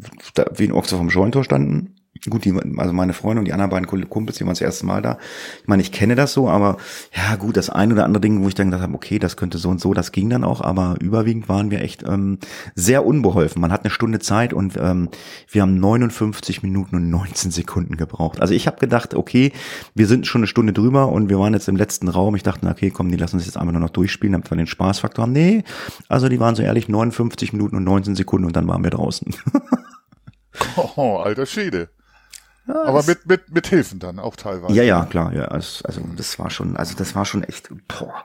wie 0.57 0.65
ein 0.65 0.73
Ochs 0.73 0.91
vom 0.91 1.11
Scheuntor 1.11 1.45
standen 1.45 1.95
Gut, 2.31 2.45
die, 2.45 2.55
also 2.79 2.93
meine 2.93 3.13
Freunde 3.13 3.41
und 3.41 3.45
die 3.45 3.53
anderen 3.53 3.71
beiden 3.71 4.09
Kumpels, 4.09 4.39
die 4.39 4.45
waren 4.45 4.53
das 4.53 4.61
erste 4.61 4.87
Mal 4.87 5.03
da. 5.03 5.19
Ich 5.61 5.69
meine, 5.69 5.83
ich 5.83 5.93
kenne 5.93 6.15
das 6.15 6.33
so, 6.33 6.49
aber 6.49 6.79
ja 7.15 7.37
gut, 7.37 7.57
das 7.57 7.71
ein 7.71 7.93
oder 7.93 8.05
andere 8.05 8.21
Ding, 8.21 8.43
wo 8.43 8.49
ich 8.49 8.55
dann 8.55 8.69
gedacht 8.69 8.83
habe, 8.83 8.95
okay, 8.95 9.19
das 9.19 9.37
könnte 9.37 9.59
so 9.59 9.69
und 9.69 9.81
so, 9.81 9.93
das 9.95 10.13
ging 10.13 10.31
dann 10.31 10.45
auch, 10.45 10.61
aber 10.61 10.97
überwiegend 11.01 11.49
waren 11.49 11.71
wir 11.71 11.83
echt 11.83 12.05
ähm, 12.07 12.39
sehr 12.75 13.05
unbeholfen. 13.05 13.61
Man 13.61 13.73
hat 13.73 13.85
eine 13.85 13.91
Stunde 13.91 14.21
Zeit 14.21 14.55
und 14.55 14.77
ähm, 14.79 15.11
wir 15.51 15.63
haben 15.63 15.79
59 15.79 16.63
Minuten 16.63 16.97
und 16.97 17.11
19 17.11 17.51
Sekunden 17.51 17.97
gebraucht. 17.97 18.41
Also 18.41 18.55
ich 18.55 18.67
habe 18.67 18.79
gedacht, 18.79 19.15
okay, 19.15 19.53
wir 19.95 20.07
sind 20.07 20.27
schon 20.27 20.41
eine 20.41 20.47
Stunde 20.47 20.73
drüber 20.73 21.11
und 21.11 21.29
wir 21.29 21.39
waren 21.39 21.53
jetzt 21.53 21.69
im 21.69 21.77
letzten 21.77 22.09
Raum. 22.09 22.37
Ich 22.37 22.43
dachte, 22.43 22.67
okay, 22.67 22.91
komm, 22.91 23.11
die 23.11 23.17
lassen 23.17 23.37
uns 23.37 23.47
jetzt 23.47 23.57
einfach 23.57 23.73
nur 23.73 23.83
noch 23.83 23.91
durchspielen, 23.91 24.33
damit 24.33 24.51
wir 24.51 24.57
den 24.57 24.67
Spaßfaktor 24.67 25.25
haben. 25.25 25.33
Nee, 25.33 25.63
also 26.09 26.29
die 26.29 26.41
waren 26.41 26.55
so 26.55 26.63
ehrlich 26.63 26.89
59 26.89 27.53
Minuten 27.53 27.77
und 27.77 27.85
19 27.85 28.15
Sekunden 28.15 28.47
und 28.47 28.57
dann 28.57 28.69
waren 28.69 28.83
wir 28.83 28.91
draußen. 28.91 29.35
oh, 30.97 31.17
alter 31.17 31.47
Schwede. 31.47 31.89
Ja, 32.67 32.85
aber 32.85 33.03
mit, 33.03 33.27
mit, 33.27 33.53
mit 33.53 33.67
Hilfen 33.67 33.99
dann 33.99 34.19
auch 34.19 34.37
teilweise. 34.37 34.75
Ja, 34.75 34.83
ja, 34.83 35.05
klar, 35.05 35.35
ja. 35.35 35.45
Also, 35.47 35.85
also 35.85 36.01
das 36.17 36.39
war 36.39 36.51
schon, 36.51 36.77
also 36.77 36.95
das 36.97 37.15
war 37.15 37.25
schon 37.25 37.43
echt, 37.45 37.69
boah. 37.89 38.25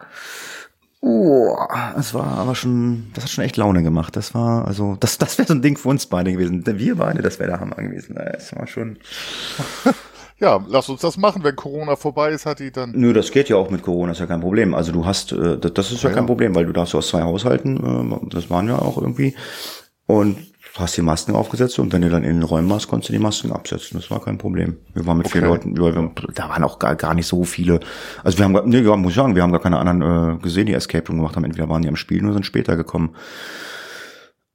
Oh, 1.02 1.56
das 1.96 2.14
war 2.14 2.38
aber 2.38 2.56
schon, 2.56 3.12
das 3.14 3.24
hat 3.24 3.32
schon 3.32 3.44
echt 3.46 3.58
Laune 3.58 3.84
gemacht. 3.84 4.16
Das 4.16 4.34
war, 4.34 4.68
also, 4.68 4.98
das, 5.00 5.18
das 5.18 5.38
wäre 5.38 5.48
so 5.48 5.54
ein 5.54 5.62
Ding 5.62 5.78
für 5.78 5.90
uns 5.90 6.06
beide 6.08 6.32
gewesen. 6.32 6.64
Wir 6.66 6.96
beide, 6.96 7.22
das 7.22 7.40
wäre 7.40 7.52
der 7.52 7.60
Hammer 7.60 7.78
gewesen. 7.78 8.16
Das 8.16 8.56
war 8.56 8.68
schon. 8.68 8.98
Ja, 10.42 10.64
lass 10.70 10.88
uns 10.88 11.02
das 11.02 11.18
machen, 11.18 11.44
wenn 11.44 11.56
Corona 11.56 11.98
vorbei 11.98 12.30
ist, 12.32 12.46
hat 12.46 12.60
die 12.60 12.72
dann. 12.72 12.92
Nö, 12.96 13.12
das 13.12 13.32
geht 13.32 13.50
ja 13.50 13.58
auch 13.58 13.70
mit 13.70 13.82
Corona, 13.82 14.14
ist 14.14 14.20
ja 14.20 14.26
kein 14.26 14.40
Problem. 14.40 14.74
Also 14.74 14.94
du 14.94 15.06
hast, 15.06 15.34
äh, 15.34 15.58
das 15.58 15.92
ist 15.92 16.02
ja, 16.02 16.10
ja 16.10 16.16
kein 16.16 16.28
Problem, 16.28 16.56
weil 16.56 16.66
du 16.66 16.72
darfst 16.72 16.96
aus 16.96 17.10
zwei 17.10 17.24
Haushalten, 17.24 18.24
äh, 18.24 18.30
das 18.30 18.50
waren 18.50 18.70
ja 18.70 18.80
auch 18.80 18.98
irgendwie. 18.98 19.36
Und 20.06 20.38
hast 20.76 20.96
die 20.98 21.02
Masken 21.02 21.36
aufgesetzt 21.36 21.80
und 21.80 21.92
wenn 21.94 22.02
du 22.02 22.10
dann 22.10 22.24
in 22.24 22.36
den 22.36 22.44
Räumen 22.44 22.70
warst, 22.70 22.88
konntest 22.88 23.10
du 23.10 23.14
die 23.14 23.20
Masken 23.20 23.52
absetzen. 23.52 24.00
Das 24.00 24.12
war 24.12 24.22
kein 24.22 24.38
Problem. 24.38 24.78
Wir 24.94 25.06
waren 25.06 25.18
mit 25.18 25.26
okay. 25.26 25.40
vier 25.40 25.48
Leuten, 25.48 25.78
wir, 25.78 26.12
da 26.36 26.50
waren 26.50 26.64
auch 26.64 26.80
gar, 26.80 26.96
gar 26.96 27.14
nicht 27.14 27.28
so 27.28 27.44
viele. 27.44 27.80
Also 28.24 28.38
wir 28.38 28.46
haben, 28.46 28.70
nee, 28.70 28.82
muss 28.82 29.12
ich 29.12 29.16
sagen, 29.16 29.36
wir 29.36 29.42
haben 29.42 29.52
gar 29.52 29.62
keine 29.62 29.78
anderen 29.78 30.38
äh, 30.38 30.42
gesehen, 30.42 30.68
die 30.68 30.74
Escape 30.74 31.08
Room 31.08 31.18
gemacht 31.18 31.36
haben. 31.36 31.44
Entweder 31.44 31.70
waren 31.70 31.82
die 31.82 31.90
am 31.90 31.96
Spielen 31.96 32.26
oder 32.26 32.34
sind 32.34 32.46
später 32.46 32.76
gekommen. 32.76 33.16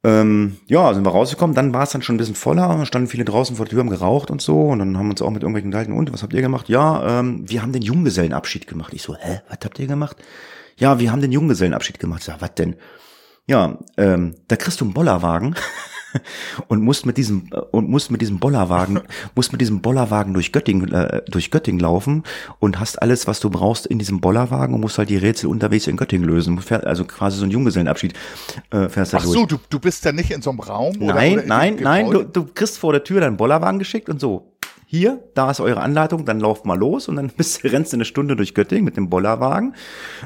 Ähm, 0.05 0.57
ja, 0.67 0.93
sind 0.93 1.03
wir 1.03 1.09
rausgekommen, 1.09 1.55
dann 1.55 1.73
war 1.73 1.81
es 1.81 1.89
dann 1.89 2.03
schon 2.03 2.13
ein 2.13 2.19
bisschen 2.19 2.35
voller, 2.35 2.85
standen 2.85 3.07
viele 3.07 3.25
draußen 3.25 3.55
vor 3.55 3.65
der 3.65 3.71
Tür, 3.71 3.79
haben 3.79 3.89
geraucht 3.89 4.29
und 4.29 4.39
so 4.39 4.61
und 4.67 4.77
dann 4.77 4.97
haben 4.99 5.07
wir 5.07 5.11
uns 5.11 5.21
auch 5.23 5.31
mit 5.31 5.41
irgendwelchen 5.41 5.71
gehalten, 5.71 5.93
und 5.93 6.13
was 6.13 6.21
habt 6.21 6.31
ihr 6.33 6.43
gemacht? 6.43 6.69
Ja, 6.69 7.21
ähm, 7.21 7.49
wir 7.49 7.63
haben 7.63 7.71
den 7.71 7.81
Junggesellenabschied 7.81 8.67
gemacht. 8.67 8.93
Ich 8.93 9.01
so, 9.01 9.15
hä, 9.15 9.41
was 9.49 9.57
habt 9.63 9.79
ihr 9.79 9.87
gemacht? 9.87 10.17
Ja, 10.77 10.99
wir 10.99 11.11
haben 11.11 11.21
den 11.21 11.31
Junggesellenabschied 11.31 11.99
gemacht. 11.99 12.19
Ich 12.19 12.25
sag, 12.25 12.39
was 12.39 12.53
denn? 12.53 12.75
Ja, 13.47 13.79
ähm, 13.97 14.35
da 14.47 14.57
kriegst 14.57 14.79
du 14.79 14.85
einen 14.85 14.93
Bollerwagen 14.93 15.55
und 16.67 16.81
musst 16.81 17.05
mit 17.05 17.17
diesem 17.17 17.49
und 17.71 17.89
musst 17.89 18.11
mit 18.11 18.21
diesem 18.21 18.39
Bollerwagen 18.39 19.01
musst 19.35 19.51
mit 19.51 19.61
diesem 19.61 19.81
Bollerwagen 19.81 20.33
durch 20.33 20.51
Göttingen 20.51 20.91
äh, 20.91 21.21
durch 21.27 21.51
Göttingen 21.51 21.79
laufen 21.79 22.23
und 22.59 22.79
hast 22.79 23.01
alles 23.01 23.27
was 23.27 23.39
du 23.39 23.49
brauchst 23.49 23.85
in 23.85 23.99
diesem 23.99 24.21
Bollerwagen 24.21 24.75
und 24.75 24.81
musst 24.81 24.97
halt 24.97 25.09
die 25.09 25.17
Rätsel 25.17 25.49
unterwegs 25.49 25.87
in 25.87 25.97
Göttingen 25.97 26.27
lösen. 26.27 26.59
Also 26.83 27.05
quasi 27.05 27.37
so 27.37 27.45
ein 27.45 27.51
Junggesellenabschied 27.51 28.13
äh, 28.71 28.89
fährst 28.89 29.13
da 29.13 29.17
Ach 29.17 29.23
durch. 29.23 29.35
so 29.35 29.45
du, 29.45 29.57
du 29.69 29.79
bist 29.79 30.05
ja 30.05 30.11
nicht 30.11 30.31
in 30.31 30.41
so 30.41 30.49
einem 30.49 30.59
Raum 30.59 30.95
nein 30.99 31.33
oder 31.33 31.47
nein 31.47 31.77
nein 31.81 32.09
du, 32.09 32.23
du 32.23 32.45
kriegst 32.45 32.77
vor 32.77 32.91
der 32.91 33.03
Tür 33.03 33.21
deinen 33.21 33.37
Bollerwagen 33.37 33.79
geschickt 33.79 34.09
und 34.09 34.19
so 34.19 34.54
hier, 34.97 35.23
da 35.33 35.51
ist 35.51 35.59
eure 35.59 35.81
Anleitung, 35.81 36.25
dann 36.25 36.39
lauft 36.39 36.65
mal 36.65 36.77
los 36.77 37.07
und 37.07 37.15
dann 37.17 37.29
bist, 37.37 37.63
rennst 37.63 37.93
du 37.93 37.97
eine 37.97 38.05
Stunde 38.05 38.35
durch 38.35 38.53
Göttingen 38.53 38.85
mit 38.85 38.97
dem 38.97 39.09
Bollerwagen 39.09 39.75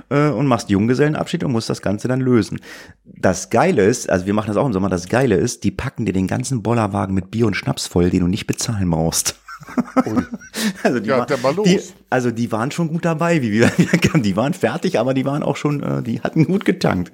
äh, 0.10 0.30
und 0.30 0.48
machst 0.48 0.70
Junggesellenabschied 0.70 1.44
und 1.44 1.52
musst 1.52 1.70
das 1.70 1.82
Ganze 1.82 2.08
dann 2.08 2.22
lösen. 2.22 2.60
Das 3.06 3.50
Geile 3.50 3.84
ist, 3.84 4.10
also 4.10 4.26
wir 4.26 4.34
machen 4.34 4.48
das 4.48 4.58
auch 4.58 4.66
im 4.66 4.74
Sommer, 4.74 4.90
das 4.90 5.08
Geile 5.10 5.36
ist, 5.36 5.64
die 5.64 5.72
packen 5.72 6.06
dir 6.06 6.14
den 6.14 6.28
ganzen 6.28 6.62
Bollerwagen 6.62 7.16
mit 7.16 7.32
Bier 7.32 7.48
und 7.48 7.56
Schnaps 7.56 7.88
voll, 7.88 8.10
den 8.10 8.22
du 8.22 8.28
nicht 8.28 8.48
bezahlen 8.48 8.90
brauchst. 8.90 9.36
also, 10.84 11.00
die 11.00 11.10
ja, 11.10 11.20
war, 11.20 11.54
die, 11.64 11.82
also 12.10 12.32
die 12.32 12.52
waren 12.52 12.72
schon 12.72 12.88
gut 12.88 13.06
dabei, 13.06 13.42
wie 13.42 13.52
wir 13.52 13.72
die 14.16 14.36
waren 14.36 14.54
fertig, 14.54 15.00
aber 15.00 15.14
die 15.14 15.26
waren 15.26 15.44
auch 15.44 15.58
schon, 15.58 15.84
äh, 15.84 16.02
die 16.02 16.22
hatten 16.22 16.46
gut 16.46 16.66
getankt. 16.66 17.12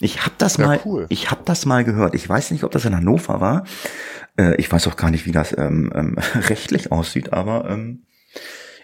Ich 0.00 0.22
habe 0.22 0.34
das 0.38 0.56
ja, 0.56 0.66
mal, 0.66 0.80
cool. 0.84 1.06
ich 1.08 1.30
habe 1.30 1.42
das 1.44 1.66
mal 1.66 1.84
gehört. 1.84 2.14
Ich 2.14 2.28
weiß 2.28 2.50
nicht, 2.50 2.64
ob 2.64 2.70
das 2.70 2.84
in 2.84 2.96
Hannover 2.96 3.40
war. 3.40 3.64
Äh, 4.38 4.56
ich 4.56 4.70
weiß 4.70 4.86
auch 4.88 4.96
gar 4.96 5.10
nicht, 5.10 5.26
wie 5.26 5.32
das 5.32 5.56
ähm, 5.56 5.92
ähm, 5.94 6.18
rechtlich 6.34 6.92
aussieht, 6.92 7.32
aber 7.32 7.68
ähm, 7.68 8.04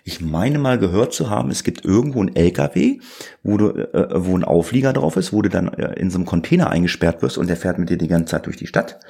ich 0.05 0.21
meine 0.21 0.59
mal 0.59 0.79
gehört 0.79 1.13
zu 1.13 1.29
haben, 1.29 1.51
es 1.51 1.63
gibt 1.63 1.85
irgendwo 1.85 2.21
einen 2.21 2.35
LKW, 2.35 3.01
wo 3.43 3.57
du, 3.59 3.71
äh, 3.71 4.09
wo 4.15 4.37
ein 4.37 4.45
Auflieger 4.45 4.93
drauf 4.93 5.17
ist, 5.17 5.33
wo 5.33 5.43
du 5.43 5.49
dann 5.49 5.69
äh, 5.75 5.93
in 5.99 6.11
so 6.11 6.19
einem 6.19 6.27
Container 6.27 6.71
eingesperrt 6.71 7.23
wirst 7.23 7.39
und 7.39 7.49
der 7.49 7.57
fährt 7.57 7.79
mit 7.79 7.91
dir 7.91 7.99
die 7.99 8.09
ganze 8.09 8.33
Zeit 8.33 8.47
durch 8.47 8.57
die 8.57 8.67
Stadt. 8.67 9.01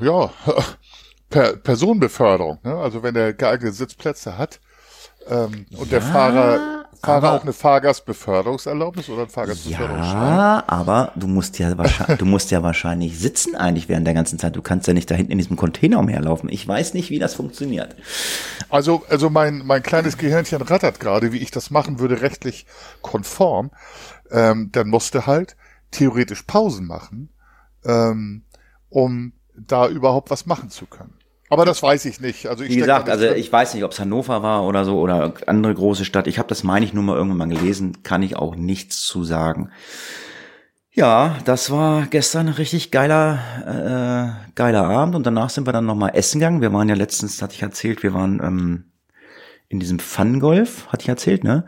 ja, 0.00 0.30
per 1.30 1.56
Personenbeförderung. 1.56 2.58
Ne? 2.62 2.76
Also 2.76 3.02
wenn 3.02 3.16
er 3.16 3.32
geeignete 3.32 3.74
Sitzplätze 3.74 4.38
hat 4.38 4.60
ähm, 5.28 5.66
und 5.72 5.90
ja, 5.90 5.98
der 5.98 6.02
Fahrer 6.02 6.82
Fahrer 7.04 7.32
auch 7.32 7.42
eine 7.42 7.52
Fahrgastbeförderungserlaubnis 7.52 9.08
oder 9.08 9.22
ein 9.22 9.28
Fahrgastbeförderungsschein? 9.28 10.36
Ja, 10.36 10.62
aber 10.68 11.12
du 11.16 11.26
musst 11.26 11.58
ja 11.58 11.76
wahrscheinlich, 11.76 12.18
du 12.18 12.24
musst 12.24 12.52
ja 12.52 12.62
wahrscheinlich 12.62 13.18
sitzen 13.18 13.56
eigentlich 13.56 13.88
während 13.88 14.06
der 14.06 14.14
ganzen 14.14 14.38
Zeit. 14.38 14.54
Du 14.54 14.62
kannst 14.62 14.86
ja 14.86 14.94
nicht 14.94 15.10
da 15.10 15.16
hinten 15.16 15.32
in 15.32 15.38
diesem 15.38 15.56
Container 15.56 15.98
umherlaufen. 15.98 16.48
Ich 16.48 16.66
weiß 16.66 16.94
nicht, 16.94 17.10
wie 17.10 17.18
das 17.18 17.34
funktioniert. 17.34 17.96
Also, 18.68 19.02
also 19.08 19.30
mein, 19.30 19.66
mein 19.66 19.82
kleines 19.82 20.16
Gehirnchen 20.16 20.62
rattert 20.62 21.00
gerade, 21.00 21.32
wie 21.32 21.38
ich 21.38 21.50
das 21.50 21.70
machen 21.70 21.98
würde, 21.98 22.20
rechtlich 22.20 22.66
konform. 23.00 23.72
Ähm, 24.30 24.70
dann 24.70 24.88
musste 24.88 25.26
halt 25.26 25.56
theoretisch 25.90 26.42
Pausen 26.42 26.86
machen, 26.86 27.30
ähm, 27.84 28.44
um 28.90 29.32
da 29.56 29.88
überhaupt 29.88 30.30
was 30.30 30.46
machen 30.46 30.70
zu 30.70 30.86
können. 30.86 31.14
Aber 31.52 31.66
das 31.66 31.82
weiß 31.82 32.06
ich 32.06 32.18
nicht. 32.18 32.46
Also 32.46 32.64
ich 32.64 32.70
Wie 32.70 32.76
gesagt, 32.76 33.10
also 33.10 33.26
ich 33.26 33.52
weiß 33.52 33.74
nicht, 33.74 33.84
ob 33.84 33.92
es 33.92 34.00
Hannover 34.00 34.42
war 34.42 34.64
oder 34.64 34.86
so 34.86 34.98
oder 34.98 35.34
andere 35.46 35.74
große 35.74 36.06
Stadt. 36.06 36.26
Ich 36.26 36.38
habe 36.38 36.48
das, 36.48 36.62
meine 36.62 36.86
ich, 36.86 36.94
nur 36.94 37.04
mal 37.04 37.14
irgendwann 37.14 37.46
mal 37.46 37.54
gelesen. 37.54 38.02
Kann 38.02 38.22
ich 38.22 38.36
auch 38.36 38.56
nichts 38.56 39.02
zu 39.02 39.22
sagen. 39.22 39.68
Ja, 40.92 41.36
das 41.44 41.70
war 41.70 42.06
gestern 42.06 42.48
ein 42.48 42.54
richtig 42.54 42.90
geiler, 42.90 44.38
äh, 44.46 44.52
geiler 44.54 44.84
Abend 44.84 45.14
und 45.14 45.26
danach 45.26 45.50
sind 45.50 45.66
wir 45.66 45.74
dann 45.74 45.84
nochmal 45.84 46.12
essen 46.14 46.38
gegangen. 46.38 46.62
Wir 46.62 46.72
waren 46.72 46.88
ja 46.88 46.94
letztens, 46.94 47.42
hatte 47.42 47.52
ich 47.54 47.62
erzählt, 47.62 48.02
wir 48.02 48.14
waren 48.14 48.40
ähm, 48.42 48.84
in 49.68 49.78
diesem 49.78 49.98
Fun-Golf, 49.98 50.86
hatte 50.88 51.02
ich 51.02 51.08
erzählt, 51.10 51.44
ne? 51.44 51.66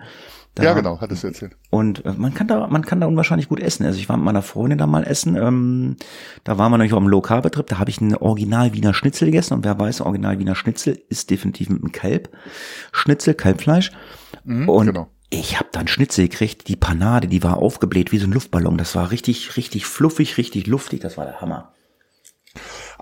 Da, 0.54 0.62
ja, 0.62 0.72
genau, 0.72 1.00
hat 1.00 1.10
es 1.10 1.24
erzählt. 1.24 1.56
Und 1.70 2.04
äh, 2.04 2.12
man 2.12 2.32
kann 2.32 2.46
da, 2.46 2.68
man 2.68 2.84
kann 2.86 3.00
da 3.00 3.08
unwahrscheinlich 3.08 3.48
gut 3.48 3.58
essen. 3.58 3.84
Also 3.84 3.98
ich 3.98 4.08
war 4.08 4.16
mit 4.16 4.24
meiner 4.24 4.42
Freundin 4.42 4.78
da 4.78 4.86
mal 4.86 5.02
essen. 5.02 5.34
Ähm, 5.36 5.96
da 6.44 6.58
waren 6.58 6.70
wir 6.70 6.78
nämlich 6.78 6.92
auf 6.92 7.00
dem 7.00 7.08
Lokalbetrieb. 7.08 7.66
Da 7.66 7.78
habe 7.78 7.90
ich 7.90 8.00
einen 8.00 8.14
Original 8.14 8.72
Wiener 8.72 8.94
Schnitzel 8.94 9.26
gegessen. 9.26 9.54
Und 9.54 9.64
wer 9.64 9.76
weiß, 9.78 10.00
Original 10.02 10.38
Wiener 10.38 10.54
Schnitzel 10.54 11.02
ist 11.08 11.30
definitiv 11.30 11.70
mit 11.70 11.82
einem 11.82 11.90
Kalb. 11.90 12.28
Schnitzel, 12.92 13.34
Kalbfleisch. 13.34 13.90
Mhm, 14.44 14.68
und 14.68 14.86
genau. 14.86 15.10
ich 15.30 15.58
habe 15.58 15.70
dann 15.72 15.88
Schnitzel 15.88 16.28
gekriegt. 16.28 16.68
Die 16.68 16.76
Panade, 16.76 17.26
die 17.26 17.42
war 17.42 17.58
aufgebläht 17.58 18.12
wie 18.12 18.18
so 18.18 18.28
ein 18.28 18.32
Luftballon. 18.32 18.78
Das 18.78 18.94
war 18.94 19.10
richtig, 19.10 19.56
richtig 19.56 19.86
fluffig, 19.86 20.38
richtig 20.38 20.68
luftig. 20.68 21.00
Das 21.00 21.16
war 21.16 21.24
der 21.24 21.40
Hammer. 21.40 21.72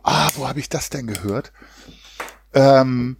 Ah, 0.02 0.30
wo 0.36 0.48
habe 0.48 0.58
ich 0.58 0.70
das 0.70 0.88
denn 0.88 1.06
gehört? 1.06 1.52
Ähm, 2.54 3.18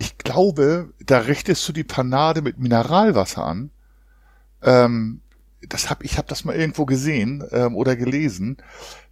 ich 0.00 0.16
glaube, 0.16 0.94
da 1.04 1.18
richtest 1.18 1.68
du 1.68 1.72
die 1.72 1.84
Panade 1.84 2.40
mit 2.40 2.58
Mineralwasser 2.58 3.44
an. 3.44 3.70
Ähm, 4.62 5.20
das 5.68 5.90
hab, 5.90 6.02
ich 6.02 6.16
habe 6.16 6.26
das 6.26 6.44
mal 6.44 6.56
irgendwo 6.56 6.86
gesehen 6.86 7.44
ähm, 7.52 7.76
oder 7.76 7.96
gelesen, 7.96 8.56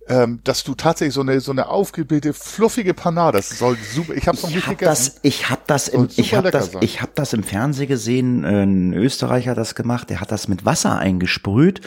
ähm, 0.08 0.40
dass 0.44 0.64
du 0.64 0.74
tatsächlich 0.74 1.12
so 1.12 1.20
eine 1.20 1.40
so 1.40 1.52
eine 1.52 1.68
aufgebildete 1.68 2.32
fluffige 2.32 2.94
Panade, 2.94 3.36
das 3.36 3.50
soll 3.50 3.76
super. 3.76 4.14
Ich 4.14 4.26
habe 4.26 4.38
noch 4.40 4.48
nicht 4.48 4.66
hab 4.66 4.78
gegessen. 4.78 5.12
Das, 5.16 5.20
ich 5.22 5.50
habe 5.50 5.60
das 5.66 5.88
im 5.88 6.08
ich 6.16 6.34
habe 6.34 6.50
das 6.50 6.72
sein. 6.72 6.82
ich 6.82 7.02
habe 7.02 7.12
das 7.14 7.34
im 7.34 7.42
Fernsehen 7.42 7.88
gesehen. 7.88 8.44
Ein 8.46 8.94
Österreicher 8.94 9.50
hat 9.50 9.58
das 9.58 9.74
gemacht. 9.74 10.08
Der 10.08 10.22
hat 10.22 10.32
das 10.32 10.48
mit 10.48 10.64
Wasser 10.64 10.96
eingesprüht. 10.96 11.82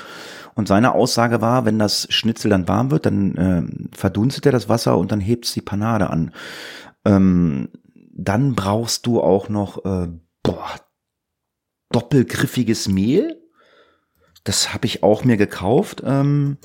Und 0.53 0.67
seine 0.67 0.93
Aussage 0.93 1.41
war, 1.41 1.65
wenn 1.65 1.79
das 1.79 2.05
Schnitzel 2.11 2.49
dann 2.49 2.67
warm 2.67 2.91
wird, 2.91 3.07
dann 3.07 3.35
äh, 3.35 3.97
verdunstet 3.97 4.45
er 4.45 4.51
das 4.51 4.69
Wasser 4.69 4.95
und 4.97 5.11
dann 5.11 5.21
hebt 5.21 5.55
die 5.55 5.61
Panade 5.61 6.11
an. 6.11 6.31
Ähm, 7.03 7.69
dann 8.13 8.55
brauchst 8.55 9.05
du 9.05 9.21
auch 9.21 9.49
noch 9.49 9.85
äh, 9.85 10.07
boah, 10.43 10.75
doppelgriffiges 11.91 12.87
Mehl. 12.87 13.41
Das 14.43 14.73
habe 14.73 14.85
ich 14.85 15.03
auch 15.03 15.23
mir 15.23 15.37
gekauft. 15.37 16.01
Ähm, 16.05 16.57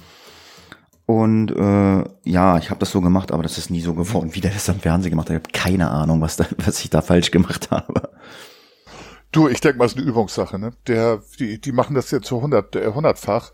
und 1.05 1.53
äh, 1.53 2.05
ja, 2.25 2.59
ich 2.59 2.71
habe 2.71 2.81
das 2.81 2.91
so 2.91 3.01
gemacht, 3.01 3.31
aber 3.31 3.45
das 3.45 3.59
ist 3.59 3.71
nie 3.71 3.81
so 3.81 3.95
geworden, 3.95 4.35
wie 4.35 4.41
der 4.41 4.51
das 4.51 4.69
am 4.69 4.81
Fernsehen 4.81 5.11
gemacht 5.11 5.31
hat. 5.31 5.37
Ich 5.37 5.43
habe 5.43 5.53
keine 5.53 5.91
Ahnung, 5.91 6.21
was, 6.21 6.37
da, 6.37 6.47
was 6.59 6.83
ich 6.83 6.91
da 6.91 7.01
falsch 7.01 7.31
gemacht 7.31 7.71
habe. 7.71 8.11
Du, 9.31 9.49
ich 9.49 9.61
denke 9.61 9.79
mal, 9.79 9.85
es 9.85 9.93
ist 9.93 9.99
eine 9.99 10.07
Übungssache. 10.07 10.59
Ne? 10.59 10.73
Der, 10.87 11.23
die, 11.39 11.61
die 11.61 11.73
machen 11.73 11.95
das 11.95 12.11
jetzt 12.11 12.27
so 12.27 12.41
hundert, 12.41 12.75
äh, 12.75 12.93
hundertfach 12.93 13.53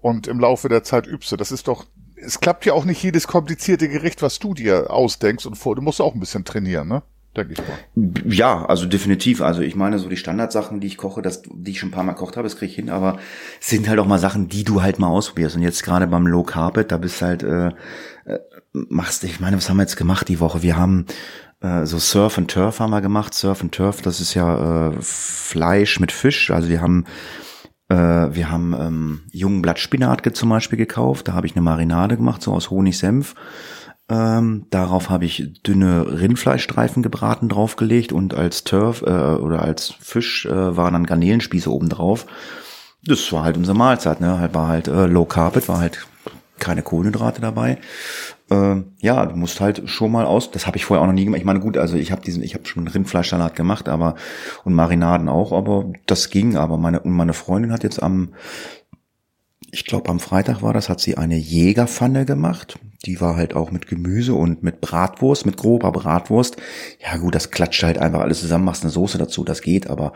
und 0.00 0.26
im 0.26 0.40
Laufe 0.40 0.68
der 0.68 0.82
Zeit 0.82 1.06
übst 1.06 1.30
du. 1.30 1.36
Das 1.36 1.52
ist 1.52 1.68
doch, 1.68 1.86
es 2.16 2.40
klappt 2.40 2.66
ja 2.66 2.72
auch 2.72 2.84
nicht 2.84 3.02
jedes 3.02 3.28
komplizierte 3.28 3.88
Gericht, 3.88 4.22
was 4.22 4.40
du 4.40 4.54
dir 4.54 4.90
ausdenkst 4.90 5.46
und 5.46 5.56
vor. 5.56 5.76
Du 5.76 5.82
musst 5.82 6.00
auch 6.00 6.14
ein 6.14 6.20
bisschen 6.20 6.44
trainieren, 6.44 6.88
ne? 6.88 7.02
Denke 7.38 7.54
ich 7.54 7.58
mal. 7.58 8.32
Ja, 8.32 8.66
also 8.66 8.86
definitiv. 8.86 9.40
Also 9.40 9.62
ich 9.62 9.74
meine, 9.74 9.98
so 9.98 10.08
die 10.08 10.16
Standardsachen, 10.16 10.80
die 10.80 10.86
ich 10.86 10.96
koche, 10.96 11.22
das, 11.22 11.42
die 11.42 11.70
ich 11.70 11.78
schon 11.78 11.88
ein 11.88 11.92
paar 11.92 12.04
Mal 12.04 12.12
gekocht 12.12 12.36
habe, 12.36 12.46
das 12.46 12.56
kriege 12.56 12.70
ich 12.70 12.76
hin, 12.76 12.90
aber 12.90 13.18
es 13.60 13.68
sind 13.68 13.88
halt 13.88 13.98
auch 13.98 14.06
mal 14.06 14.18
Sachen, 14.18 14.48
die 14.48 14.64
du 14.64 14.82
halt 14.82 14.98
mal 14.98 15.08
ausprobierst. 15.08 15.56
Und 15.56 15.62
jetzt 15.62 15.82
gerade 15.82 16.06
beim 16.06 16.26
Low 16.26 16.42
Carpet, 16.42 16.92
da 16.92 16.98
bist 16.98 17.22
halt, 17.22 17.42
äh, 17.42 17.68
äh, 18.26 18.38
machst, 18.72 19.24
ich 19.24 19.40
meine, 19.40 19.56
was 19.56 19.70
haben 19.70 19.78
wir 19.78 19.84
jetzt 19.84 19.96
gemacht 19.96 20.28
die 20.28 20.40
Woche? 20.40 20.62
Wir 20.62 20.76
haben 20.76 21.06
äh, 21.60 21.86
so 21.86 21.98
Surf 21.98 22.38
and 22.38 22.50
Turf 22.50 22.80
haben 22.80 22.90
wir 22.90 23.00
gemacht. 23.00 23.34
Surf 23.34 23.62
and 23.62 23.72
Turf, 23.72 24.02
das 24.02 24.20
ist 24.20 24.34
ja 24.34 24.90
äh, 24.90 24.92
Fleisch 25.00 26.00
mit 26.00 26.12
Fisch. 26.12 26.50
Also 26.50 26.68
wir 26.68 26.80
haben 26.80 27.04
äh, 27.88 27.94
wir 27.94 28.50
haben 28.50 28.74
ähm, 28.78 29.20
jungen 29.32 29.62
Blattspinat 29.62 30.22
zum 30.36 30.50
Beispiel 30.50 30.78
gekauft. 30.78 31.28
Da 31.28 31.32
habe 31.32 31.46
ich 31.46 31.54
eine 31.54 31.62
Marinade 31.62 32.16
gemacht, 32.16 32.42
so 32.42 32.52
aus 32.52 32.70
Honig-Senf. 32.70 33.34
Ähm, 34.10 34.66
darauf 34.70 35.10
habe 35.10 35.26
ich 35.26 35.52
dünne 35.62 36.20
Rindfleischstreifen 36.20 37.02
gebraten 37.02 37.48
draufgelegt 37.48 38.12
und 38.12 38.32
als 38.32 38.64
Turf 38.64 39.02
äh, 39.02 39.04
oder 39.04 39.62
als 39.62 39.94
Fisch 40.00 40.46
äh, 40.46 40.76
waren 40.76 40.94
dann 40.94 41.06
Garnelenspieße 41.06 41.70
oben 41.70 41.90
drauf. 41.90 42.26
Das 43.04 43.32
war 43.32 43.44
halt 43.44 43.56
unsere 43.56 43.76
Mahlzeit, 43.76 44.20
ne? 44.20 44.38
Halt 44.38 44.54
war 44.54 44.68
halt 44.68 44.88
äh, 44.88 45.06
Low 45.06 45.26
Carpet, 45.26 45.68
war 45.68 45.80
halt 45.80 46.06
keine 46.58 46.82
Kohlenhydrate 46.82 47.40
dabei. 47.40 47.78
Äh, 48.50 48.76
ja, 49.00 49.26
du 49.26 49.36
musst 49.36 49.60
halt 49.60 49.88
schon 49.88 50.10
mal 50.10 50.24
aus. 50.24 50.50
Das 50.50 50.66
habe 50.66 50.76
ich 50.76 50.84
vorher 50.84 51.02
auch 51.02 51.06
noch 51.06 51.14
nie 51.14 51.24
gemacht. 51.24 51.40
Ich 51.40 51.46
meine, 51.46 51.60
gut, 51.60 51.76
also 51.76 51.96
ich 51.96 52.10
habe 52.10 52.22
diesen, 52.22 52.42
ich 52.42 52.54
habe 52.54 52.66
schon 52.66 52.88
Rindfleischsalat 52.88 53.54
gemacht, 53.54 53.88
aber 53.88 54.14
und 54.64 54.74
Marinaden 54.74 55.28
auch, 55.28 55.52
aber 55.52 55.92
das 56.06 56.30
ging. 56.30 56.56
Aber 56.56 56.78
meine 56.78 57.00
und 57.00 57.12
meine 57.12 57.34
Freundin 57.34 57.72
hat 57.72 57.84
jetzt 57.84 58.02
am 58.02 58.30
ich 59.70 59.84
glaube 59.84 60.10
am 60.10 60.20
Freitag 60.20 60.62
war 60.62 60.72
das, 60.72 60.88
hat 60.88 61.00
sie 61.00 61.16
eine 61.16 61.36
Jägerpfanne 61.36 62.24
gemacht. 62.24 62.78
Die 63.04 63.20
war 63.20 63.36
halt 63.36 63.54
auch 63.54 63.70
mit 63.70 63.86
Gemüse 63.86 64.34
und 64.34 64.62
mit 64.62 64.80
Bratwurst, 64.80 65.46
mit 65.46 65.56
grober 65.56 65.92
Bratwurst. 65.92 66.56
Ja 67.00 67.16
gut, 67.18 67.34
das 67.34 67.50
klatscht 67.50 67.82
halt 67.82 67.98
einfach 67.98 68.20
alles 68.20 68.40
zusammen, 68.40 68.64
machst 68.64 68.82
eine 68.82 68.90
Soße 68.90 69.18
dazu, 69.18 69.44
das 69.44 69.62
geht, 69.62 69.88
aber 69.88 70.12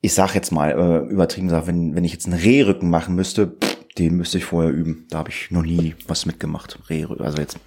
ich 0.00 0.14
sag 0.14 0.34
jetzt 0.34 0.50
mal, 0.50 0.70
äh, 0.72 1.12
übertrieben 1.12 1.48
gesagt, 1.48 1.68
wenn, 1.68 1.94
wenn 1.94 2.04
ich 2.04 2.12
jetzt 2.12 2.26
einen 2.26 2.38
Rehrücken 2.38 2.90
machen 2.90 3.14
müsste, 3.14 3.46
pff, 3.46 3.78
den 3.98 4.16
müsste 4.16 4.38
ich 4.38 4.44
vorher 4.44 4.72
üben. 4.72 5.06
Da 5.10 5.18
habe 5.18 5.30
ich 5.30 5.50
noch 5.50 5.62
nie 5.62 5.94
was 6.08 6.26
mitgemacht. 6.26 6.78
Rehrücken, 6.88 7.24
also 7.24 7.38
jetzt 7.38 7.58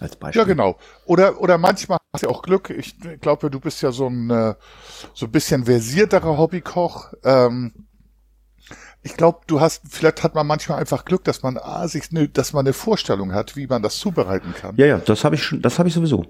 als 0.00 0.16
Beispiel. 0.16 0.40
Ja, 0.40 0.46
genau. 0.46 0.76
Oder, 1.06 1.40
oder 1.40 1.58
manchmal 1.58 1.98
hast 2.12 2.24
du 2.24 2.28
auch 2.28 2.42
Glück. 2.42 2.70
Ich 2.70 2.96
glaube, 3.20 3.50
du 3.50 3.60
bist 3.60 3.82
ja 3.82 3.92
so 3.92 4.08
ein, 4.08 4.30
äh, 4.30 4.54
so 5.14 5.26
ein 5.26 5.32
bisschen 5.32 5.64
versierterer 5.64 6.36
Hobbykoch. 6.36 7.12
Ähm, 7.24 7.85
ich 9.06 9.16
glaube, 9.16 9.38
du 9.46 9.60
hast, 9.60 9.82
vielleicht 9.88 10.24
hat 10.24 10.34
man 10.34 10.48
manchmal 10.48 10.80
einfach 10.80 11.04
Glück, 11.04 11.22
dass 11.22 11.44
man 11.44 11.58
ah, 11.58 11.86
sich, 11.86 12.10
ne, 12.10 12.28
dass 12.28 12.52
man 12.52 12.66
eine 12.66 12.72
Vorstellung 12.72 13.32
hat, 13.32 13.54
wie 13.54 13.68
man 13.68 13.80
das 13.80 13.98
zubereiten 13.98 14.52
kann. 14.52 14.74
Ja, 14.76 14.86
ja, 14.86 14.98
das 14.98 15.22
habe 15.22 15.36
ich 15.36 15.44
schon, 15.44 15.62
das 15.62 15.78
habe 15.78 15.88
ich 15.88 15.94
sowieso. 15.94 16.26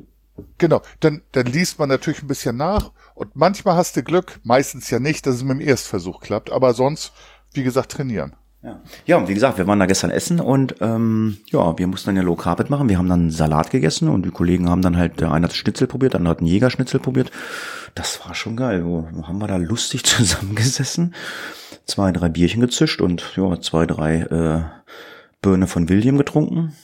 Genau, 0.59 0.83
dann, 1.01 1.23
dann 1.33 1.47
liest 1.47 1.79
man 1.79 1.89
natürlich 1.89 2.23
ein 2.23 2.27
bisschen 2.27 2.59
nach 2.59 2.93
und 3.15 3.35
manchmal 3.35 3.77
hast 3.77 3.97
du 3.97 4.03
Glück, 4.03 4.41
meistens 4.43 4.91
ja 4.91 4.99
nicht, 4.99 5.27
dass 5.27 5.37
es 5.37 5.43
mit 5.43 5.59
dem 5.59 5.67
Erstversuch 5.67 6.21
klappt, 6.21 6.53
aber 6.53 6.75
sonst, 6.75 7.13
wie 7.55 7.63
gesagt, 7.63 7.93
trainieren. 7.93 8.37
Ja. 8.67 8.81
ja, 9.07 9.17
und 9.17 9.29
wie 9.29 9.35
gesagt, 9.35 9.59
wir 9.59 9.67
waren 9.67 9.79
da 9.79 9.87
gestern 9.87 10.11
essen 10.11 10.41
und 10.41 10.75
ähm, 10.81 11.37
ja, 11.47 11.79
wir 11.79 11.87
mussten 11.87 12.09
dann 12.09 12.17
ja 12.17 12.23
Low 12.23 12.35
Carpet 12.35 12.69
machen. 12.69 12.89
Wir 12.89 12.99
haben 12.99 13.09
dann 13.09 13.31
Salat 13.31 13.71
gegessen 13.71 14.09
und 14.09 14.27
die 14.27 14.31
Kollegen 14.31 14.69
haben 14.69 14.83
dann 14.83 14.97
halt, 14.97 15.21
der 15.21 15.31
eine 15.31 15.47
hat 15.47 15.55
Schnitzel 15.55 15.87
probiert, 15.87 16.15
der 16.15 16.21
andere 16.21 16.33
hat 16.33 16.39
einen 16.41 16.49
Jägerschnitzel 16.49 16.99
probiert. 16.99 17.31
Das 17.95 18.27
war 18.27 18.35
schon 18.35 18.57
geil. 18.57 18.85
Wo 18.85 19.07
haben 19.23 19.39
wir 19.39 19.47
da 19.47 19.57
lustig 19.57 20.05
zusammengesessen? 20.05 21.15
zwei, 21.87 22.13
drei 22.13 22.29
Bierchen 22.29 22.61
gezischt 22.61 23.01
und 23.01 23.37
ja, 23.37 23.61
zwei, 23.61 23.87
drei 23.87 24.21
äh, 24.23 24.63
Birne 25.41 25.67
von 25.67 25.89
William 25.89 26.19
getrunken. 26.19 26.77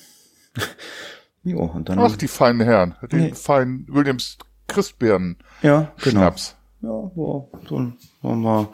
jo, 1.43 1.64
und 1.64 1.89
dann, 1.89 1.99
Ach, 1.99 2.16
die 2.16 2.28
feinen 2.28 2.61
Herren, 2.62 2.95
die 3.11 3.16
nee. 3.16 3.35
feinen 3.35 3.87
Williams 3.89 4.39
Christbeeren 4.68 5.37
ja, 5.61 5.93
genau. 6.03 6.20
Schnaps. 6.20 6.57
Ja, 6.80 6.89
war, 6.89 7.49
so, 7.68 7.93
war 8.22 8.37
mal, 8.37 8.68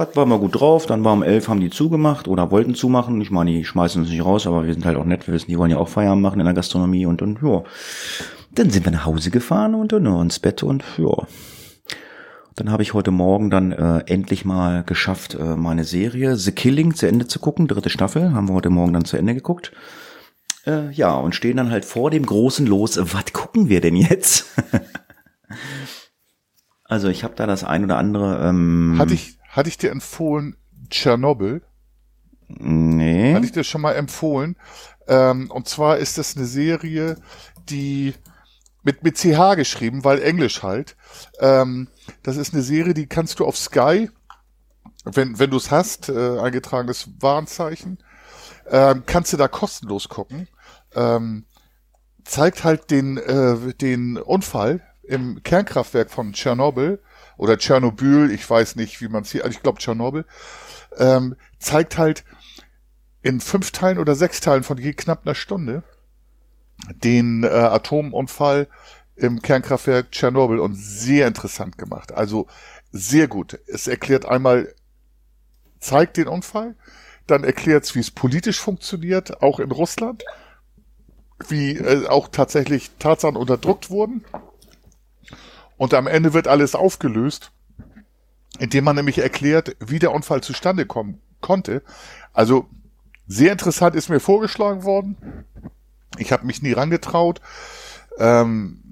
hat, 0.00 0.16
war 0.16 0.26
mal 0.26 0.38
gut 0.38 0.58
drauf, 0.58 0.86
dann 0.86 1.04
war 1.04 1.12
um 1.12 1.22
elf, 1.22 1.48
haben 1.48 1.60
die 1.60 1.70
zugemacht 1.70 2.28
oder 2.28 2.50
wollten 2.50 2.74
zumachen. 2.74 3.20
Ich 3.20 3.30
meine, 3.30 3.52
die 3.52 3.64
schmeißen 3.64 4.02
uns 4.02 4.10
nicht 4.10 4.24
raus, 4.24 4.46
aber 4.46 4.66
wir 4.66 4.74
sind 4.74 4.84
halt 4.84 4.96
auch 4.96 5.04
nett, 5.04 5.26
wir 5.26 5.34
wissen, 5.34 5.50
die 5.50 5.58
wollen 5.58 5.70
ja 5.70 5.78
auch 5.78 5.88
Feierabend 5.88 6.22
machen 6.22 6.40
in 6.40 6.46
der 6.46 6.54
Gastronomie 6.54 7.06
und, 7.06 7.22
und 7.22 7.40
ja. 7.42 7.62
Dann 8.52 8.70
sind 8.70 8.84
wir 8.84 8.92
nach 8.92 9.06
Hause 9.06 9.30
gefahren 9.30 9.76
und 9.76 9.92
dann 9.92 10.06
ins 10.06 10.40
Bett 10.40 10.64
und 10.64 10.82
ja, 10.98 11.14
dann 12.60 12.70
habe 12.70 12.82
ich 12.82 12.92
heute 12.92 13.10
Morgen 13.10 13.48
dann 13.48 13.72
äh, 13.72 14.02
endlich 14.06 14.44
mal 14.44 14.82
geschafft, 14.84 15.34
äh, 15.34 15.56
meine 15.56 15.84
Serie 15.84 16.36
The 16.36 16.52
Killing 16.52 16.94
zu 16.94 17.06
Ende 17.06 17.26
zu 17.26 17.38
gucken. 17.38 17.68
Dritte 17.68 17.88
Staffel 17.88 18.32
haben 18.32 18.48
wir 18.48 18.54
heute 18.54 18.68
Morgen 18.68 18.92
dann 18.92 19.06
zu 19.06 19.16
Ende 19.16 19.34
geguckt. 19.34 19.72
Äh, 20.66 20.90
ja, 20.90 21.14
und 21.14 21.34
stehen 21.34 21.56
dann 21.56 21.70
halt 21.70 21.86
vor 21.86 22.10
dem 22.10 22.26
großen 22.26 22.66
Los. 22.66 22.98
Was 22.98 23.32
gucken 23.32 23.70
wir 23.70 23.80
denn 23.80 23.96
jetzt? 23.96 24.46
also 26.84 27.08
ich 27.08 27.24
habe 27.24 27.34
da 27.34 27.46
das 27.46 27.64
ein 27.64 27.84
oder 27.84 27.96
andere. 27.96 28.46
Ähm, 28.46 28.96
Hatte 28.98 29.14
ich, 29.14 29.38
hatte 29.50 29.68
ich 29.68 29.78
dir 29.78 29.90
empfohlen 29.90 30.56
Tschernobyl? 30.88 31.62
nee. 32.48 33.34
Hatte 33.34 33.46
ich 33.46 33.52
dir 33.52 33.64
schon 33.64 33.80
mal 33.80 33.92
empfohlen. 33.92 34.56
Ähm, 35.06 35.50
und 35.50 35.68
zwar 35.68 35.98
ist 35.98 36.18
das 36.18 36.36
eine 36.36 36.46
Serie, 36.46 37.16
die 37.68 38.14
mit, 38.82 39.02
mit 39.02 39.16
CH 39.18 39.56
geschrieben, 39.56 40.04
weil 40.04 40.22
Englisch 40.22 40.62
halt. 40.62 40.96
Ähm, 41.38 41.88
das 42.22 42.36
ist 42.36 42.54
eine 42.54 42.62
Serie, 42.62 42.94
die 42.94 43.06
kannst 43.06 43.38
du 43.38 43.46
auf 43.46 43.56
Sky, 43.56 44.10
wenn, 45.04 45.38
wenn 45.38 45.50
du 45.50 45.56
es 45.56 45.70
hast, 45.70 46.08
äh, 46.08 46.38
eingetragenes 46.38 47.08
Warenzeichen, 47.20 47.98
ähm, 48.68 49.04
kannst 49.06 49.32
du 49.32 49.36
da 49.36 49.48
kostenlos 49.48 50.08
gucken. 50.08 50.48
Ähm, 50.94 51.44
zeigt 52.24 52.64
halt 52.64 52.90
den, 52.90 53.16
äh, 53.18 53.74
den 53.74 54.16
Unfall 54.16 54.80
im 55.02 55.42
Kernkraftwerk 55.42 56.10
von 56.10 56.32
Tschernobyl 56.32 57.02
oder 57.40 57.56
Tschernobyl, 57.56 58.30
ich 58.30 58.48
weiß 58.48 58.76
nicht, 58.76 59.00
wie 59.00 59.08
man 59.08 59.22
es 59.22 59.32
hier, 59.32 59.44
also 59.44 59.56
ich 59.56 59.62
glaube 59.62 59.78
Tschernobyl, 59.78 60.26
ähm, 60.98 61.36
zeigt 61.58 61.96
halt 61.96 62.22
in 63.22 63.40
fünf 63.40 63.70
Teilen 63.70 63.98
oder 63.98 64.14
sechs 64.14 64.40
Teilen 64.40 64.62
von 64.62 64.76
je 64.76 64.92
knapp 64.92 65.22
einer 65.24 65.34
Stunde 65.34 65.82
den 67.02 67.44
äh, 67.44 67.48
Atomunfall 67.48 68.68
im 69.16 69.40
Kernkraftwerk 69.40 70.12
Tschernobyl 70.12 70.58
und 70.58 70.74
sehr 70.74 71.26
interessant 71.26 71.78
gemacht. 71.78 72.12
Also 72.12 72.46
sehr 72.92 73.26
gut. 73.26 73.58
Es 73.66 73.86
erklärt 73.86 74.26
einmal, 74.26 74.74
zeigt 75.78 76.18
den 76.18 76.28
Unfall, 76.28 76.74
dann 77.26 77.44
erklärt 77.44 77.84
es, 77.84 77.94
wie 77.94 78.00
es 78.00 78.10
politisch 78.10 78.60
funktioniert, 78.60 79.42
auch 79.42 79.60
in 79.60 79.70
Russland, 79.70 80.24
wie 81.48 81.78
äh, 81.78 82.06
auch 82.06 82.28
tatsächlich 82.28 82.90
Tatsachen 82.98 83.36
unterdrückt 83.36 83.88
wurden. 83.88 84.26
Und 85.80 85.94
am 85.94 86.06
Ende 86.06 86.34
wird 86.34 86.46
alles 86.46 86.74
aufgelöst, 86.74 87.52
indem 88.58 88.84
man 88.84 88.96
nämlich 88.96 89.16
erklärt, 89.16 89.76
wie 89.80 89.98
der 89.98 90.12
Unfall 90.12 90.42
zustande 90.42 90.84
kommen 90.84 91.22
konnte. 91.40 91.82
Also 92.34 92.68
sehr 93.26 93.50
interessant 93.50 93.96
ist 93.96 94.10
mir 94.10 94.20
vorgeschlagen 94.20 94.84
worden. 94.84 95.46
Ich 96.18 96.32
habe 96.32 96.44
mich 96.44 96.60
nie 96.60 96.72
rangetraut. 96.72 97.40
Ähm, 98.18 98.82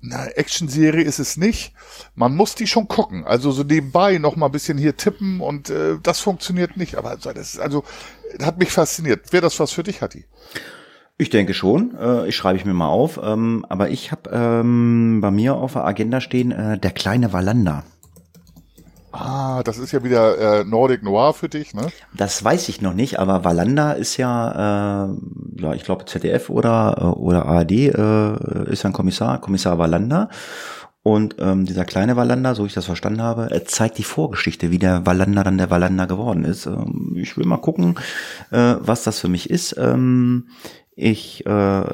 na, 0.00 0.26
Action-Serie 0.26 1.02
ist 1.02 1.18
es 1.18 1.36
nicht. 1.36 1.74
Man 2.14 2.36
muss 2.36 2.54
die 2.54 2.68
schon 2.68 2.86
gucken. 2.86 3.24
Also 3.24 3.50
so 3.50 3.64
nebenbei 3.64 4.18
noch 4.18 4.36
mal 4.36 4.46
ein 4.46 4.52
bisschen 4.52 4.78
hier 4.78 4.96
tippen 4.96 5.40
und 5.40 5.70
äh, 5.70 5.98
das 6.00 6.20
funktioniert 6.20 6.76
nicht. 6.76 6.94
Aber 6.94 7.16
das 7.16 7.54
ist 7.54 7.58
also 7.58 7.82
hat 8.40 8.58
mich 8.58 8.70
fasziniert. 8.70 9.32
Wäre 9.32 9.42
das 9.42 9.58
was 9.58 9.72
für 9.72 9.82
dich, 9.82 10.02
Hatti? 10.02 10.24
Ich 11.22 11.30
denke 11.30 11.54
schon. 11.54 11.96
Äh, 11.96 12.26
ich 12.26 12.34
schreibe 12.34 12.58
ich 12.58 12.64
mir 12.64 12.74
mal 12.74 12.88
auf. 12.88 13.20
Ähm, 13.22 13.64
aber 13.68 13.90
ich 13.90 14.10
habe 14.10 14.28
ähm, 14.32 15.20
bei 15.20 15.30
mir 15.30 15.54
auf 15.54 15.74
der 15.74 15.84
Agenda 15.84 16.20
stehen 16.20 16.50
äh, 16.50 16.78
der 16.78 16.90
kleine 16.90 17.32
Wallander. 17.32 17.84
Ah, 19.12 19.62
das 19.62 19.78
ist 19.78 19.92
ja 19.92 20.02
wieder 20.02 20.62
äh, 20.62 20.64
Nordic 20.64 21.04
Noir 21.04 21.32
für 21.32 21.48
dich, 21.48 21.74
ne? 21.74 21.86
Das 22.12 22.42
weiß 22.42 22.68
ich 22.70 22.80
noch 22.82 22.94
nicht, 22.94 23.20
aber 23.20 23.44
Wallander 23.44 23.94
ist 23.96 24.16
ja, 24.16 25.04
äh, 25.04 25.62
ja, 25.62 25.74
ich 25.74 25.84
glaube 25.84 26.06
ZDF 26.06 26.50
oder 26.50 26.96
äh, 26.98 27.04
oder 27.04 27.46
ARD 27.46 27.70
äh, 27.70 28.72
ist 28.72 28.84
ein 28.84 28.92
Kommissar, 28.92 29.40
Kommissar 29.40 29.78
Wallander. 29.78 30.28
Und 31.04 31.36
ähm, 31.40 31.66
dieser 31.66 31.84
kleine 31.84 32.16
Wallander, 32.16 32.54
so 32.54 32.64
ich 32.64 32.74
das 32.74 32.86
verstanden 32.86 33.22
habe, 33.22 33.48
er 33.50 33.64
zeigt 33.64 33.98
die 33.98 34.04
Vorgeschichte, 34.04 34.70
wie 34.70 34.78
der 34.78 35.04
Wallander 35.04 35.42
dann 35.42 35.58
der 35.58 35.68
Wallander 35.68 36.06
geworden 36.06 36.44
ist. 36.44 36.66
Ähm, 36.66 37.16
ich 37.16 37.36
will 37.36 37.44
mal 37.44 37.56
gucken, 37.56 37.96
äh, 38.52 38.76
was 38.78 39.02
das 39.02 39.18
für 39.18 39.28
mich 39.28 39.50
ist. 39.50 39.76
Ähm, 39.78 40.48
ich 40.94 41.46
äh, 41.46 41.84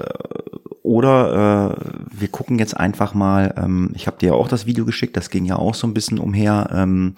oder 0.83 1.77
äh, 1.77 2.21
wir 2.21 2.29
gucken 2.29 2.59
jetzt 2.59 2.77
einfach 2.77 3.15
mal, 3.15 3.55
ähm, 3.57 3.91
ich 3.95 4.07
habe 4.07 4.19
dir 4.19 4.29
ja 4.29 4.33
auch 4.33 4.49
das 4.49 4.67
Video 4.67 4.85
geschickt, 4.85 5.17
das 5.17 5.31
ging 5.31 5.45
ja 5.45 5.57
auch 5.57 5.75
so 5.75 5.87
ein 5.87 5.95
bisschen 5.95 6.19
umher. 6.19 6.71
Ähm, 6.73 7.15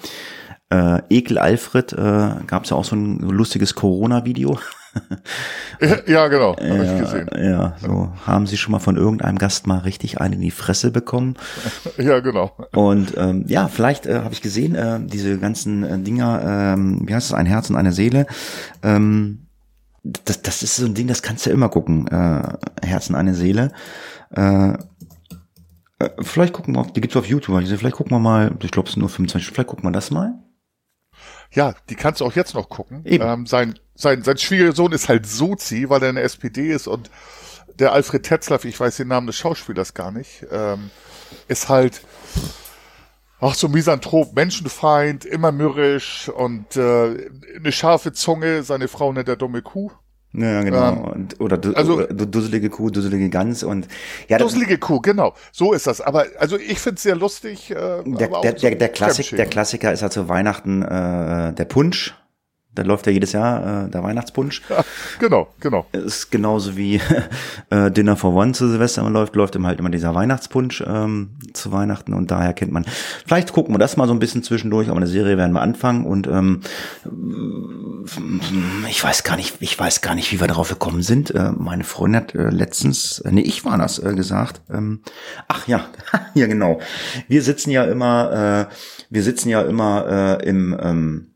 äh, 0.71 1.03
Ekel 1.09 1.39
Alfred, 1.39 1.93
äh, 1.93 2.31
gab 2.47 2.65
es 2.65 2.71
ja 2.71 2.77
auch 2.77 2.85
so 2.85 2.97
ein 2.97 3.19
lustiges 3.19 3.75
Corona-Video. 3.75 4.59
ja, 6.07 6.29
genau, 6.29 6.57
habe 6.57 6.67
ja, 6.67 6.95
ich 6.95 7.01
gesehen. 7.01 7.29
Ja, 7.37 7.77
so 7.81 8.13
haben 8.27 8.47
sie 8.47 8.57
schon 8.57 8.73
mal 8.73 8.81
von 8.81 8.97
irgendeinem 8.97 9.39
Gast 9.39 9.67
mal 9.67 9.79
richtig 9.79 10.21
einen 10.21 10.35
in 10.35 10.41
die 10.41 10.51
Fresse 10.51 10.91
bekommen. 10.91 11.35
Ja, 11.97 12.21
genau. 12.21 12.53
Und 12.73 13.15
ähm, 13.17 13.45
ja, 13.47 13.69
vielleicht 13.69 14.07
äh, 14.07 14.21
habe 14.21 14.33
ich 14.33 14.43
gesehen, 14.43 14.75
äh, 14.75 14.99
diese 15.01 15.39
ganzen 15.39 15.85
äh, 15.85 15.99
Dinger, 15.99 16.75
ähm, 16.75 17.03
wie 17.07 17.15
heißt 17.15 17.29
es, 17.29 17.35
ein 17.35 17.47
Herz 17.47 17.69
und 17.71 17.77
eine 17.77 17.93
Seele. 17.93 18.27
Ähm, 18.83 19.47
das, 20.03 20.43
das 20.43 20.63
ist 20.63 20.77
so 20.77 20.87
ein 20.87 20.95
Ding, 20.95 21.07
das 21.07 21.23
kannst 21.23 21.47
du 21.47 21.51
immer 21.51 21.69
gucken. 21.69 22.07
Äh, 22.09 22.87
Herzen, 22.87 23.15
eine 23.15 23.35
Seele. 23.35 23.73
Äh, 24.35 24.75
äh, 25.99 26.11
vielleicht 26.21 26.53
gucken 26.53 26.75
wir, 26.75 26.81
auf, 26.81 26.93
die 26.93 27.01
gibt's 27.01 27.17
auf 27.17 27.27
YouTube. 27.27 27.57
Also 27.57 27.77
vielleicht 27.77 27.97
gucken 27.97 28.13
wir 28.13 28.19
mal, 28.19 28.57
ich 28.63 28.71
glaube 28.71 28.89
es 28.89 28.95
sind 28.95 29.01
nur 29.01 29.11
25, 29.11 29.53
vielleicht 29.53 29.69
gucken 29.69 29.85
wir 29.85 29.93
das 29.93 30.11
mal. 30.11 30.35
Ja, 31.53 31.75
die 31.89 31.97
kannst 31.97 32.21
du 32.21 32.25
auch 32.25 32.35
jetzt 32.35 32.55
noch 32.55 32.69
gucken. 32.69 33.05
Eben. 33.05 33.27
Ähm, 33.27 33.47
sein, 33.47 33.79
sein, 33.95 34.23
sein 34.23 34.39
Schwiegersohn 34.39 34.93
ist 34.93 35.09
halt 35.09 35.27
Sozi, 35.27 35.89
weil 35.89 36.03
er 36.03 36.11
in 36.11 36.17
der 36.17 36.25
SPD 36.25 36.73
ist 36.73 36.87
und 36.87 37.11
der 37.79 37.93
Alfred 37.93 38.23
Tetzlaff, 38.23 38.65
ich 38.65 38.79
weiß 38.79 38.97
den 38.97 39.09
Namen 39.09 39.27
des 39.27 39.37
Schauspielers 39.37 39.95
gar 39.95 40.11
nicht, 40.13 40.47
ähm, 40.51 40.91
ist 41.49 41.69
halt 41.69 42.03
ach 43.41 43.55
so 43.55 43.69
Misanthrop, 43.69 44.35
Menschenfeind, 44.35 45.25
immer 45.25 45.53
mürrisch 45.53 46.29
und 46.29 46.77
äh, 46.77 47.31
eine 47.57 47.73
scharfe 47.73 48.13
Zunge, 48.13 48.63
seine 48.63 48.89
Frau 48.89 49.13
nennt 49.13 49.29
er 49.29 49.37
dumme 49.37 49.63
Kuh. 49.63 49.91
Ja, 50.33 50.63
genau. 50.63 50.93
Ähm, 50.93 51.05
und, 51.05 51.41
oder, 51.41 51.59
du, 51.59 51.75
also- 51.75 52.07
dusselige 52.07 52.71
Kuh, 52.71 52.91
dusselige 52.91 53.29
Gans 53.31 53.65
und 53.65 53.89
ja, 54.29 54.39
Dusselige 54.39 54.79
Kuh, 54.79 55.01
genau. 55.01 55.35
So 55.51 55.73
ist 55.73 55.87
das. 55.89 56.01
Aber 56.01 56.27
also 56.39 56.57
ich 56.57 56.79
find's 56.79 57.03
sehr 57.03 57.17
lustig. 57.17 57.71
Äh, 57.73 57.75
der, 57.75 58.29
der, 58.29 58.53
der, 58.53 58.75
der, 58.77 58.89
Klassik, 58.91 59.37
der 59.37 59.47
Klassiker 59.47 59.93
ist 59.93 60.03
halt 60.03 60.13
zu 60.13 60.29
Weihnachten 60.29 60.83
äh, 60.83 61.53
der 61.53 61.65
Punsch. 61.65 62.15
Da 62.73 62.83
läuft 62.83 63.07
ja 63.07 63.13
jedes 63.13 63.33
Jahr 63.33 63.87
äh, 63.87 63.91
der 63.91 64.05
Weihnachtspunsch. 64.05 64.63
Ja, 64.69 64.85
genau, 65.19 65.49
genau. 65.59 65.87
ist 65.93 66.31
genauso 66.31 66.77
wie 66.77 67.01
äh, 67.71 67.91
Dinner 67.91 68.17
for 68.17 68.33
One 68.33 68.53
zu 68.53 68.69
Silvester 68.69 69.01
immer 69.03 69.11
läuft, 69.11 69.35
läuft 69.35 69.57
immer 69.57 69.67
halt 69.67 69.81
immer 69.81 69.91
dieser 69.91 70.15
Weihnachtspunsch 70.15 70.85
ähm, 70.87 71.31
zu 71.53 71.73
Weihnachten 71.73 72.15
und 72.15 72.31
daher 72.31 72.53
kennt 72.53 72.71
man. 72.71 72.85
Vielleicht 73.27 73.53
gucken 73.53 73.75
wir 73.75 73.79
das 73.79 73.97
mal 73.97 74.07
so 74.07 74.13
ein 74.13 74.21
bisschen 74.21 74.45
zwischendurch, 74.45 74.89
aber 74.89 74.99
eine 74.99 75.09
Serie 75.09 75.37
werden 75.37 75.53
wir 75.53 75.63
anfangen 75.63 76.07
und 76.07 76.29
ähm, 76.29 76.61
ich 78.89 79.03
weiß 79.03 79.25
gar 79.25 79.35
nicht, 79.37 79.57
ich 79.61 79.77
weiß 79.77 80.01
gar 80.01 80.15
nicht, 80.15 80.31
wie 80.31 80.41
wir 80.41 80.47
darauf 80.47 80.69
gekommen 80.69 81.03
sind. 81.03 81.35
Äh, 81.35 81.51
meine 81.57 81.83
Freundin 81.83 82.23
hat 82.23 82.35
äh, 82.37 82.51
letztens, 82.51 83.19
äh, 83.21 83.33
nee, 83.33 83.43
ich 83.43 83.65
war 83.65 83.79
das 83.79 83.99
äh, 83.99 84.15
gesagt. 84.15 84.61
Ähm, 84.71 85.01
ach 85.49 85.67
ja, 85.67 85.87
ja 86.35 86.47
genau. 86.47 86.81
Wir 87.27 87.43
sitzen 87.43 87.71
ja 87.71 87.85
immer, 87.85 88.69
äh, 88.71 88.75
wir 89.11 89.23
sitzen 89.25 89.49
ja 89.49 89.63
immer 89.63 90.39
äh, 90.41 90.49
im 90.49 90.79
ähm, 90.81 91.30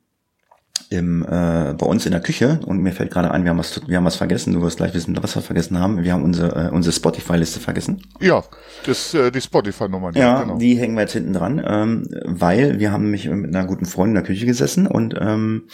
im, 0.94 1.22
äh, 1.22 1.74
bei 1.74 1.86
uns 1.86 2.06
in 2.06 2.12
der 2.12 2.20
Küche 2.20 2.60
und 2.64 2.78
mir 2.78 2.92
fällt 2.92 3.10
gerade 3.10 3.30
ein, 3.30 3.44
wir 3.44 3.50
haben 3.50 3.58
was, 3.58 3.86
wir 3.86 3.96
haben 3.96 4.04
was 4.04 4.16
vergessen. 4.16 4.54
Du 4.54 4.62
wirst 4.62 4.76
gleich 4.76 4.94
wissen, 4.94 5.16
was 5.20 5.34
wir 5.34 5.42
vergessen 5.42 5.78
haben. 5.78 6.02
Wir 6.02 6.12
haben 6.12 6.22
unsere, 6.22 6.68
äh, 6.68 6.70
unsere 6.70 6.92
Spotify-Liste 6.92 7.60
vergessen. 7.60 8.02
Ja, 8.20 8.44
das, 8.86 9.12
äh, 9.14 9.30
die 9.30 9.40
Spotify-Nummer. 9.40 10.12
Ja, 10.14 10.42
genau. 10.42 10.58
die 10.58 10.76
hängen 10.76 10.94
wir 10.94 11.02
jetzt 11.02 11.12
hinten 11.12 11.32
dran, 11.32 11.62
ähm, 11.66 12.08
weil 12.24 12.78
wir 12.78 12.92
haben 12.92 13.04
nämlich 13.04 13.28
mit 13.28 13.54
einer 13.54 13.66
guten 13.66 13.86
Freundin 13.86 14.16
in 14.16 14.22
der 14.22 14.24
Küche 14.24 14.46
gesessen 14.46 14.86
und 14.86 15.14
ähm, 15.20 15.64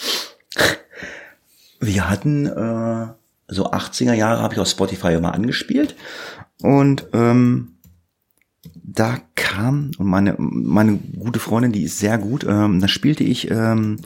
wir 1.81 2.09
hatten 2.09 2.47
äh, 2.47 3.07
so 3.49 3.71
80er 3.71 4.15
Jahre 4.15 4.43
habe 4.43 4.55
ich 4.55 4.61
auf 4.61 4.69
Spotify 4.69 5.15
immer 5.15 5.35
angespielt 5.35 5.97
und 6.63 7.07
ähm, 7.13 7.77
da 8.75 9.19
kam 9.35 9.91
und 9.99 10.07
meine 10.07 10.35
meine 10.39 10.99
gute 11.19 11.39
Freundin, 11.39 11.73
die 11.73 11.85
ist 11.85 11.99
sehr 11.99 12.19
gut, 12.19 12.45
ähm, 12.49 12.81
da 12.81 12.89
spielte 12.89 13.25
ich 13.25 13.51
ähm, 13.51 13.99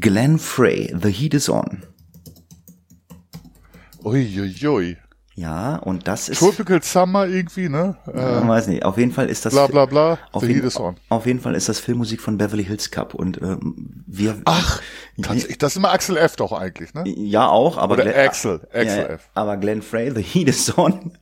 Glenn 0.00 0.38
Frey, 0.38 0.94
The 1.00 1.10
Heat 1.10 1.34
is 1.34 1.48
On. 1.48 1.82
Uiuiui. 4.04 4.96
Ja, 5.34 5.76
und 5.76 6.08
das 6.08 6.28
ist 6.28 6.40
Tropical 6.40 6.82
Summer 6.82 7.26
irgendwie, 7.26 7.70
ne? 7.70 7.96
ich 8.06 8.12
Äh, 8.12 8.46
weiß 8.48 8.66
nicht, 8.66 8.84
auf 8.84 8.98
jeden 8.98 9.12
Fall 9.12 9.30
ist 9.30 9.46
das 9.46 9.54
bla 9.54 9.66
bla 9.66 9.86
bla. 9.86 10.18
Auf 10.30 10.42
The 10.42 10.48
jeden, 10.48 10.60
Heat 10.60 10.68
is 10.68 10.76
on. 10.78 10.96
auf 11.08 11.24
jeden 11.24 11.40
Fall 11.40 11.54
ist 11.54 11.70
das 11.70 11.80
Filmmusik 11.80 12.20
von 12.20 12.36
Beverly 12.36 12.64
Hills 12.64 12.90
Cup 12.90 13.14
und 13.14 13.40
ähm, 13.40 14.04
wir 14.06 14.42
Ach, 14.44 14.82
tatsächlich, 15.22 15.56
das 15.56 15.72
ist 15.72 15.76
immer 15.78 15.90
Axel 15.92 16.18
F. 16.18 16.36
doch 16.36 16.52
eigentlich, 16.52 16.92
ne? 16.92 17.04
ja 17.06 17.48
auch, 17.48 17.78
aber 17.78 17.94
Oder 17.94 18.02
Glenn- 18.04 18.26
Axel, 18.28 18.60
Axel 18.74 18.84
ja, 18.98 19.04
F. 19.06 19.30
aber 19.32 19.56
Glenn 19.56 19.80
Frey, 19.80 20.12
The 20.14 20.22
Heat 20.22 20.48
is 20.48 20.76
On. 20.76 21.12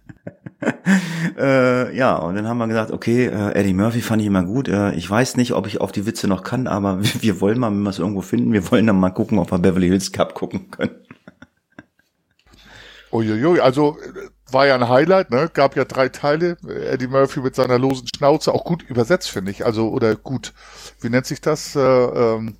äh, 1.39 1.97
ja, 1.97 2.17
und 2.17 2.35
dann 2.35 2.47
haben 2.47 2.59
wir 2.59 2.69
gesagt, 2.69 2.91
okay, 2.91 3.27
äh, 3.27 3.55
Eddie 3.55 3.73
Murphy 3.73 4.01
fand 4.01 4.21
ich 4.21 4.27
immer 4.27 4.45
gut. 4.45 4.69
Äh, 4.69 4.93
ich 4.95 5.09
weiß 5.09 5.37
nicht, 5.37 5.53
ob 5.53 5.67
ich 5.67 5.81
auf 5.81 5.93
die 5.93 6.07
Witze 6.07 6.29
noch 6.29 6.43
kann, 6.43 6.67
aber 6.67 7.03
wir, 7.03 7.11
wir 7.23 7.41
wollen 7.41 7.59
mal, 7.59 7.71
wenn 7.71 7.83
wir 7.83 7.91
es 7.91 7.99
irgendwo 7.99 8.21
finden, 8.21 8.53
wir 8.53 8.71
wollen 8.71 8.87
dann 8.87 9.01
mal 9.01 9.11
gucken, 9.11 9.39
ob 9.39 9.51
wir 9.51 9.59
Beverly 9.59 9.89
Hills 9.89 10.13
Cup 10.13 10.35
gucken 10.35 10.71
können. 10.71 10.95
Uiuiui, 13.13 13.61
also 13.61 13.99
äh, 13.99 14.53
war 14.53 14.67
ja 14.67 14.75
ein 14.75 14.89
Highlight, 14.89 15.31
ne? 15.31 15.49
Gab 15.53 15.77
ja 15.77 15.85
drei 15.85 16.09
Teile. 16.09 16.57
Eddie 16.67 17.07
Murphy 17.07 17.41
mit 17.41 17.55
seiner 17.55 17.79
losen 17.79 18.09
Schnauze, 18.15 18.53
auch 18.53 18.65
gut 18.65 18.83
übersetzt, 18.83 19.31
finde 19.31 19.53
ich. 19.53 19.65
Also, 19.65 19.91
oder 19.91 20.17
gut, 20.17 20.53
wie 21.01 21.09
nennt 21.09 21.27
sich 21.27 21.41
das? 21.41 21.77
Äh, 21.77 21.81
ähm, 21.81 22.57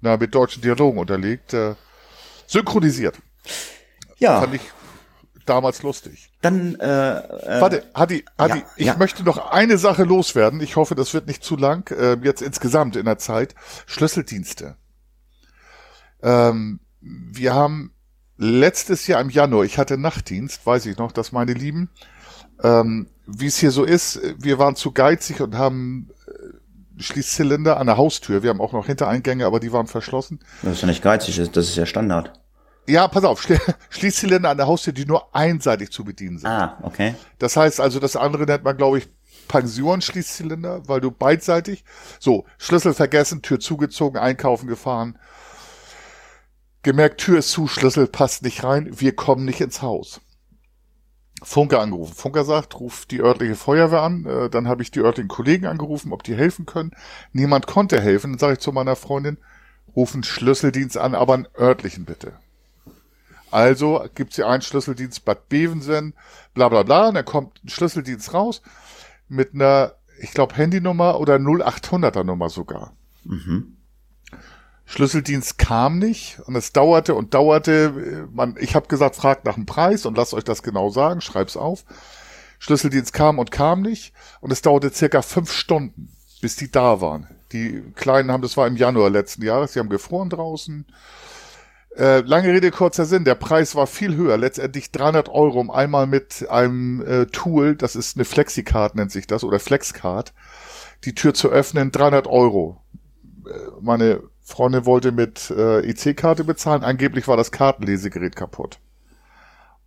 na, 0.00 0.16
mit 0.16 0.34
deutschen 0.34 0.62
Dialogen 0.62 0.98
unterlegt. 0.98 1.54
Äh, 1.54 1.74
synchronisiert. 2.46 3.18
Ja, 4.18 4.40
Fand 4.40 4.54
ich 4.54 4.62
damals 5.46 5.82
lustig. 5.82 6.30
Dann, 6.44 6.74
äh, 6.74 7.20
äh, 7.20 7.60
Warte, 7.62 7.84
Hadi, 7.94 8.22
Hadi, 8.38 8.58
ja, 8.58 8.64
ich 8.76 8.86
ja. 8.86 8.96
möchte 8.98 9.22
noch 9.22 9.50
eine 9.50 9.78
Sache 9.78 10.04
loswerden. 10.04 10.60
Ich 10.60 10.76
hoffe, 10.76 10.94
das 10.94 11.14
wird 11.14 11.26
nicht 11.26 11.42
zu 11.42 11.56
lang, 11.56 11.90
äh, 11.90 12.18
jetzt 12.22 12.42
insgesamt 12.42 12.96
in 12.96 13.06
der 13.06 13.16
Zeit. 13.16 13.54
Schlüsseldienste. 13.86 14.76
Ähm, 16.22 16.80
wir 17.00 17.54
haben 17.54 17.94
letztes 18.36 19.06
Jahr 19.06 19.22
im 19.22 19.30
Januar, 19.30 19.64
ich 19.64 19.78
hatte 19.78 19.96
Nachtdienst, 19.96 20.66
weiß 20.66 20.84
ich 20.84 20.98
noch, 20.98 21.12
dass 21.12 21.32
meine 21.32 21.54
Lieben, 21.54 21.88
ähm, 22.62 23.06
wie 23.26 23.46
es 23.46 23.56
hier 23.56 23.70
so 23.70 23.84
ist, 23.84 24.20
wir 24.38 24.58
waren 24.58 24.76
zu 24.76 24.92
geizig 24.92 25.40
und 25.40 25.56
haben 25.56 26.10
äh, 26.26 27.02
Schließzylinder 27.02 27.78
an 27.78 27.86
der 27.86 27.96
Haustür. 27.96 28.42
Wir 28.42 28.50
haben 28.50 28.60
auch 28.60 28.74
noch 28.74 28.84
Hintereingänge, 28.84 29.46
aber 29.46 29.60
die 29.60 29.72
waren 29.72 29.86
verschlossen. 29.86 30.40
das 30.60 30.74
ist 30.74 30.82
ja 30.82 30.88
nicht 30.88 31.02
geizig, 31.02 31.36
das 31.36 31.50
das 31.50 31.70
ist 31.70 31.76
ja 31.76 31.86
Standard. 31.86 32.38
Ja, 32.86 33.08
pass 33.08 33.24
auf, 33.24 33.40
Schli- 33.40 33.60
Schließzylinder 33.90 34.50
an 34.50 34.56
der 34.56 34.66
Haustür, 34.66 34.92
die 34.92 35.06
nur 35.06 35.34
einseitig 35.34 35.90
zu 35.90 36.04
bedienen 36.04 36.38
sind. 36.38 36.48
Ah, 36.50 36.78
okay. 36.82 37.14
Das 37.38 37.56
heißt 37.56 37.80
also, 37.80 37.98
das 38.00 38.16
andere 38.16 38.44
nennt 38.44 38.64
man, 38.64 38.76
glaube 38.76 38.98
ich, 38.98 39.08
Pension-Schließzylinder, 39.48 40.88
weil 40.88 41.00
du 41.00 41.10
beidseitig, 41.10 41.84
so, 42.18 42.44
Schlüssel 42.58 42.94
vergessen, 42.94 43.42
Tür 43.42 43.60
zugezogen, 43.60 44.18
einkaufen 44.18 44.68
gefahren, 44.68 45.18
gemerkt, 46.82 47.20
Tür 47.20 47.38
ist 47.38 47.50
zu, 47.50 47.66
Schlüssel 47.68 48.06
passt 48.06 48.42
nicht 48.42 48.64
rein, 48.64 48.88
wir 49.00 49.14
kommen 49.14 49.44
nicht 49.44 49.60
ins 49.60 49.82
Haus. 49.82 50.20
Funker 51.42 51.80
angerufen. 51.80 52.14
Funker 52.14 52.44
sagt, 52.44 52.80
ruf 52.80 53.04
die 53.06 53.20
örtliche 53.20 53.54
Feuerwehr 53.54 54.00
an. 54.00 54.24
Äh, 54.24 54.48
dann 54.48 54.66
habe 54.66 54.82
ich 54.82 54.90
die 54.90 55.00
örtlichen 55.00 55.28
Kollegen 55.28 55.66
angerufen, 55.66 56.12
ob 56.12 56.22
die 56.22 56.34
helfen 56.34 56.64
können. 56.64 56.92
Niemand 57.32 57.66
konnte 57.66 58.00
helfen. 58.00 58.32
Dann 58.32 58.38
sage 58.38 58.54
ich 58.54 58.58
zu 58.60 58.72
meiner 58.72 58.96
Freundin, 58.96 59.36
rufen 59.94 60.22
Schlüsseldienst 60.22 60.96
an, 60.96 61.14
aber 61.14 61.34
einen 61.34 61.48
örtlichen 61.58 62.06
bitte. 62.06 62.32
Also 63.54 64.04
gibt's 64.16 64.34
hier 64.34 64.48
einen 64.48 64.62
Schlüsseldienst 64.62 65.24
Bad 65.24 65.48
Bevensen, 65.48 66.14
bla 66.54 66.68
bla 66.68 66.82
bla. 66.82 67.06
Und 67.06 67.14
dann 67.14 67.24
kommt 67.24 67.62
ein 67.62 67.68
Schlüsseldienst 67.68 68.34
raus 68.34 68.62
mit 69.28 69.54
einer, 69.54 69.92
ich 70.20 70.32
glaube, 70.32 70.56
Handynummer 70.56 71.20
oder 71.20 71.36
0800er 71.36 72.24
Nummer 72.24 72.48
sogar. 72.48 72.96
Schlüsseldienst 74.86 75.56
kam 75.56 76.00
nicht 76.00 76.40
und 76.46 76.56
es 76.56 76.72
dauerte 76.72 77.14
und 77.14 77.32
dauerte. 77.32 78.28
Man, 78.32 78.56
ich 78.58 78.74
habe 78.74 78.88
gesagt, 78.88 79.14
fragt 79.14 79.44
nach 79.44 79.54
dem 79.54 79.66
Preis 79.66 80.04
und 80.04 80.16
lasst 80.16 80.34
euch 80.34 80.42
das 80.42 80.64
genau 80.64 80.90
sagen, 80.90 81.20
schreib's 81.20 81.56
auf. 81.56 81.84
Schlüsseldienst 82.58 83.12
kam 83.12 83.38
und 83.38 83.52
kam 83.52 83.82
nicht 83.82 84.12
und 84.40 84.50
es 84.50 84.62
dauerte 84.62 84.90
circa 84.90 85.22
fünf 85.22 85.52
Stunden, 85.52 86.08
bis 86.40 86.56
die 86.56 86.72
da 86.72 87.00
waren. 87.00 87.28
Die 87.52 87.84
Kleinen 87.94 88.32
haben, 88.32 88.42
das 88.42 88.56
war 88.56 88.66
im 88.66 88.76
Januar 88.76 89.10
letzten 89.10 89.42
Jahres, 89.42 89.74
die 89.74 89.78
haben 89.78 89.90
gefroren 89.90 90.28
draußen. 90.28 90.86
Äh, 91.96 92.20
lange 92.20 92.48
Rede, 92.48 92.72
kurzer 92.72 93.04
Sinn, 93.04 93.24
der 93.24 93.36
Preis 93.36 93.76
war 93.76 93.86
viel 93.86 94.16
höher, 94.16 94.36
letztendlich 94.36 94.90
300 94.90 95.28
Euro, 95.28 95.60
um 95.60 95.70
einmal 95.70 96.08
mit 96.08 96.48
einem 96.50 97.04
äh, 97.06 97.26
Tool, 97.26 97.76
das 97.76 97.94
ist 97.94 98.16
eine 98.16 98.24
Flexicard 98.24 98.96
nennt 98.96 99.12
sich 99.12 99.28
das, 99.28 99.44
oder 99.44 99.60
Flexcard, 99.60 100.32
die 101.04 101.14
Tür 101.14 101.34
zu 101.34 101.50
öffnen, 101.50 101.92
300 101.92 102.26
Euro. 102.26 102.82
Äh, 103.46 103.50
meine 103.80 104.24
Freundin 104.42 104.86
wollte 104.86 105.12
mit 105.12 105.50
äh, 105.50 105.88
EC-Karte 105.88 106.42
bezahlen, 106.42 106.82
angeblich 106.82 107.28
war 107.28 107.36
das 107.36 107.52
Kartenlesegerät 107.52 108.34
kaputt. 108.34 108.80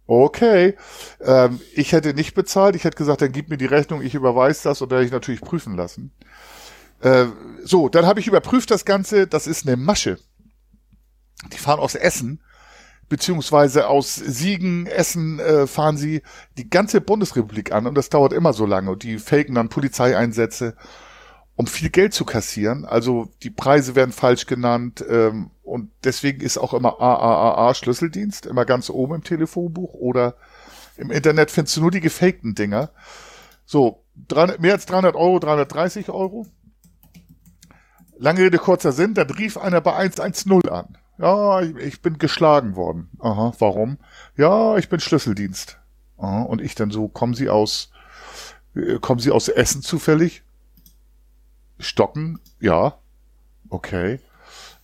Okay, 0.05 0.75
ähm, 1.19 1.59
ich 1.73 1.91
hätte 1.91 2.13
nicht 2.13 2.33
bezahlt, 2.33 2.77
ich 2.77 2.85
hätte 2.85 2.97
gesagt, 2.97 3.21
dann 3.21 3.33
gib 3.33 3.49
mir 3.49 3.57
die 3.57 3.65
Rechnung, 3.65 4.01
ich 4.01 4.15
überweise 4.15 4.63
das 4.63 4.81
und 4.81 4.89
dann 4.89 4.99
hätte 4.99 5.07
ich 5.07 5.11
natürlich 5.11 5.41
prüfen 5.41 5.75
lassen. 5.75 6.11
Äh, 7.01 7.25
so, 7.63 7.89
dann 7.89 8.05
habe 8.05 8.21
ich 8.21 8.27
überprüft 8.27 8.71
das 8.71 8.85
Ganze, 8.85 9.27
das 9.27 9.45
ist 9.45 9.67
eine 9.67 9.75
Masche. 9.75 10.17
Die 11.53 11.57
fahren 11.57 11.79
aus 11.79 11.95
Essen, 11.95 12.41
beziehungsweise 13.09 13.87
aus 13.87 14.15
Siegen, 14.15 14.85
Essen 14.87 15.39
äh, 15.39 15.67
fahren 15.67 15.97
sie 15.97 16.21
die 16.57 16.69
ganze 16.69 17.01
Bundesrepublik 17.01 17.71
an 17.71 17.87
und 17.87 17.95
das 17.95 18.09
dauert 18.09 18.33
immer 18.33 18.53
so 18.53 18.65
lange 18.65 18.91
und 18.91 19.03
die 19.03 19.19
faken 19.19 19.55
dann 19.55 19.69
Polizeieinsätze, 19.69 20.75
um 21.55 21.67
viel 21.67 21.89
Geld 21.89 22.13
zu 22.13 22.25
kassieren. 22.25 22.85
Also 22.85 23.29
die 23.43 23.49
Preise 23.49 23.95
werden 23.95 24.11
falsch 24.11 24.45
genannt 24.45 25.03
ähm, 25.07 25.51
und 25.63 25.91
deswegen 26.03 26.41
ist 26.41 26.57
auch 26.57 26.73
immer 26.73 26.99
AAAA 26.99 27.73
Schlüsseldienst 27.75 28.45
immer 28.45 28.65
ganz 28.65 28.89
oben 28.89 29.15
im 29.15 29.23
Telefonbuch 29.23 29.93
oder 29.93 30.35
im 30.97 31.11
Internet 31.11 31.51
findest 31.51 31.77
du 31.77 31.81
nur 31.81 31.91
die 31.91 32.01
gefakten 32.01 32.55
Dinger. 32.55 32.89
So, 33.65 34.03
300, 34.29 34.59
mehr 34.59 34.73
als 34.73 34.85
300 34.87 35.15
Euro, 35.15 35.39
330 35.39 36.09
Euro. 36.09 36.47
Lange 38.17 38.41
Rede, 38.41 38.57
kurzer 38.57 38.91
Sinn, 38.91 39.13
dann 39.13 39.29
rief 39.29 39.57
einer 39.57 39.79
bei 39.79 39.95
110 39.95 40.69
an. 40.69 40.97
Ja, 41.17 41.61
ich, 41.61 41.75
ich 41.77 42.01
bin 42.01 42.17
geschlagen 42.17 42.75
worden. 42.75 43.09
Aha, 43.19 43.53
warum? 43.59 43.97
Ja, 44.35 44.77
ich 44.77 44.89
bin 44.89 44.99
Schlüsseldienst. 44.99 45.79
Aha, 46.17 46.43
und 46.43 46.61
ich 46.61 46.75
dann 46.75 46.91
so, 46.91 47.07
kommen 47.07 47.33
Sie 47.33 47.49
aus, 47.49 47.91
äh, 48.75 48.99
kommen 48.99 49.19
Sie 49.19 49.31
aus 49.31 49.47
Essen 49.49 49.81
zufällig? 49.81 50.43
Stocken? 51.79 52.39
Ja. 52.59 52.97
Okay. 53.69 54.19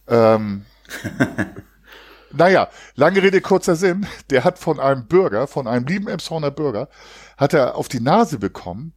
Ähm, 0.08 0.66
naja, 2.32 2.68
lange 2.96 3.22
Rede, 3.22 3.42
kurzer 3.42 3.76
Sinn. 3.76 4.06
Der 4.30 4.44
hat 4.44 4.60
von 4.60 4.80
einem 4.80 5.08
Bürger, 5.08 5.48
von 5.48 5.68
einem 5.68 5.86
lieben 5.86 6.08
Emshorner 6.08 6.52
Bürger, 6.52 6.90
hat 7.38 7.54
er 7.54 7.76
auf 7.76 7.88
die 7.88 8.02
Nase 8.02 8.40
bekommen, 8.40 8.94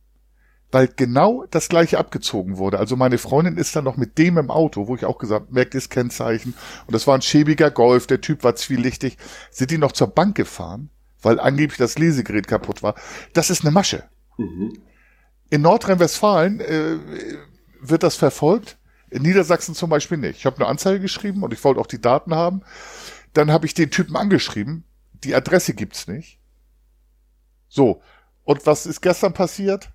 weil 0.73 0.89
genau 0.89 1.47
das 1.51 1.69
gleiche 1.69 1.99
abgezogen 1.99 2.59
wurde. 2.59 2.79
Also 2.79 2.97
meine 2.97 3.19
Freundin 3.19 3.57
ist 3.57 3.77
dann 3.77 3.85
noch 3.85 3.97
mit 3.97 4.19
dem 4.19 4.37
im 4.39 4.51
Auto, 4.51 4.89
wo 4.89 4.97
ich 4.97 5.05
auch 5.05 5.19
gesagt, 5.19 5.53
merkt 5.53 5.75
das 5.75 5.89
Kennzeichen. 5.89 6.55
Und 6.87 6.93
das 6.93 7.07
war 7.07 7.15
ein 7.15 7.23
schäbiger 7.23 7.71
Golf, 7.71 8.07
der 8.07 8.21
Typ 8.21 8.43
war 8.45 8.57
zwielichtig. 8.57 9.17
Sind 9.51 9.71
die 9.71 9.79
noch 9.79 9.93
zur 9.93 10.09
Bank 10.09 10.37
gefahren, 10.37 10.91
weil 11.23 11.39
angeblich 11.39 11.79
das 11.79 11.99
Lesegerät 11.99 12.49
kaputt 12.49 12.83
war. 12.83 12.95
Das 13.33 13.51
ist 13.51 13.63
eine 13.63 13.71
Masche. 13.71 14.05
In 15.51 15.63
Nordrhein-Westfalen 15.63 16.61
äh, 16.61 16.99
wird 17.81 18.03
das 18.03 18.17
verfolgt. 18.17 18.79
In 19.09 19.23
Niedersachsen 19.23 19.75
zum 19.75 19.89
Beispiel 19.89 20.19
nicht. 20.19 20.39
Ich 20.39 20.47
habe 20.47 20.57
eine 20.57 20.67
Anzeige 20.67 21.01
geschrieben 21.01 21.45
und 21.45 21.53
ich 21.53 21.63
wollte 21.63 21.81
auch 21.81 21.87
die 21.87 22.01
Daten 22.01 22.35
haben. 22.35 22.63
Dann 23.33 23.53
habe 23.53 23.67
ich 23.67 23.75
den 23.75 23.91
Typen 23.91 24.17
angeschrieben. 24.17 24.85
Die 25.23 25.35
Adresse 25.35 25.75
gibt's 25.75 26.09
nicht. 26.09 26.41
So. 27.69 28.03
Und 28.43 28.67
was 28.67 28.87
ist 28.87 29.01
gestern 29.01 29.33
passiert? 29.33 29.91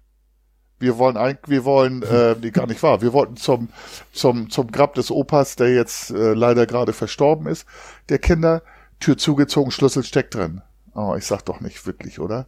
Wir 0.82 0.98
wollen 0.98 1.18
eigentlich, 1.18 1.50
wir 1.50 1.64
wollen, 1.64 2.04
äh, 2.04 2.36
nee, 2.42 2.52
gar 2.52 2.68
nicht 2.68 2.82
wahr. 2.84 3.02
Wir 3.02 3.14
wollten 3.14 3.38
zum, 3.38 3.70
zum, 4.12 4.50
zum 4.50 4.72
Grab 4.72 4.96
des 4.96 5.12
Opas, 5.12 5.56
der 5.56 5.74
jetzt 5.74 6.12
äh, 6.12 6.34
leider 6.34 6.66
gerade 6.66 6.94
verstorben 6.94 7.48
ist, 7.48 7.66
der 8.10 8.20
Kinder, 8.20 8.64
Tür 9.00 9.18
zugezogen, 9.18 9.72
Schlüssel 9.72 10.04
steckt 10.04 10.36
drin. 10.36 10.62
Oh, 10.94 11.16
ich 11.18 11.26
sag 11.26 11.44
doch 11.44 11.62
nicht 11.62 11.86
wirklich, 11.86 12.20
oder? 12.20 12.48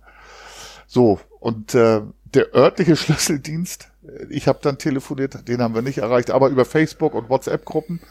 So, 0.87 1.19
und 1.39 1.73
äh, 1.75 2.01
der 2.33 2.53
örtliche 2.53 2.95
Schlüsseldienst, 2.97 3.89
äh, 4.07 4.25
ich 4.29 4.47
habe 4.47 4.59
dann 4.61 4.77
telefoniert, 4.77 5.47
den 5.47 5.61
haben 5.61 5.75
wir 5.75 5.81
nicht 5.81 5.99
erreicht, 5.99 6.31
aber 6.31 6.49
über 6.49 6.65
Facebook 6.65 7.13
und 7.13 7.29
WhatsApp-Gruppen 7.29 8.01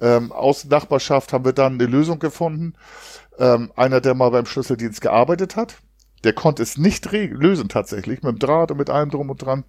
ähm, 0.00 0.32
aus 0.32 0.64
Nachbarschaft 0.64 1.32
haben 1.32 1.44
wir 1.44 1.52
dann 1.52 1.74
eine 1.74 1.86
Lösung 1.86 2.18
gefunden. 2.18 2.74
Ähm, 3.38 3.70
einer, 3.76 4.00
der 4.00 4.14
mal 4.14 4.30
beim 4.30 4.46
Schlüsseldienst 4.46 5.00
gearbeitet 5.00 5.56
hat, 5.56 5.76
der 6.24 6.32
konnte 6.32 6.62
es 6.62 6.78
nicht 6.78 7.10
lösen 7.12 7.68
tatsächlich, 7.68 8.22
mit 8.22 8.32
dem 8.32 8.38
Draht 8.38 8.70
und 8.70 8.78
mit 8.78 8.90
allem 8.90 9.10
drum 9.10 9.30
und 9.30 9.42
dran. 9.42 9.64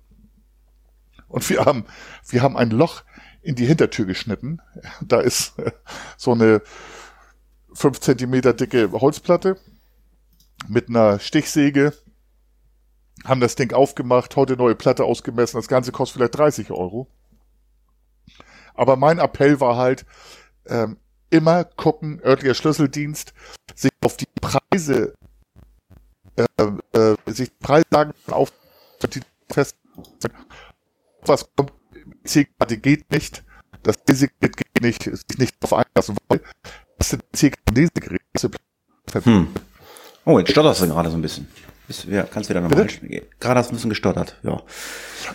Und 1.28 1.48
wir 1.50 1.66
haben, 1.66 1.86
wir 2.28 2.42
haben 2.42 2.58
ein 2.58 2.72
Loch 2.72 3.04
in 3.42 3.56
die 3.56 3.66
Hintertür 3.66 4.06
geschnitten. 4.06 4.60
Da 5.02 5.20
ist 5.22 5.58
äh, 5.60 5.72
so 6.18 6.32
eine 6.32 6.62
fünf 7.74 8.00
Zentimeter 8.00 8.54
dicke 8.54 8.92
Holzplatte 8.92 9.58
mit 10.68 10.90
einer 10.90 11.20
Stichsäge. 11.20 11.94
Haben 13.26 13.42
das 13.42 13.56
Ding 13.56 13.74
aufgemacht, 13.74 14.36
heute 14.36 14.58
neue 14.58 14.76
Platte 14.76 15.04
ausgemessen. 15.04 15.58
Das 15.58 15.68
Ganze 15.68 15.92
kostet 15.92 16.18
vielleicht 16.18 16.38
30 16.38 16.72
Euro. 16.72 17.08
Aber 18.74 18.96
mein 18.96 19.20
Appell 19.20 19.60
war 19.60 19.76
halt, 19.78 20.06
ähm, 20.66 20.98
immer 21.30 21.64
gucken, 21.64 22.22
örtlicher 22.24 22.56
Schlüsseldienst, 22.56 23.34
sich 23.76 23.92
auf 24.04 24.18
die 24.18 24.28
Preise 24.42 25.14
äh, 26.40 26.98
äh, 26.98 27.16
sich 27.28 27.58
Preislagen 27.60 28.14
auf 28.28 28.52
die 29.14 29.22
fest 29.52 29.76
was 31.22 31.46
kommt 31.56 31.74
C-Karte 32.24 32.78
geht 32.78 33.12
nicht 33.12 33.44
das 33.84 33.98
Lesegerät 34.08 34.58
geht 34.58 34.82
nicht 34.82 35.04
sich 35.04 35.38
nicht 35.38 35.56
darauf 35.60 35.86
einlassen 35.86 36.18
weil 36.28 36.42
das 36.98 37.10
sind 37.10 37.24
C-Lesegerät 37.34 38.22
Hm. 39.24 39.48
Oh, 40.26 40.38
jetzt 40.38 40.52
stotterst 40.52 40.82
du 40.82 40.88
gerade 40.88 41.10
so 41.10 41.18
ein 41.18 41.22
bisschen. 41.22 41.48
Bist, 41.88 42.06
ja, 42.06 42.24
kannst 42.24 42.50
wieder 42.50 42.62
normal 42.62 42.88
spielen. 42.88 43.24
Gerade 43.40 43.60
hast 43.60 43.70
du 43.70 43.74
ein 43.74 43.78
bisschen 43.78 43.90
gestottert, 43.90 44.38
ja. 44.44 44.62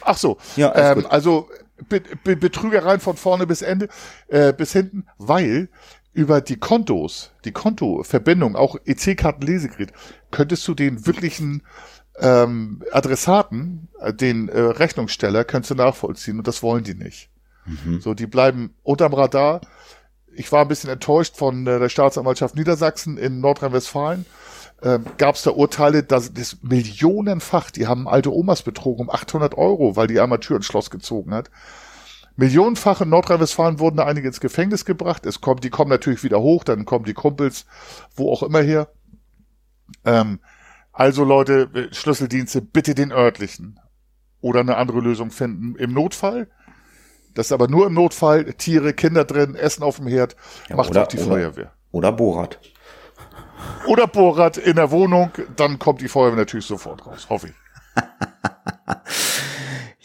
ach 0.02 0.16
so 0.16 0.38
Ja, 0.54 0.72
ähm, 0.92 1.04
also 1.10 1.48
Be 1.88 2.00
Be 2.22 2.36
Betrügereien 2.36 3.00
von 3.00 3.16
vorne 3.16 3.44
bis 3.44 3.62
Ende 3.62 3.88
äh, 4.28 4.52
bis 4.52 4.72
hinten 4.72 5.06
weil 5.18 5.68
über 6.14 6.40
die 6.40 6.56
Kontos, 6.56 7.32
die 7.44 7.52
Kontoverbindung, 7.52 8.56
auch 8.56 8.76
EC-Karten-Lesegerät, 8.84 9.92
könntest 10.30 10.66
du 10.66 10.74
den 10.74 11.06
wirklichen 11.06 11.62
ähm, 12.18 12.82
Adressaten, 12.92 13.88
äh, 14.00 14.14
den 14.14 14.48
äh, 14.48 14.60
Rechnungssteller, 14.60 15.44
könntest 15.44 15.72
du 15.72 15.74
nachvollziehen 15.74 16.38
und 16.38 16.46
das 16.46 16.62
wollen 16.62 16.84
die 16.84 16.94
nicht. 16.94 17.30
So, 18.00 18.14
die 18.14 18.26
bleiben 18.26 18.74
unterm 18.82 19.14
Radar. 19.14 19.60
Ich 20.32 20.52
war 20.52 20.62
ein 20.62 20.68
bisschen 20.68 20.90
enttäuscht 20.90 21.36
von 21.36 21.66
äh, 21.66 21.78
der 21.78 21.88
Staatsanwaltschaft 21.88 22.54
Niedersachsen 22.54 23.16
in 23.18 23.40
Nordrhein-Westfalen. 23.40 24.26
ähm, 24.82 25.06
gab 25.18 25.34
es 25.34 25.42
da 25.42 25.50
Urteile, 25.50 26.02
dass 26.02 26.32
das 26.32 26.58
millionenfach, 26.62 27.70
die 27.70 27.86
haben 27.86 28.06
alte 28.06 28.32
Omas 28.32 28.62
betrogen 28.62 29.08
um 29.08 29.10
800 29.10 29.56
Euro, 29.56 29.96
weil 29.96 30.06
die 30.06 30.20
Tür 30.40 30.56
ins 30.56 30.66
Schloss 30.66 30.90
gezogen 30.90 31.34
hat. 31.34 31.50
Millionenfach 32.36 33.00
in 33.00 33.08
Nordrhein-Westfalen 33.10 33.78
wurden 33.78 33.96
da 33.96 34.06
einige 34.06 34.26
ins 34.28 34.40
Gefängnis 34.40 34.84
gebracht. 34.84 35.24
Es 35.26 35.40
kommt, 35.40 35.62
die 35.64 35.70
kommen 35.70 35.90
natürlich 35.90 36.24
wieder 36.24 36.40
hoch, 36.40 36.64
dann 36.64 36.84
kommen 36.84 37.04
die 37.04 37.14
Kumpels, 37.14 37.64
wo 38.16 38.32
auch 38.32 38.42
immer 38.42 38.60
her. 38.60 38.88
Ähm, 40.04 40.40
also 40.92 41.24
Leute, 41.24 41.88
Schlüsseldienste, 41.92 42.60
bitte 42.62 42.94
den 42.94 43.12
örtlichen 43.12 43.78
oder 44.40 44.60
eine 44.60 44.76
andere 44.76 45.00
Lösung 45.00 45.30
finden. 45.30 45.76
Im 45.76 45.92
Notfall, 45.92 46.48
das 47.34 47.46
ist 47.46 47.52
aber 47.52 47.68
nur 47.68 47.86
im 47.86 47.94
Notfall, 47.94 48.52
Tiere, 48.54 48.92
Kinder 48.94 49.24
drin, 49.24 49.54
Essen 49.54 49.82
auf 49.82 49.96
dem 49.96 50.06
Herd, 50.06 50.36
Ja, 50.68 50.76
macht 50.76 50.90
oder- 50.90 51.02
auch 51.04 51.08
die 51.08 51.18
oder- 51.18 51.26
Feuerwehr. 51.26 51.72
Oder 51.92 52.12
Borat. 52.12 52.58
Oder 53.86 54.06
Bohrrad 54.08 54.56
in 54.56 54.76
der 54.76 54.90
Wohnung, 54.90 55.30
dann 55.56 55.78
kommt 55.78 56.00
die 56.00 56.08
Feuerwehr 56.08 56.36
natürlich 56.36 56.66
sofort 56.66 57.06
raus, 57.06 57.26
hoffe 57.30 57.48
ich. 57.48 57.54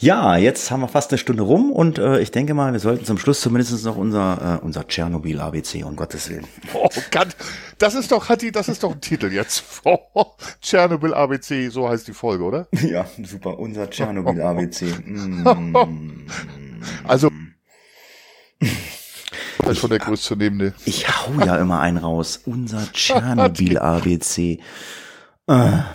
Ja, 0.01 0.37
jetzt 0.37 0.71
haben 0.71 0.79
wir 0.79 0.87
fast 0.87 1.11
eine 1.11 1.17
Stunde 1.17 1.43
rum 1.43 1.73
und 1.73 1.99
äh, 1.99 2.21
ich 2.21 2.31
denke 2.31 2.53
mal, 2.53 2.71
wir 2.71 2.79
sollten 2.79 3.03
zum 3.03 3.17
Schluss 3.17 3.41
zumindest 3.41 3.83
noch 3.83 3.97
unser, 3.97 4.59
äh, 4.61 4.65
unser 4.65 4.87
Tschernobyl 4.87 5.41
ABC, 5.41 5.83
um 5.83 5.97
Gottes 5.97 6.29
Willen. 6.29 6.47
Oh 6.73 6.87
Gott, 7.11 7.35
das 7.79 7.95
ist 7.95 8.09
doch, 8.13 8.29
Hatti, 8.29 8.53
das 8.53 8.69
ist 8.69 8.83
doch 8.83 8.93
ein 8.93 9.01
Titel 9.01 9.29
jetzt. 9.29 9.61
Tschernobyl 10.61 11.13
ABC, 11.13 11.67
so 11.67 11.89
heißt 11.89 12.07
die 12.07 12.13
Folge, 12.13 12.45
oder? 12.45 12.67
Ja, 12.81 13.05
super, 13.25 13.59
unser 13.59 13.89
Tschernobyl 13.89 14.41
ABC. 14.41 14.85
Mm. 14.85 16.27
Also, 17.03 17.29
das 18.59 19.71
ist 19.71 19.79
schon 19.79 19.89
der 19.89 19.99
größte 19.99 20.73
Ich 20.85 21.09
hau 21.09 21.41
ja 21.45 21.57
immer 21.57 21.81
einen 21.81 21.97
raus. 21.97 22.39
Unser 22.45 22.89
Tschernobyl 22.93 23.77
ABC. 23.77 24.59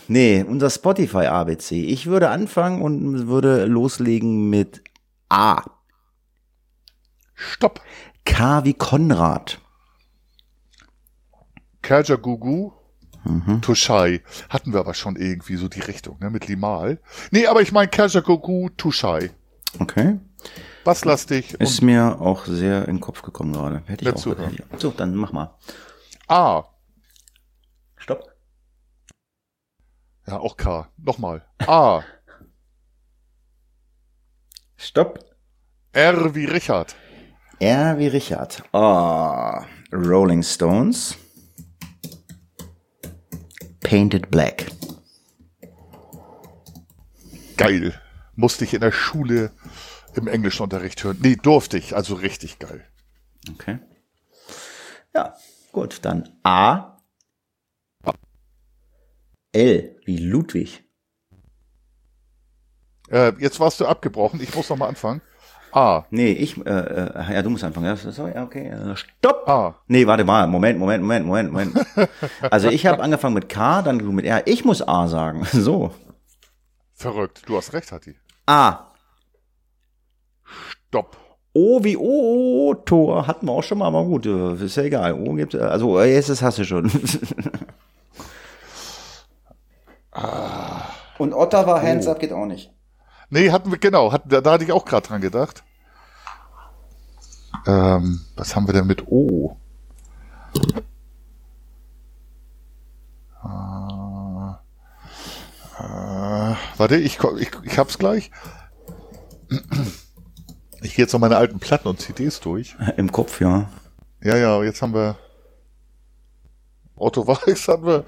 Nee, 0.08 0.42
unser 0.42 0.68
Spotify 0.68 1.26
ABC. 1.26 1.84
Ich 1.84 2.06
würde 2.06 2.30
anfangen 2.30 2.82
und 2.82 3.28
würde 3.28 3.66
loslegen 3.66 4.50
mit 4.50 4.82
A. 5.28 5.62
Stopp. 7.34 7.80
K 8.24 8.64
wie 8.64 8.74
Konrad. 8.74 9.60
Kerja 11.82 12.16
Gugu, 12.16 12.72
Tushai. 13.60 14.22
Hatten 14.48 14.72
wir 14.72 14.80
aber 14.80 14.94
schon 14.94 15.16
irgendwie 15.16 15.56
so 15.56 15.68
die 15.68 15.80
Richtung, 15.80 16.18
ne, 16.18 16.30
mit 16.30 16.48
Limal. 16.48 16.98
Nee, 17.30 17.46
aber 17.46 17.62
ich 17.62 17.72
meine 17.72 17.88
Kerja 17.88 18.20
Gugu, 18.20 18.70
Tushai. 18.70 19.30
Okay. 19.78 20.18
Basslastig 20.84 21.54
Ist 21.54 21.80
mir 21.80 22.20
auch 22.20 22.44
sehr 22.46 22.88
in 22.88 22.96
den 22.96 23.00
Kopf 23.00 23.22
gekommen 23.22 23.52
gerade. 23.52 23.82
Hätte 23.86 24.04
ich 24.04 24.14
auch. 24.14 24.50
ich, 24.50 24.62
so, 24.78 24.90
dann 24.90 25.14
mach 25.14 25.32
mal. 25.32 25.54
A. 26.28 26.64
Stopp. 27.96 28.34
Ja, 30.26 30.38
auch 30.38 30.56
K. 30.56 30.88
Nochmal. 30.96 31.44
A. 31.66 32.02
Stopp. 34.76 35.18
R 35.92 36.34
wie 36.34 36.46
Richard. 36.46 36.96
R 37.60 37.98
wie 37.98 38.08
Richard. 38.08 38.62
Ah, 38.72 39.66
Rolling 39.92 40.42
Stones. 40.42 41.16
Painted 43.80 44.30
Black. 44.30 44.70
Geil. 47.56 48.00
Musste 48.34 48.64
ich 48.64 48.74
in 48.74 48.80
der 48.80 48.92
Schule 48.92 49.52
im 50.14 50.26
Englischunterricht 50.26 51.04
hören. 51.04 51.18
Nee, 51.20 51.36
durfte 51.36 51.78
ich. 51.78 51.94
Also 51.94 52.14
richtig 52.14 52.58
geil. 52.58 52.84
Okay. 53.52 53.78
Ja, 55.14 55.36
gut, 55.70 56.04
dann 56.04 56.28
A. 56.42 56.93
L 59.54 59.96
wie 60.04 60.18
Ludwig. 60.18 60.84
Äh, 63.10 63.32
jetzt 63.38 63.60
warst 63.60 63.80
du 63.80 63.86
abgebrochen. 63.86 64.40
Ich 64.40 64.54
muss 64.54 64.68
noch 64.68 64.76
mal 64.76 64.88
anfangen. 64.88 65.20
A. 65.72 66.04
Nee, 66.10 66.32
ich, 66.32 66.56
äh, 66.64 66.70
äh, 66.70 67.34
ja, 67.34 67.42
du 67.42 67.50
musst 67.50 67.64
anfangen. 67.64 67.86
Ja, 67.86 67.96
so, 67.96 68.28
ja, 68.28 68.44
okay. 68.44 68.68
äh, 68.68 68.96
Stopp! 68.96 69.48
A. 69.48 69.74
Nee, 69.88 70.06
warte 70.06 70.24
mal. 70.24 70.46
Moment, 70.46 70.78
Moment, 70.78 71.02
Moment, 71.02 71.26
Moment, 71.26 71.52
Moment. 71.52 71.86
Also 72.50 72.68
ich 72.68 72.86
habe 72.86 73.02
angefangen 73.02 73.34
mit 73.34 73.48
K, 73.48 73.82
dann 73.82 73.98
du 73.98 74.12
mit 74.12 74.24
R. 74.24 74.46
Ich 74.46 74.64
muss 74.64 74.86
A 74.86 75.08
sagen. 75.08 75.44
So. 75.52 75.92
Verrückt. 76.94 77.42
Du 77.46 77.56
hast 77.56 77.72
recht, 77.72 77.90
Hatti. 77.90 78.14
A. 78.46 78.92
Stopp. 80.88 81.16
O 81.52 81.82
wie 81.82 81.96
O, 81.96 82.74
Tor. 82.74 83.26
Hatten 83.26 83.46
wir 83.46 83.52
auch 83.52 83.62
schon 83.62 83.78
mal, 83.78 83.86
aber 83.86 84.04
gut, 84.04 84.26
äh, 84.26 84.54
ist 84.54 84.76
ja 84.76 84.84
egal. 84.84 85.14
O 85.14 85.34
gibt, 85.34 85.54
also 85.56 85.98
äh, 85.98 86.14
jetzt 86.14 86.28
das 86.28 86.42
hast 86.42 86.58
du 86.58 86.64
schon. 86.64 86.90
Und 91.18 91.32
Ottawa 91.32 91.80
Hands 91.82 92.06
Up 92.06 92.20
geht 92.20 92.32
auch 92.32 92.46
nicht. 92.46 92.72
Nee, 93.30 93.50
hatten 93.50 93.70
wir, 93.70 93.78
genau. 93.78 94.12
Hatten, 94.12 94.28
da, 94.28 94.40
da 94.40 94.52
hatte 94.52 94.64
ich 94.64 94.72
auch 94.72 94.84
gerade 94.84 95.06
dran 95.06 95.20
gedacht. 95.20 95.64
Ähm, 97.66 98.20
was 98.36 98.54
haben 98.54 98.68
wir 98.68 98.74
denn 98.74 98.86
mit 98.86 99.08
O? 99.08 99.56
Ah, 103.42 104.58
äh, 105.78 106.54
warte, 106.78 106.96
ich, 106.96 107.18
ich, 107.38 107.50
ich 107.62 107.78
hab's 107.78 107.98
gleich. 107.98 108.30
Ich 110.82 110.94
gehe 110.94 111.04
jetzt 111.04 111.12
noch 111.12 111.20
meine 111.20 111.36
alten 111.36 111.58
Platten 111.58 111.88
und 111.88 112.00
CDs 112.00 112.40
durch. 112.40 112.76
Im 112.96 113.10
Kopf, 113.10 113.40
ja. 113.40 113.68
Ja, 114.22 114.36
ja, 114.36 114.62
jetzt 114.62 114.80
haben 114.82 114.94
wir 114.94 115.16
Otto 116.96 117.26
Weiß 117.26 117.68
haben 117.68 117.86
wir. 117.86 118.04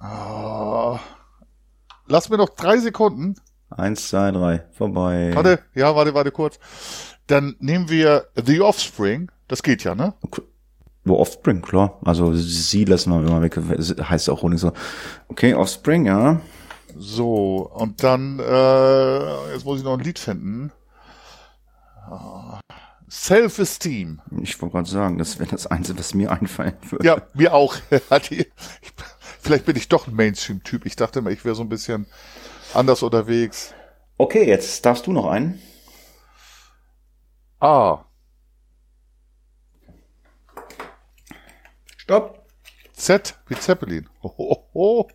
Oh. 0.00 0.98
Lass 2.06 2.28
mir 2.28 2.36
noch 2.36 2.50
drei 2.50 2.78
Sekunden. 2.78 3.34
Eins, 3.70 4.08
zwei, 4.08 4.30
drei. 4.30 4.64
Vorbei. 4.72 5.32
Warte, 5.34 5.60
ja, 5.74 5.96
warte, 5.96 6.14
warte 6.14 6.30
kurz. 6.30 6.58
Dann 7.26 7.56
nehmen 7.58 7.88
wir 7.88 8.26
The 8.36 8.60
Offspring. 8.60 9.30
Das 9.48 9.62
geht 9.62 9.84
ja, 9.84 9.94
ne? 9.94 10.14
Wo 11.04 11.16
Offspring, 11.16 11.62
klar. 11.62 11.98
Also 12.04 12.34
sie 12.34 12.84
lassen 12.84 13.10
wir 13.10 13.26
immer 13.26 13.42
weg. 13.42 13.58
Heißt 13.58 14.28
auch 14.30 14.42
Rolling 14.42 14.58
so. 14.58 14.72
Okay, 15.28 15.54
Offspring, 15.54 16.06
ja. 16.06 16.40
So, 16.96 17.70
und 17.74 18.02
dann, 18.04 18.38
äh, 18.38 19.52
jetzt 19.52 19.64
muss 19.64 19.78
ich 19.78 19.84
noch 19.84 19.94
ein 19.94 20.04
Lied 20.04 20.18
finden. 20.18 20.70
Ah, 22.08 22.60
Self-Esteem. 23.14 24.20
Ich 24.42 24.60
wollte 24.60 24.72
gerade 24.72 24.90
sagen, 24.90 25.18
das 25.18 25.38
wäre 25.38 25.48
das 25.48 25.68
Einzige, 25.68 25.98
was 26.00 26.14
mir 26.14 26.32
einfallen 26.32 26.76
würde. 26.90 27.06
Ja, 27.06 27.22
mir 27.32 27.54
auch. 27.54 27.76
Vielleicht 29.40 29.66
bin 29.66 29.76
ich 29.76 29.88
doch 29.88 30.08
ein 30.08 30.14
Mainstream-Typ. 30.14 30.84
Ich 30.84 30.96
dachte 30.96 31.20
immer, 31.20 31.30
ich 31.30 31.44
wäre 31.44 31.54
so 31.54 31.62
ein 31.62 31.68
bisschen 31.68 32.06
anders 32.74 33.04
unterwegs. 33.04 33.72
Okay, 34.18 34.44
jetzt 34.44 34.84
darfst 34.84 35.06
du 35.06 35.12
noch 35.12 35.26
einen. 35.26 35.62
A. 37.60 38.04
Stopp. 41.96 42.44
Z 42.94 43.38
wie 43.46 43.54
Zeppelin. 43.54 44.08
Ho, 44.22 44.34
ho, 44.36 44.70
ho. 44.74 45.10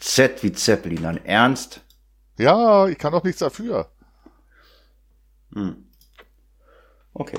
Z 0.00 0.42
wie 0.42 0.52
Zeppelin, 0.52 1.02
dann 1.02 1.24
ernst. 1.24 1.82
Ja, 2.36 2.88
ich 2.88 2.98
kann 2.98 3.12
doch 3.12 3.22
nichts 3.22 3.38
dafür. 3.38 3.92
Okay. 7.14 7.38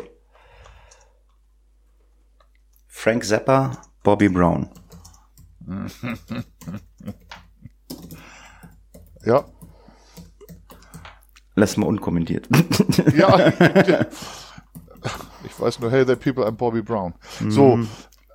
Frank 2.87 3.25
Zappa, 3.25 3.71
Bobby 4.03 4.29
Brown. 4.29 4.69
Ja. 9.25 9.45
Lass 11.55 11.77
mal 11.77 11.87
unkommentiert. 11.87 12.47
Ja. 13.15 13.47
ich 15.45 15.59
weiß 15.59 15.79
nur, 15.79 15.91
hey 15.91 16.03
there 16.05 16.17
people, 16.17 16.45
I'm 16.45 16.51
Bobby 16.51 16.81
Brown. 16.81 17.13
So, 17.49 17.79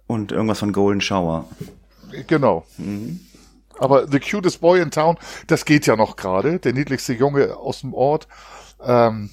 Und 0.07 0.32
irgendwas 0.32 0.61
von 0.61 0.72
Golden 0.72 1.01
Shower. 1.01 1.45
genau. 2.26 2.64
Aber 3.78 4.09
The 4.09 4.18
Cutest 4.18 4.61
Boy 4.61 4.80
in 4.80 4.91
Town, 4.91 5.18
das 5.47 5.64
geht 5.64 5.86
ja 5.86 5.95
noch 5.97 6.16
gerade. 6.16 6.59
Der 6.59 6.72
niedlichste 6.72 7.12
Junge 7.12 7.57
aus 7.57 7.80
dem 7.82 7.93
Ort. 7.95 8.26
Ähm, 8.80 9.30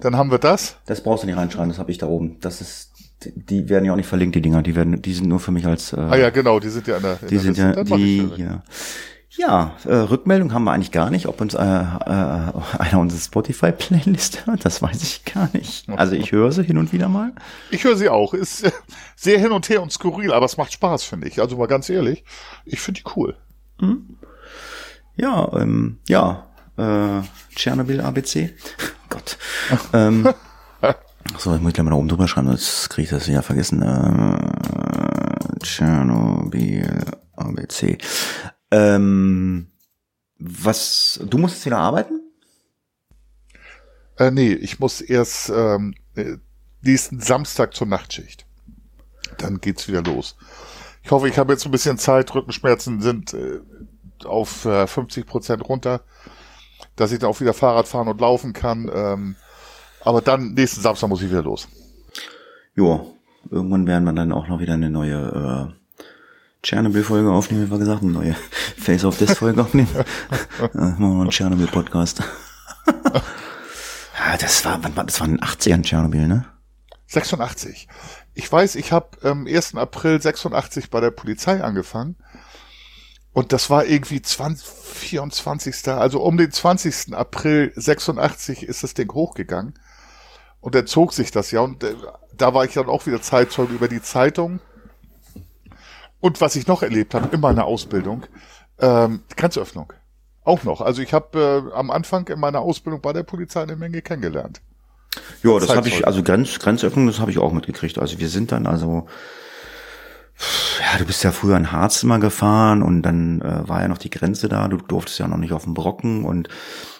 dann 0.00 0.16
haben 0.16 0.30
wir 0.30 0.38
das. 0.38 0.76
Das 0.86 1.02
brauchst 1.02 1.22
du 1.22 1.26
nicht 1.26 1.36
reinschreiben, 1.36 1.68
das 1.68 1.78
habe 1.78 1.90
ich 1.90 1.98
da 1.98 2.06
oben. 2.06 2.38
Das 2.40 2.60
ist, 2.60 2.92
die, 3.24 3.68
werden 3.68 3.84
ja 3.84 3.92
auch 3.92 3.96
nicht 3.96 4.08
verlinkt, 4.08 4.34
die 4.36 4.42
Dinger. 4.42 4.62
Die 4.62 4.76
werden, 4.76 5.00
die 5.00 5.12
sind 5.12 5.28
nur 5.28 5.40
für 5.40 5.52
mich 5.52 5.66
als. 5.66 5.92
Äh, 5.92 6.00
Ah 6.00 6.16
ja, 6.16 6.30
genau, 6.30 6.60
die 6.60 6.68
sind 6.68 6.86
ja 6.86 6.96
in 6.96 7.02
der, 7.02 7.16
Die 7.16 7.26
der 7.28 7.40
sind 7.40 7.56
ja 7.58 7.84
die, 7.84 8.30
ja. 8.36 8.62
Ja, 9.36 9.74
äh, 9.84 9.94
Rückmeldung 9.96 10.52
haben 10.52 10.62
wir 10.62 10.70
eigentlich 10.70 10.92
gar 10.92 11.10
nicht, 11.10 11.26
ob 11.26 11.40
uns 11.40 11.54
äh, 11.54 11.58
äh, 11.58 11.62
einer 11.64 12.98
unsere 13.00 13.20
Spotify-Playlist 13.20 14.46
hört, 14.46 14.64
das 14.64 14.80
weiß 14.80 15.02
ich 15.02 15.24
gar 15.24 15.50
nicht. 15.52 15.88
Also 15.88 16.14
ich 16.14 16.30
höre 16.30 16.52
sie 16.52 16.62
hin 16.62 16.78
und 16.78 16.92
wieder 16.92 17.08
mal. 17.08 17.32
Ich 17.72 17.82
höre 17.82 17.96
sie 17.96 18.08
auch. 18.08 18.32
Ist 18.32 18.62
äh, 18.64 18.70
sehr 19.16 19.40
hin 19.40 19.50
und 19.50 19.68
her 19.68 19.82
und 19.82 19.90
skurril, 19.90 20.32
aber 20.32 20.46
es 20.46 20.56
macht 20.56 20.72
Spaß, 20.72 21.02
finde 21.02 21.26
ich. 21.26 21.40
Also 21.40 21.56
mal 21.56 21.66
ganz 21.66 21.90
ehrlich, 21.90 22.22
ich 22.64 22.80
finde 22.80 23.00
die 23.00 23.10
cool. 23.16 23.36
Ja, 25.16 25.52
ähm, 25.54 25.98
ja, 26.08 26.46
äh, 26.76 27.22
Tschernobyl 27.56 28.00
ABC. 28.00 28.54
Gott. 29.14 29.38
ähm, 29.92 30.28
So, 31.38 31.54
ich 31.54 31.60
muss 31.60 31.72
gleich 31.72 31.84
mal 31.84 31.90
da 31.90 31.96
oben 31.96 32.08
drüber 32.08 32.28
schreiben, 32.28 32.48
sonst 32.48 32.90
kriege 32.90 33.04
ich 33.04 33.10
das 33.10 33.26
wieder 33.28 33.42
vergessen. 33.42 33.82
Äh, 33.82 35.58
Tschernobyl 35.62 37.06
ABC. 37.34 37.98
Ähm, 38.70 39.72
was, 40.38 41.18
du 41.24 41.38
musst 41.38 41.56
jetzt 41.56 41.66
wieder 41.66 41.78
arbeiten? 41.78 42.20
Äh, 44.18 44.30
nee, 44.30 44.52
ich 44.52 44.78
muss 44.78 45.00
erst 45.00 45.48
ähm, 45.48 45.94
äh, 46.14 46.36
nächsten 46.82 47.20
Samstag 47.20 47.74
zur 47.74 47.86
Nachtschicht. 47.86 48.46
Dann 49.38 49.60
geht's 49.60 49.88
wieder 49.88 50.02
los. 50.02 50.36
Ich 51.02 51.10
hoffe, 51.10 51.28
ich 51.28 51.38
habe 51.38 51.52
jetzt 51.52 51.64
ein 51.64 51.72
bisschen 51.72 51.98
Zeit. 51.98 52.34
Rückenschmerzen 52.34 53.00
sind 53.00 53.34
äh, 53.34 53.60
auf 54.24 54.66
äh, 54.66 54.86
50 54.86 55.26
Prozent 55.26 55.68
runter, 55.68 56.02
dass 56.96 57.12
ich 57.12 57.18
dann 57.18 57.30
auch 57.30 57.40
wieder 57.40 57.54
Fahrrad 57.54 57.88
fahren 57.88 58.08
und 58.08 58.20
laufen 58.20 58.52
kann. 58.52 58.90
Ähm, 58.92 59.36
aber 60.00 60.20
dann 60.20 60.54
nächsten 60.54 60.80
Samstag 60.80 61.08
muss 61.08 61.22
ich 61.22 61.30
wieder 61.30 61.42
los. 61.42 61.68
Jo, 62.74 63.16
irgendwann 63.50 63.86
werden 63.86 64.04
wir 64.04 64.12
dann 64.12 64.32
auch 64.32 64.48
noch 64.48 64.60
wieder 64.60 64.74
eine 64.74 64.90
neue 64.90 65.72
äh, 65.72 65.84
Tschernobyl-Folge 66.62 67.30
aufnehmen, 67.30 67.66
wie 67.66 67.70
wir 67.70 67.78
gesagt, 67.78 68.02
eine 68.02 68.12
neue 68.12 68.36
Face 68.76 69.04
of 69.04 69.18
Death-Folge 69.18 69.62
aufnehmen. 69.62 69.88
ja, 69.94 70.68
machen 70.74 70.98
wir 70.98 71.20
einen 71.22 71.30
Tschernobyl-Podcast. 71.30 72.22
ja, 72.86 74.36
das 74.38 74.64
war, 74.64 74.82
wann 74.82 74.96
war, 74.96 75.04
das 75.04 75.20
war 75.20 75.28
in 75.28 75.36
den 75.36 75.44
80ern 75.44 75.82
Tschernobyl, 75.82 76.26
ne? 76.26 76.46
86. 77.06 77.88
Ich 78.34 78.50
weiß, 78.50 78.74
ich 78.74 78.92
habe 78.92 79.18
am 79.22 79.46
1. 79.46 79.76
April 79.76 80.20
86 80.20 80.90
bei 80.90 81.00
der 81.00 81.10
Polizei 81.10 81.62
angefangen. 81.62 82.16
Und 83.34 83.52
das 83.52 83.68
war 83.68 83.84
irgendwie 83.84 84.22
20, 84.22 84.64
24. 84.64 85.88
Also 85.88 86.22
um 86.22 86.36
den 86.36 86.52
20. 86.52 87.14
April 87.14 87.72
86 87.74 88.62
ist 88.62 88.84
das 88.84 88.94
Ding 88.94 89.12
hochgegangen. 89.12 89.74
Und 90.60 90.76
dann 90.76 90.86
zog 90.86 91.12
sich 91.12 91.32
das 91.32 91.50
ja. 91.50 91.60
Und 91.60 91.82
äh, 91.82 91.94
da 92.32 92.54
war 92.54 92.64
ich 92.64 92.74
dann 92.74 92.86
auch 92.86 93.06
wieder 93.06 93.20
Zeitzeuge 93.20 93.74
über 93.74 93.88
die 93.88 94.00
Zeitung. 94.00 94.60
Und 96.20 96.40
was 96.40 96.54
ich 96.54 96.68
noch 96.68 96.82
erlebt 96.82 97.12
habe 97.12 97.34
in 97.34 97.40
meiner 97.40 97.64
Ausbildung, 97.64 98.24
ähm, 98.78 99.24
Grenzöffnung. 99.36 99.92
Auch 100.44 100.62
noch. 100.62 100.80
Also 100.80 101.02
ich 101.02 101.12
habe 101.12 101.72
äh, 101.72 101.76
am 101.76 101.90
Anfang 101.90 102.28
in 102.28 102.38
meiner 102.38 102.60
Ausbildung 102.60 103.00
bei 103.00 103.12
der 103.12 103.24
Polizei 103.24 103.62
eine 103.62 103.74
Menge 103.74 104.00
kennengelernt. 104.00 104.62
Ja, 105.42 105.58
das 105.58 105.74
habe 105.74 105.88
ich, 105.88 106.06
also 106.06 106.22
Grenz, 106.22 106.60
Grenzöffnung, 106.60 107.08
das 107.08 107.18
habe 107.18 107.32
ich 107.32 107.38
auch 107.38 107.52
mitgekriegt. 107.52 107.98
Also 107.98 108.20
wir 108.20 108.28
sind 108.28 108.52
dann 108.52 108.66
also, 108.66 109.08
ja, 110.80 110.98
du 110.98 111.04
bist 111.04 111.22
ja 111.24 111.32
früher 111.32 111.56
in 111.56 111.72
Harz 111.72 112.02
immer 112.02 112.18
gefahren 112.18 112.82
und 112.82 113.02
dann 113.02 113.40
äh, 113.40 113.68
war 113.68 113.82
ja 113.82 113.88
noch 113.88 113.98
die 113.98 114.10
Grenze 114.10 114.48
da, 114.48 114.68
du 114.68 114.76
durftest 114.76 115.18
ja 115.18 115.28
noch 115.28 115.36
nicht 115.36 115.52
auf 115.52 115.64
dem 115.64 115.74
Brocken 115.74 116.24
und 116.24 116.48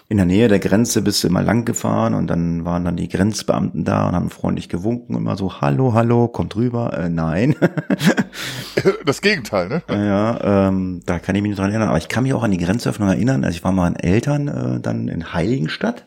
in 0.07 0.17
der 0.17 0.25
Nähe 0.27 0.47
der 0.47 0.59
Grenze 0.59 1.01
bist 1.01 1.23
du 1.23 1.27
immer 1.27 1.41
lang 1.41 1.65
gefahren 1.65 2.13
und 2.13 2.27
dann 2.27 2.63
waren 2.63 2.85
dann 2.85 2.95
die 2.95 3.09
Grenzbeamten 3.09 3.85
da 3.85 4.07
und 4.07 4.15
haben 4.15 4.29
freundlich 4.29 4.69
gewunken 4.69 5.15
und 5.15 5.23
immer 5.23 5.35
so, 5.35 5.61
hallo, 5.61 5.93
hallo, 5.93 6.27
kommt 6.27 6.55
rüber, 6.55 6.97
äh, 6.97 7.09
nein. 7.09 7.55
Das 9.05 9.21
Gegenteil, 9.21 9.69
ne? 9.69 9.83
Ja, 9.89 10.67
ähm, 10.67 11.01
da 11.05 11.17
kann 11.17 11.35
ich 11.35 11.41
mich 11.41 11.49
nicht 11.49 11.59
dran 11.59 11.69
erinnern, 11.69 11.87
aber 11.87 11.97
ich 11.97 12.09
kann 12.09 12.23
mich 12.23 12.33
auch 12.33 12.43
an 12.43 12.51
die 12.51 12.57
Grenzöffnung 12.57 13.07
erinnern. 13.07 13.43
Also 13.43 13.55
ich 13.55 13.63
war 13.63 13.71
mal 13.71 13.87
in 13.87 13.95
Eltern 13.95 14.47
äh, 14.47 14.79
dann 14.79 15.07
in 15.07 15.33
Heiligenstadt 15.33 16.05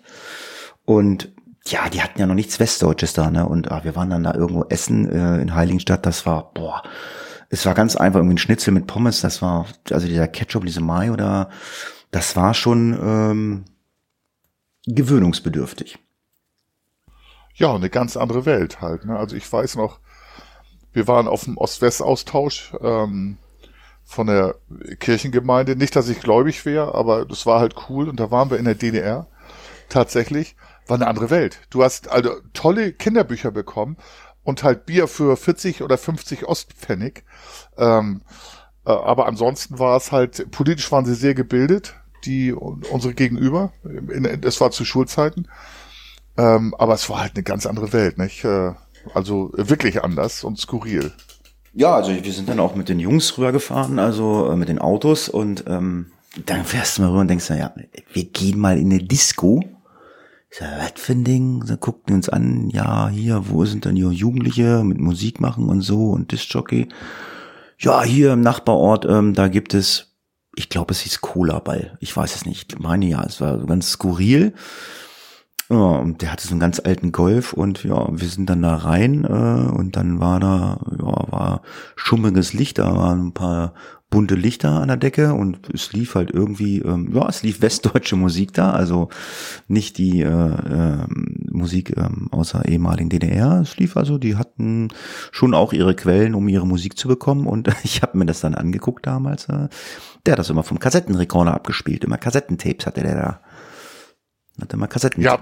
und 0.84 1.32
ja, 1.70 1.88
die 1.88 2.02
hatten 2.02 2.20
ja 2.20 2.26
noch 2.26 2.34
nichts 2.34 2.60
Westdeutsches 2.60 3.12
da, 3.12 3.30
ne? 3.30 3.46
Und 3.46 3.70
ah, 3.70 3.84
wir 3.84 3.96
waren 3.96 4.10
dann 4.10 4.24
da 4.24 4.34
irgendwo 4.34 4.64
essen 4.64 5.10
äh, 5.10 5.40
in 5.40 5.54
Heiligenstadt. 5.54 6.06
Das 6.06 6.26
war, 6.26 6.52
boah, 6.52 6.82
es 7.50 7.64
war 7.66 7.74
ganz 7.74 7.96
einfach 7.96 8.18
irgendwie 8.18 8.34
ein 8.34 8.38
Schnitzel 8.38 8.72
mit 8.72 8.86
Pommes. 8.86 9.20
Das 9.20 9.42
war, 9.42 9.66
also 9.90 10.06
dieser 10.06 10.28
Ketchup, 10.28 10.64
diese 10.64 10.80
Mai 10.80 11.10
oder, 11.10 11.50
das 12.10 12.36
war 12.36 12.54
schon 12.54 12.98
ähm, 13.00 13.64
gewöhnungsbedürftig. 14.86 15.98
Ja, 17.54 17.74
eine 17.74 17.90
ganz 17.90 18.16
andere 18.16 18.46
Welt 18.46 18.80
halt. 18.80 19.04
Ne? 19.04 19.16
Also 19.16 19.36
ich 19.36 19.50
weiß 19.50 19.76
noch, 19.76 19.98
wir 20.92 21.06
waren 21.08 21.28
auf 21.28 21.44
dem 21.44 21.56
Ost-West-Austausch 21.56 22.72
ähm, 22.80 23.38
von 24.04 24.26
der 24.26 24.54
Kirchengemeinde. 25.00 25.76
Nicht, 25.76 25.96
dass 25.96 26.08
ich 26.08 26.20
gläubig 26.20 26.64
wäre, 26.64 26.94
aber 26.94 27.24
das 27.24 27.46
war 27.46 27.60
halt 27.60 27.74
cool. 27.88 28.08
Und 28.08 28.20
da 28.20 28.30
waren 28.30 28.50
wir 28.50 28.58
in 28.58 28.64
der 28.64 28.74
DDR 28.74 29.26
tatsächlich 29.88 30.56
war 30.88 30.96
eine 30.96 31.06
andere 31.06 31.30
Welt. 31.30 31.60
Du 31.70 31.82
hast 31.82 32.08
also 32.08 32.36
tolle 32.52 32.92
Kinderbücher 32.92 33.50
bekommen 33.50 33.96
und 34.44 34.62
halt 34.62 34.86
Bier 34.86 35.08
für 35.08 35.36
40 35.36 35.82
oder 35.82 35.98
50 35.98 36.46
Ostpfennig. 36.46 37.24
Ähm, 37.76 38.22
äh, 38.86 38.90
aber 38.90 39.26
ansonsten 39.26 39.78
war 39.78 39.96
es 39.96 40.12
halt, 40.12 40.50
politisch 40.50 40.90
waren 40.90 41.04
sie 41.04 41.14
sehr 41.14 41.34
gebildet, 41.34 41.94
die 42.24 42.52
unsere 42.52 43.14
Gegenüber. 43.14 43.72
Es 44.42 44.60
war 44.60 44.70
zu 44.70 44.84
Schulzeiten. 44.84 45.48
Ähm, 46.36 46.74
aber 46.78 46.94
es 46.94 47.10
war 47.10 47.20
halt 47.20 47.34
eine 47.34 47.42
ganz 47.42 47.66
andere 47.66 47.92
Welt, 47.92 48.16
nicht? 48.16 48.44
Äh, 48.44 48.72
also 49.14 49.50
wirklich 49.54 50.02
anders 50.02 50.44
und 50.44 50.58
skurril. 50.58 51.12
Ja, 51.74 51.94
also 51.94 52.12
wir 52.12 52.32
sind 52.32 52.48
dann 52.48 52.60
auch 52.60 52.74
mit 52.74 52.88
den 52.88 53.00
Jungs 53.00 53.36
rübergefahren, 53.36 53.98
also 53.98 54.50
äh, 54.50 54.56
mit 54.56 54.68
den 54.68 54.78
Autos 54.78 55.28
und 55.28 55.64
ähm, 55.66 56.12
dann 56.46 56.64
fährst 56.64 56.98
du 56.98 57.02
mal 57.02 57.08
rüber 57.08 57.20
und 57.20 57.28
denkst, 57.28 57.50
ja, 57.50 57.72
wir 58.12 58.24
gehen 58.24 58.58
mal 58.58 58.78
in 58.78 58.92
eine 58.92 59.02
Disco 59.02 59.62
ich 60.50 60.58
sag, 60.58 60.78
was 60.78 61.00
für 61.00 61.12
ein 61.12 61.24
Ding? 61.24 61.64
Sie 61.64 61.76
guckten 61.76 62.14
uns 62.14 62.28
an, 62.28 62.70
ja, 62.70 63.08
hier, 63.08 63.48
wo 63.48 63.64
sind 63.64 63.84
denn 63.84 63.96
hier 63.96 64.10
Jugendliche 64.10 64.82
mit 64.82 64.98
Musik 64.98 65.40
machen 65.40 65.68
und 65.68 65.82
so 65.82 66.10
und 66.10 66.32
Disc-Jockey? 66.32 66.88
Ja, 67.78 68.02
hier 68.02 68.32
im 68.32 68.40
Nachbarort, 68.40 69.04
ähm, 69.04 69.34
da 69.34 69.48
gibt 69.48 69.74
es, 69.74 70.16
ich 70.56 70.68
glaube, 70.68 70.92
es 70.92 71.00
hieß 71.00 71.20
Cola-Ball. 71.20 71.96
Ich 72.00 72.16
weiß 72.16 72.34
es 72.34 72.46
nicht. 72.46 72.72
Ich 72.72 72.78
meine 72.78 73.06
ja, 73.06 73.22
es 73.24 73.40
war 73.40 73.58
ganz 73.66 73.90
skurril. 73.90 74.54
Ja, 75.70 75.76
und 75.76 76.22
der 76.22 76.32
hatte 76.32 76.46
so 76.46 76.52
einen 76.52 76.60
ganz 76.60 76.80
alten 76.80 77.12
Golf 77.12 77.52
und 77.52 77.84
ja, 77.84 78.08
wir 78.10 78.28
sind 78.28 78.48
dann 78.48 78.62
da 78.62 78.74
rein 78.74 79.24
äh, 79.24 79.70
und 79.70 79.96
dann 79.96 80.18
war 80.18 80.40
da, 80.40 80.80
ja, 80.98 81.32
war 81.32 81.62
schummiges 81.94 82.54
Licht, 82.54 82.78
da 82.78 82.96
waren 82.96 83.26
ein 83.26 83.34
paar 83.34 83.74
bunte 84.10 84.34
Lichter 84.34 84.70
an 84.70 84.88
der 84.88 84.96
Decke 84.96 85.34
und 85.34 85.68
es 85.72 85.92
lief 85.92 86.14
halt 86.14 86.30
irgendwie, 86.30 86.78
ähm, 86.78 87.10
ja, 87.14 87.28
es 87.28 87.42
lief 87.42 87.60
westdeutsche 87.60 88.16
Musik 88.16 88.54
da, 88.54 88.72
also 88.72 89.10
nicht 89.66 89.98
die 89.98 90.22
äh, 90.22 90.26
äh, 90.26 91.06
Musik 91.50 91.96
äh, 91.96 92.08
außer 92.30 92.66
ehemaligen 92.66 93.10
DDR. 93.10 93.60
Es 93.60 93.76
lief 93.76 93.96
also, 93.96 94.16
die 94.16 94.36
hatten 94.36 94.88
schon 95.30 95.52
auch 95.52 95.72
ihre 95.74 95.94
Quellen, 95.94 96.34
um 96.34 96.48
ihre 96.48 96.66
Musik 96.66 96.98
zu 96.98 97.06
bekommen 97.06 97.46
und 97.46 97.68
ich 97.84 98.00
habe 98.02 98.16
mir 98.16 98.26
das 98.26 98.40
dann 98.40 98.54
angeguckt 98.54 99.06
damals. 99.06 99.48
Äh, 99.48 99.68
der 100.24 100.32
hat 100.32 100.38
das 100.38 100.50
immer 100.50 100.62
vom 100.64 100.78
Kassettenrekorder 100.78 101.54
abgespielt, 101.54 102.04
immer 102.04 102.18
Kassettentapes 102.18 102.86
hatte 102.86 103.02
der 103.02 103.14
da. 103.14 103.40
Hat 104.60 104.72
immer 104.72 104.88
Kassetten. 104.88 105.22
Ja, 105.22 105.40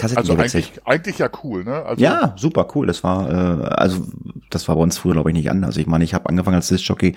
Kassetten 0.00 0.30
also 0.30 0.34
eigentlich, 0.34 0.80
eigentlich 0.84 1.18
ja 1.18 1.28
cool, 1.44 1.64
ne? 1.64 1.84
Also 1.84 2.02
ja, 2.02 2.34
super 2.36 2.66
cool. 2.74 2.86
Das 2.86 3.04
war, 3.04 3.30
äh, 3.30 3.64
also 3.66 4.06
das 4.50 4.66
war 4.68 4.76
bei 4.76 4.82
uns 4.82 4.98
früher, 4.98 5.12
glaube 5.12 5.30
ich, 5.30 5.36
nicht 5.36 5.50
anders. 5.50 5.76
Ich 5.76 5.86
meine, 5.86 6.04
ich 6.04 6.14
habe 6.14 6.28
angefangen 6.28 6.56
als 6.56 6.68
Disc-Jockey. 6.68 7.14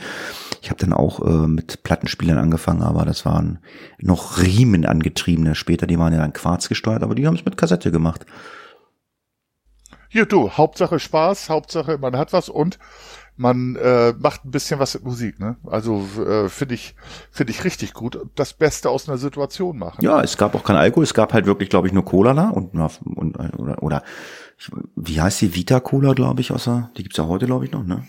Ich 0.62 0.70
habe 0.70 0.80
dann 0.80 0.94
auch 0.94 1.26
äh, 1.26 1.48
mit 1.48 1.84
Plattenspielern 1.84 2.38
angefangen, 2.38 2.84
aber 2.84 3.06
das 3.06 3.26
waren 3.26 3.60
noch 4.00 4.42
Riemen 4.42 4.86
angetriebene. 4.86 5.56
Später, 5.56 5.88
die 5.88 5.98
waren 5.98 6.14
ja 6.14 6.20
dann 6.20 6.34
Quarz 6.34 6.70
gesteuert, 6.70 7.04
aber 7.04 7.16
die 7.16 7.26
haben 7.26 7.36
es 7.36 7.46
mit 7.46 7.58
Kassette 7.58 7.92
gemacht. 7.92 8.26
Hier, 10.10 10.28
du, 10.28 10.52
Hauptsache 10.52 11.00
Spaß, 11.00 11.50
Hauptsache 11.50 11.98
man 11.98 12.18
hat 12.18 12.34
was 12.34 12.48
und 12.48 12.78
man 13.36 13.76
äh, 13.76 14.14
macht 14.20 14.46
ein 14.46 14.52
bisschen 14.52 14.80
was 14.80 14.94
mit 14.94 15.04
Musik, 15.04 15.40
ne? 15.40 15.58
Also 15.66 16.06
äh, 16.18 16.50
finde 16.50 16.76
ich 16.76 16.96
finde 17.32 17.52
ich 17.52 17.64
richtig 17.64 17.94
gut. 17.94 18.20
Das 18.36 18.54
Beste 18.54 18.90
aus 18.90 19.10
einer 19.10 19.18
Situation 19.18 19.78
machen. 19.78 20.04
Ja, 20.04 20.22
es 20.22 20.38
gab 20.38 20.56
auch 20.56 20.64
kein 20.64 20.76
Alkohol, 20.76 21.04
es 21.04 21.14
gab 21.14 21.34
halt 21.34 21.46
wirklich, 21.46 21.70
glaube 21.70 21.88
ich, 21.88 21.94
nur 21.94 22.06
Cola 22.06 22.34
da 22.34 22.50
und, 22.50 22.74
und 22.74 23.38
oder, 23.58 23.82
oder 23.82 24.04
wie 24.96 25.20
heißt 25.20 25.42
die 25.42 25.56
Vita 25.56 25.80
Cola, 25.80 26.14
glaube 26.14 26.42
ich, 26.42 26.52
außer 26.52 26.92
die 26.96 27.04
gibt's 27.04 27.18
ja 27.18 27.26
heute, 27.26 27.46
glaube 27.48 27.66
ich, 27.66 27.72
noch, 27.72 27.84
ne? 27.84 28.06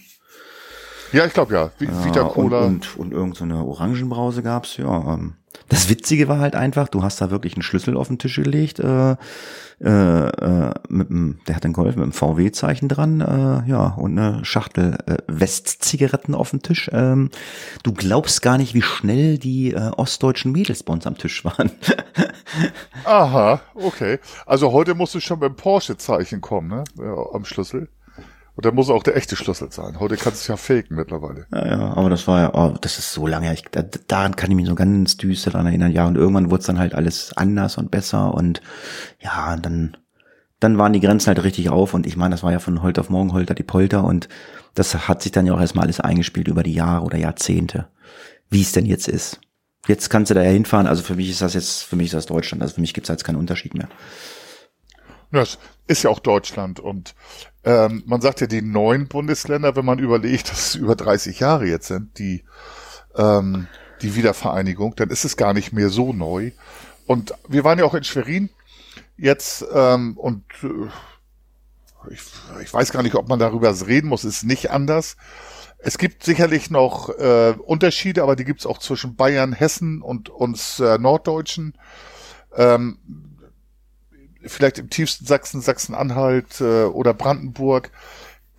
Ja, 1.12 1.24
ich 1.26 1.32
glaube 1.32 1.54
ja. 1.54 1.70
Vita 1.78 2.24
Cola. 2.24 2.60
Und, 2.64 2.96
und, 2.96 3.06
und 3.06 3.12
irgendeine 3.12 3.58
so 3.58 3.66
Orangenbrause 3.66 4.42
gab's, 4.42 4.76
ja. 4.76 5.14
Ähm. 5.14 5.34
Das 5.68 5.88
Witzige 5.88 6.28
war 6.28 6.38
halt 6.38 6.54
einfach, 6.54 6.88
du 6.88 7.02
hast 7.02 7.20
da 7.20 7.30
wirklich 7.30 7.54
einen 7.54 7.62
Schlüssel 7.62 7.96
auf 7.96 8.08
den 8.08 8.18
Tisch 8.18 8.36
gelegt, 8.36 8.80
äh, 8.80 9.16
äh, 9.80 10.28
äh, 10.28 10.74
mit 10.88 11.08
dem, 11.08 11.40
der 11.46 11.56
hat 11.56 11.64
den 11.64 11.72
Golf 11.72 11.96
mit 11.96 12.02
einem 12.02 12.12
VW-Zeichen 12.12 12.88
dran, 12.88 13.20
äh, 13.20 13.68
ja, 13.68 13.88
und 13.96 14.18
eine 14.18 14.44
Schachtel 14.44 14.98
äh, 15.06 15.16
West-Zigaretten 15.26 16.34
auf 16.34 16.50
dem 16.50 16.62
Tisch. 16.62 16.90
Ähm, 16.92 17.30
du 17.82 17.92
glaubst 17.92 18.42
gar 18.42 18.56
nicht, 18.56 18.74
wie 18.74 18.82
schnell 18.82 19.38
die 19.38 19.72
äh, 19.72 19.90
ostdeutschen 19.96 20.52
Mädels 20.52 20.82
bei 20.82 20.92
uns 20.92 21.06
am 21.06 21.18
Tisch 21.18 21.44
waren. 21.44 21.70
Aha, 23.04 23.60
okay. 23.74 24.18
Also 24.46 24.72
heute 24.72 24.94
musst 24.94 25.14
du 25.14 25.20
schon 25.20 25.40
beim 25.40 25.56
Porsche-Zeichen 25.56 26.40
kommen, 26.40 26.68
ne? 26.68 26.84
Ja, 26.98 27.32
am 27.32 27.44
Schlüssel. 27.44 27.88
Und 28.56 28.64
dann 28.64 28.74
muss 28.74 28.88
auch 28.88 29.02
der 29.02 29.16
echte 29.16 29.34
Schlüssel 29.34 29.72
sein. 29.72 29.98
Heute 29.98 30.16
kannst 30.16 30.40
du 30.40 30.42
es 30.42 30.48
ja 30.48 30.56
faken 30.56 30.96
mittlerweile. 30.96 31.46
Ja, 31.52 31.66
ja, 31.66 31.94
aber 31.94 32.08
das 32.08 32.28
war 32.28 32.40
ja, 32.40 32.54
oh, 32.54 32.76
das 32.80 32.98
ist 32.98 33.12
so 33.12 33.26
lange, 33.26 33.52
ich, 33.52 33.64
da, 33.70 33.82
daran 33.82 34.36
kann 34.36 34.50
ich 34.50 34.56
mich 34.56 34.68
so 34.68 34.76
ganz 34.76 35.16
düster 35.16 35.50
dran 35.50 35.66
erinnern. 35.66 35.90
Ja, 35.90 36.06
und 36.06 36.16
irgendwann 36.16 36.50
wurde 36.50 36.60
es 36.60 36.66
dann 36.66 36.78
halt 36.78 36.94
alles 36.94 37.36
anders 37.36 37.78
und 37.78 37.90
besser 37.90 38.32
und 38.32 38.62
ja, 39.20 39.56
dann, 39.56 39.96
dann 40.60 40.78
waren 40.78 40.92
die 40.92 41.00
Grenzen 41.00 41.28
halt 41.28 41.42
richtig 41.42 41.70
auf 41.70 41.94
und 41.94 42.06
ich 42.06 42.16
meine, 42.16 42.34
das 42.34 42.44
war 42.44 42.52
ja 42.52 42.60
von 42.60 42.80
heute 42.82 43.00
auf 43.00 43.10
morgen 43.10 43.32
Holter 43.32 43.54
die 43.54 43.64
Polter 43.64 44.04
und 44.04 44.28
das 44.74 45.08
hat 45.08 45.22
sich 45.22 45.32
dann 45.32 45.46
ja 45.46 45.54
auch 45.54 45.60
erstmal 45.60 45.84
alles 45.84 45.98
eingespielt 46.00 46.46
über 46.46 46.62
die 46.62 46.74
Jahre 46.74 47.04
oder 47.04 47.18
Jahrzehnte, 47.18 47.88
wie 48.50 48.62
es 48.62 48.72
denn 48.72 48.86
jetzt 48.86 49.08
ist. 49.08 49.40
Jetzt 49.88 50.10
kannst 50.10 50.30
du 50.30 50.34
da 50.34 50.42
ja 50.42 50.50
hinfahren, 50.50 50.86
also 50.86 51.02
für 51.02 51.16
mich 51.16 51.28
ist 51.28 51.42
das 51.42 51.54
jetzt, 51.54 51.82
für 51.82 51.96
mich 51.96 52.06
ist 52.06 52.14
das 52.14 52.26
Deutschland, 52.26 52.62
also 52.62 52.76
für 52.76 52.80
mich 52.80 52.94
gibt's 52.94 53.08
jetzt 53.08 53.24
keinen 53.24 53.36
Unterschied 53.36 53.74
mehr. 53.74 53.88
Das 55.32 55.58
ist 55.86 56.02
ja 56.02 56.10
auch 56.10 56.18
Deutschland 56.18 56.80
und 56.80 57.14
ähm, 57.64 58.02
man 58.06 58.20
sagt 58.20 58.40
ja 58.40 58.46
die 58.46 58.62
neuen 58.62 59.08
Bundesländer, 59.08 59.76
wenn 59.76 59.84
man 59.84 59.98
überlegt, 59.98 60.50
dass 60.50 60.68
es 60.68 60.74
über 60.74 60.96
30 60.96 61.40
Jahre 61.40 61.66
jetzt 61.66 61.88
sind, 61.88 62.18
die 62.18 62.44
ähm, 63.16 63.68
die 64.02 64.16
Wiedervereinigung, 64.16 64.96
dann 64.96 65.10
ist 65.10 65.24
es 65.24 65.36
gar 65.36 65.54
nicht 65.54 65.72
mehr 65.72 65.88
so 65.88 66.12
neu. 66.12 66.50
Und 67.06 67.34
wir 67.48 67.64
waren 67.64 67.78
ja 67.78 67.84
auch 67.84 67.94
in 67.94 68.04
Schwerin 68.04 68.50
jetzt 69.16 69.64
ähm, 69.72 70.16
und 70.16 70.44
äh, 70.62 70.88
ich, 72.10 72.20
ich 72.62 72.72
weiß 72.72 72.92
gar 72.92 73.02
nicht, 73.02 73.14
ob 73.14 73.28
man 73.28 73.38
darüber 73.38 73.74
reden 73.86 74.08
muss, 74.08 74.24
ist 74.24 74.44
nicht 74.44 74.70
anders. 74.70 75.16
Es 75.78 75.98
gibt 75.98 76.22
sicherlich 76.22 76.70
noch 76.70 77.10
äh, 77.10 77.54
Unterschiede, 77.58 78.22
aber 78.22 78.36
die 78.36 78.44
gibt 78.44 78.60
es 78.60 78.66
auch 78.66 78.78
zwischen 78.78 79.16
Bayern, 79.16 79.52
Hessen 79.52 80.02
und 80.02 80.28
uns 80.28 80.80
äh, 80.80 80.98
Norddeutschen. 80.98 81.74
Ähm, 82.56 82.98
vielleicht 84.46 84.78
im 84.78 84.90
tiefsten 84.90 85.26
Sachsen, 85.26 85.60
Sachsen-Anhalt 85.60 86.60
äh, 86.60 86.84
oder 86.84 87.14
Brandenburg. 87.14 87.90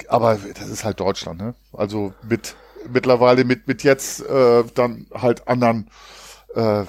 Aber 0.08 0.38
das 0.58 0.70
ist 0.70 0.84
halt 0.84 1.00
Deutschland, 1.00 1.40
ne? 1.40 1.56
Also 1.74 2.14
mit 2.28 2.56
mittlerweile 2.92 3.46
mit 3.46 3.68
mit 3.68 3.84
jetzt 3.84 4.22
äh, 4.22 4.64
dann 4.76 5.08
halt 5.14 5.48
anderen 5.48 5.90
äh, 6.54 6.84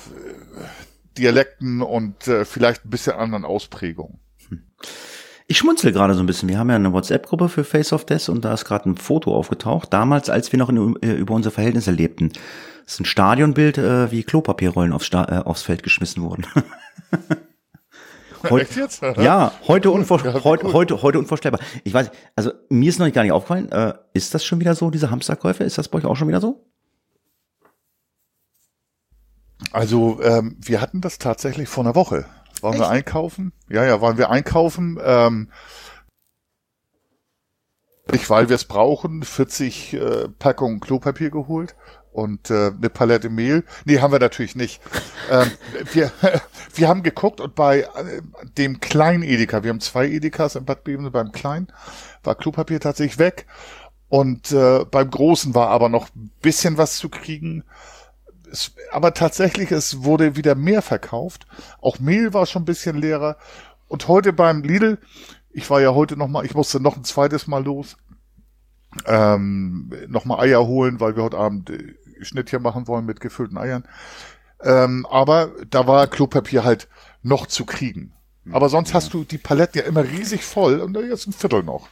Dialekten 1.16 1.82
und 1.82 2.26
äh, 2.28 2.44
vielleicht 2.44 2.84
ein 2.84 2.90
bisschen 2.90 3.14
anderen 3.14 3.44
Ausprägungen. 3.44 4.18
Hm. 4.48 4.62
Ich 5.46 5.58
schmunzel 5.58 5.92
gerade 5.92 6.14
so 6.14 6.20
ein 6.20 6.26
bisschen. 6.26 6.48
Wir 6.48 6.58
haben 6.58 6.70
ja 6.70 6.76
eine 6.76 6.92
WhatsApp-Gruppe 6.92 7.48
für 7.48 7.64
Face 7.64 7.92
of 7.92 8.04
Death 8.04 8.28
und 8.28 8.44
da 8.44 8.52
ist 8.52 8.64
gerade 8.64 8.90
ein 8.90 8.96
Foto 8.96 9.34
aufgetaucht. 9.34 9.92
Damals, 9.92 10.28
als 10.28 10.52
wir 10.52 10.58
noch 10.58 10.68
in, 10.68 10.96
äh, 11.02 11.12
über 11.12 11.34
unsere 11.34 11.54
Verhältnisse 11.54 11.92
lebten. 11.92 12.32
Das 12.84 12.94
ist 12.94 13.00
ein 13.00 13.04
Stadionbild, 13.04 13.78
äh, 13.78 14.10
wie 14.10 14.22
Klopapierrollen 14.22 14.92
aufs, 14.92 15.06
Sta 15.06 15.24
äh, 15.24 15.44
aufs 15.44 15.62
Feld 15.62 15.82
geschmissen 15.82 16.22
wurden. 16.22 16.46
Heut, 18.42 18.62
Echt 18.62 18.76
jetzt? 18.76 19.02
Ja, 19.16 19.52
heute, 19.66 19.90
unvor 19.92 20.24
ja, 20.24 20.44
heute, 20.44 20.72
heute, 20.72 21.02
heute 21.02 21.18
unvorstellbar. 21.18 21.60
Ich 21.84 21.94
weiß, 21.94 22.10
also 22.34 22.52
mir 22.68 22.88
ist 22.88 22.98
noch 22.98 23.10
gar 23.12 23.22
nicht 23.22 23.32
aufgefallen, 23.32 23.70
äh, 23.70 23.94
ist 24.12 24.34
das 24.34 24.44
schon 24.44 24.60
wieder 24.60 24.74
so, 24.74 24.90
diese 24.90 25.10
Hamsterkäufe? 25.10 25.64
Ist 25.64 25.78
das 25.78 25.88
bei 25.88 25.98
euch 25.98 26.04
auch 26.06 26.16
schon 26.16 26.28
wieder 26.28 26.40
so? 26.40 26.64
Also 29.72 30.20
ähm, 30.22 30.56
wir 30.60 30.80
hatten 30.80 31.00
das 31.00 31.18
tatsächlich 31.18 31.68
vor 31.68 31.84
einer 31.84 31.94
Woche. 31.94 32.26
Waren 32.60 32.74
Echt? 32.74 32.82
wir 32.82 32.88
einkaufen? 32.88 33.52
Ja, 33.68 33.84
ja, 33.84 34.00
waren 34.00 34.18
wir 34.18 34.30
einkaufen. 34.30 34.98
Ähm, 35.02 35.50
nicht, 38.10 38.30
weil 38.30 38.48
wir 38.48 38.56
es 38.56 38.64
brauchen, 38.64 39.22
40 39.22 39.94
äh, 39.94 40.28
Packungen 40.38 40.80
Klopapier 40.80 41.30
geholt 41.30 41.74
und 42.16 42.50
äh, 42.50 42.72
eine 42.76 42.90
Palette 42.90 43.28
Mehl. 43.28 43.64
Nee, 43.84 44.00
haben 44.00 44.12
wir 44.12 44.18
natürlich 44.18 44.56
nicht. 44.56 44.80
ähm, 45.30 45.50
wir, 45.92 46.10
wir 46.74 46.88
haben 46.88 47.02
geguckt 47.02 47.40
und 47.40 47.54
bei 47.54 47.80
äh, 47.80 48.22
dem 48.58 48.80
kleinen 48.80 49.22
Edeka, 49.22 49.62
wir 49.62 49.70
haben 49.70 49.80
zwei 49.80 50.08
Edekas 50.08 50.56
in 50.56 50.64
Bad 50.64 50.84
Bebense, 50.84 51.10
beim 51.10 51.32
kleinen 51.32 51.68
war 52.24 52.34
Klopapier 52.34 52.80
tatsächlich 52.80 53.18
weg 53.18 53.46
und 54.08 54.50
äh, 54.50 54.84
beim 54.90 55.10
großen 55.10 55.54
war 55.54 55.68
aber 55.68 55.88
noch 55.88 56.08
ein 56.16 56.30
bisschen 56.40 56.76
was 56.76 56.96
zu 56.96 57.08
kriegen 57.08 57.62
es, 58.50 58.72
aber 58.90 59.14
tatsächlich, 59.14 59.70
es 59.72 60.04
wurde 60.04 60.36
wieder 60.36 60.54
mehr 60.54 60.82
verkauft. 60.82 61.46
Auch 61.80 61.98
Mehl 61.98 62.32
war 62.32 62.46
schon 62.46 62.62
ein 62.62 62.66
bisschen 62.66 62.96
leerer. 62.96 63.36
Und 63.88 64.08
heute 64.08 64.32
beim 64.32 64.62
Lidl, 64.62 64.98
ich 65.50 65.68
war 65.70 65.80
ja 65.80 65.94
heute 65.94 66.16
noch 66.16 66.28
mal, 66.28 66.44
ich 66.44 66.54
musste 66.54 66.80
noch 66.80 66.96
ein 66.96 67.04
zweites 67.04 67.46
Mal 67.46 67.64
los, 67.64 67.96
ähm, 69.06 69.92
noch 70.08 70.24
mal 70.24 70.40
Eier 70.40 70.66
holen, 70.66 71.00
weil 71.00 71.16
wir 71.16 71.22
heute 71.22 71.38
Abend 71.38 71.70
äh, 72.20 72.24
Schnittchen 72.24 72.62
machen 72.62 72.86
wollen 72.86 73.06
mit 73.06 73.20
gefüllten 73.20 73.58
Eiern. 73.58 73.84
Ähm, 74.62 75.06
aber 75.10 75.50
da 75.70 75.86
war 75.86 76.06
Klopapier 76.06 76.64
halt 76.64 76.88
noch 77.22 77.46
zu 77.46 77.64
kriegen. 77.64 78.12
Aber 78.52 78.68
sonst 78.68 78.94
hast 78.94 79.12
du 79.12 79.24
die 79.24 79.38
Palette 79.38 79.80
ja 79.80 79.84
immer 79.86 80.04
riesig 80.04 80.44
voll 80.44 80.80
und 80.80 80.96
jetzt 80.96 81.26
ein 81.26 81.32
Viertel 81.32 81.62
noch. 81.62 81.88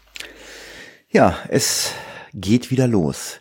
Ja, 1.10 1.36
es 1.48 1.92
geht 2.32 2.70
wieder 2.70 2.86
los. 2.86 3.40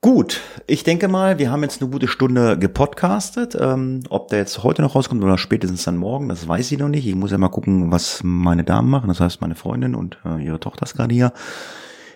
Gut, 0.00 0.40
ich 0.68 0.84
denke 0.84 1.08
mal, 1.08 1.38
wir 1.38 1.50
haben 1.50 1.62
jetzt 1.62 1.82
eine 1.82 1.90
gute 1.90 2.06
Stunde 2.06 2.56
gepodcastet. 2.56 3.56
Ähm, 3.60 4.04
ob 4.10 4.28
der 4.28 4.38
jetzt 4.38 4.62
heute 4.62 4.80
noch 4.80 4.94
rauskommt 4.94 5.24
oder 5.24 5.38
spätestens 5.38 5.82
dann 5.84 5.96
morgen, 5.96 6.28
das 6.28 6.46
weiß 6.46 6.70
ich 6.70 6.78
noch 6.78 6.88
nicht. 6.88 7.06
Ich 7.06 7.16
muss 7.16 7.32
ja 7.32 7.38
mal 7.38 7.48
gucken, 7.48 7.90
was 7.90 8.20
meine 8.22 8.62
Damen 8.62 8.88
machen, 8.90 9.08
das 9.08 9.18
heißt 9.18 9.40
meine 9.40 9.56
Freundin 9.56 9.96
und 9.96 10.18
äh, 10.24 10.42
ihre 10.42 10.60
Tochter 10.60 10.84
ist 10.84 10.94
gerade 10.94 11.12
hier. 11.12 11.32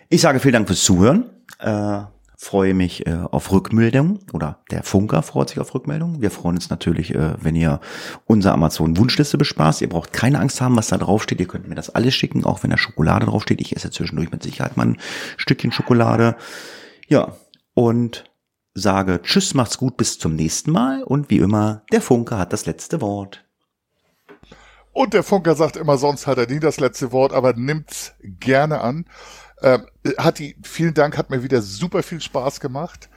Ich 0.08 0.20
sage 0.20 0.38
vielen 0.38 0.54
Dank 0.54 0.68
fürs 0.68 0.84
Zuhören. 0.84 1.30
Äh, 1.58 2.02
freue 2.42 2.74
mich 2.74 3.06
äh, 3.06 3.18
auf 3.30 3.52
Rückmeldung 3.52 4.18
oder 4.32 4.58
der 4.72 4.82
Funker 4.82 5.22
freut 5.22 5.50
sich 5.50 5.60
auf 5.60 5.74
Rückmeldung. 5.74 6.20
Wir 6.20 6.32
freuen 6.32 6.56
uns 6.56 6.70
natürlich, 6.70 7.14
äh, 7.14 7.34
wenn 7.40 7.54
ihr 7.54 7.80
unsere 8.26 8.52
Amazon 8.52 8.96
Wunschliste 8.96 9.38
bespaßt. 9.38 9.80
Ihr 9.80 9.88
braucht 9.88 10.12
keine 10.12 10.40
Angst 10.40 10.60
haben, 10.60 10.76
was 10.76 10.88
da 10.88 10.98
draufsteht. 10.98 11.38
Ihr 11.38 11.46
könnt 11.46 11.68
mir 11.68 11.76
das 11.76 11.90
alles 11.90 12.16
schicken, 12.16 12.44
auch 12.44 12.64
wenn 12.64 12.70
da 12.70 12.76
Schokolade 12.76 13.26
draufsteht. 13.26 13.60
Ich 13.60 13.76
esse 13.76 13.92
zwischendurch 13.92 14.32
mit 14.32 14.42
Sicherheit 14.42 14.76
mal 14.76 14.88
ein 14.88 14.98
Stückchen 15.36 15.70
Schokolade. 15.70 16.34
Ja, 17.06 17.36
und 17.74 18.24
sage 18.74 19.20
Tschüss, 19.22 19.54
macht's 19.54 19.78
gut, 19.78 19.96
bis 19.96 20.18
zum 20.18 20.34
nächsten 20.34 20.72
Mal 20.72 21.04
und 21.04 21.30
wie 21.30 21.38
immer, 21.38 21.82
der 21.92 22.02
Funker 22.02 22.38
hat 22.38 22.52
das 22.52 22.66
letzte 22.66 23.00
Wort. 23.00 23.44
Und 24.92 25.14
der 25.14 25.22
Funker 25.22 25.54
sagt 25.54 25.76
immer, 25.76 25.96
sonst 25.96 26.26
hat 26.26 26.38
er 26.38 26.48
nie 26.48 26.60
das 26.60 26.80
letzte 26.80 27.12
Wort, 27.12 27.32
aber 27.32 27.54
nimmt's 27.54 28.14
gerne 28.20 28.80
an. 28.80 29.06
Ähm, 29.62 29.86
hat 30.18 30.38
die, 30.38 30.56
vielen 30.62 30.94
Dank, 30.94 31.16
hat 31.16 31.30
mir 31.30 31.42
wieder 31.42 31.62
super 31.62 32.02
viel 32.02 32.20
Spaß 32.20 32.60
gemacht. 32.60 33.08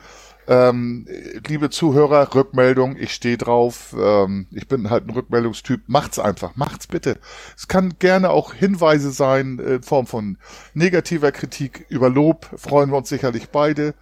Ähm, 0.48 1.08
liebe 1.48 1.72
Zuhörer, 1.72 2.36
Rückmeldung, 2.36 2.98
ich 2.98 3.14
stehe 3.14 3.38
drauf. 3.38 3.96
Ähm, 4.00 4.48
ich 4.52 4.68
bin 4.68 4.91
halt 4.91 5.08
ein 5.08 5.10
Rückmeldungstyp. 5.10 5.82
Macht's 5.88 6.20
einfach, 6.20 6.56
macht's 6.56 6.86
bitte. 6.86 7.20
Es 7.58 7.68
kann 7.68 7.96
gerne 7.98 8.30
auch 8.30 8.54
Hinweise 8.54 9.12
sein 9.12 9.58
in 9.58 9.82
Form 9.82 10.06
von 10.06 10.38
negativer 10.76 11.32
Kritik. 11.32 11.88
Über 11.89 12.10
Lob 12.10 12.48
freuen 12.58 12.91
wir 12.91 12.98
uns 12.98 13.10
sicherlich 13.10 13.50
beide. 13.50 13.96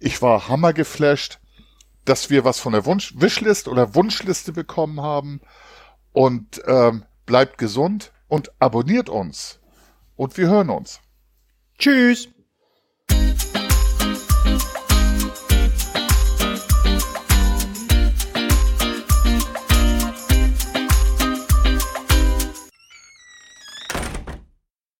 Ich 0.00 0.20
war 0.20 0.48
hammergeflasht, 0.48 1.38
dass 2.04 2.28
wir 2.28 2.44
was 2.44 2.58
von 2.58 2.72
der 2.72 2.84
Wunsch 2.84 3.14
Wishlist 3.16 3.68
oder 3.68 3.94
Wunschliste 3.94 4.52
bekommen 4.52 5.00
haben. 5.00 5.40
Und 6.12 6.60
ähm, 6.66 7.04
bleibt 7.24 7.56
gesund 7.56 8.12
und 8.26 8.50
abonniert 8.58 9.08
uns. 9.08 9.60
Und 10.16 10.36
wir 10.36 10.48
hören 10.48 10.70
uns. 10.70 11.01
Tschüss. 11.82 12.28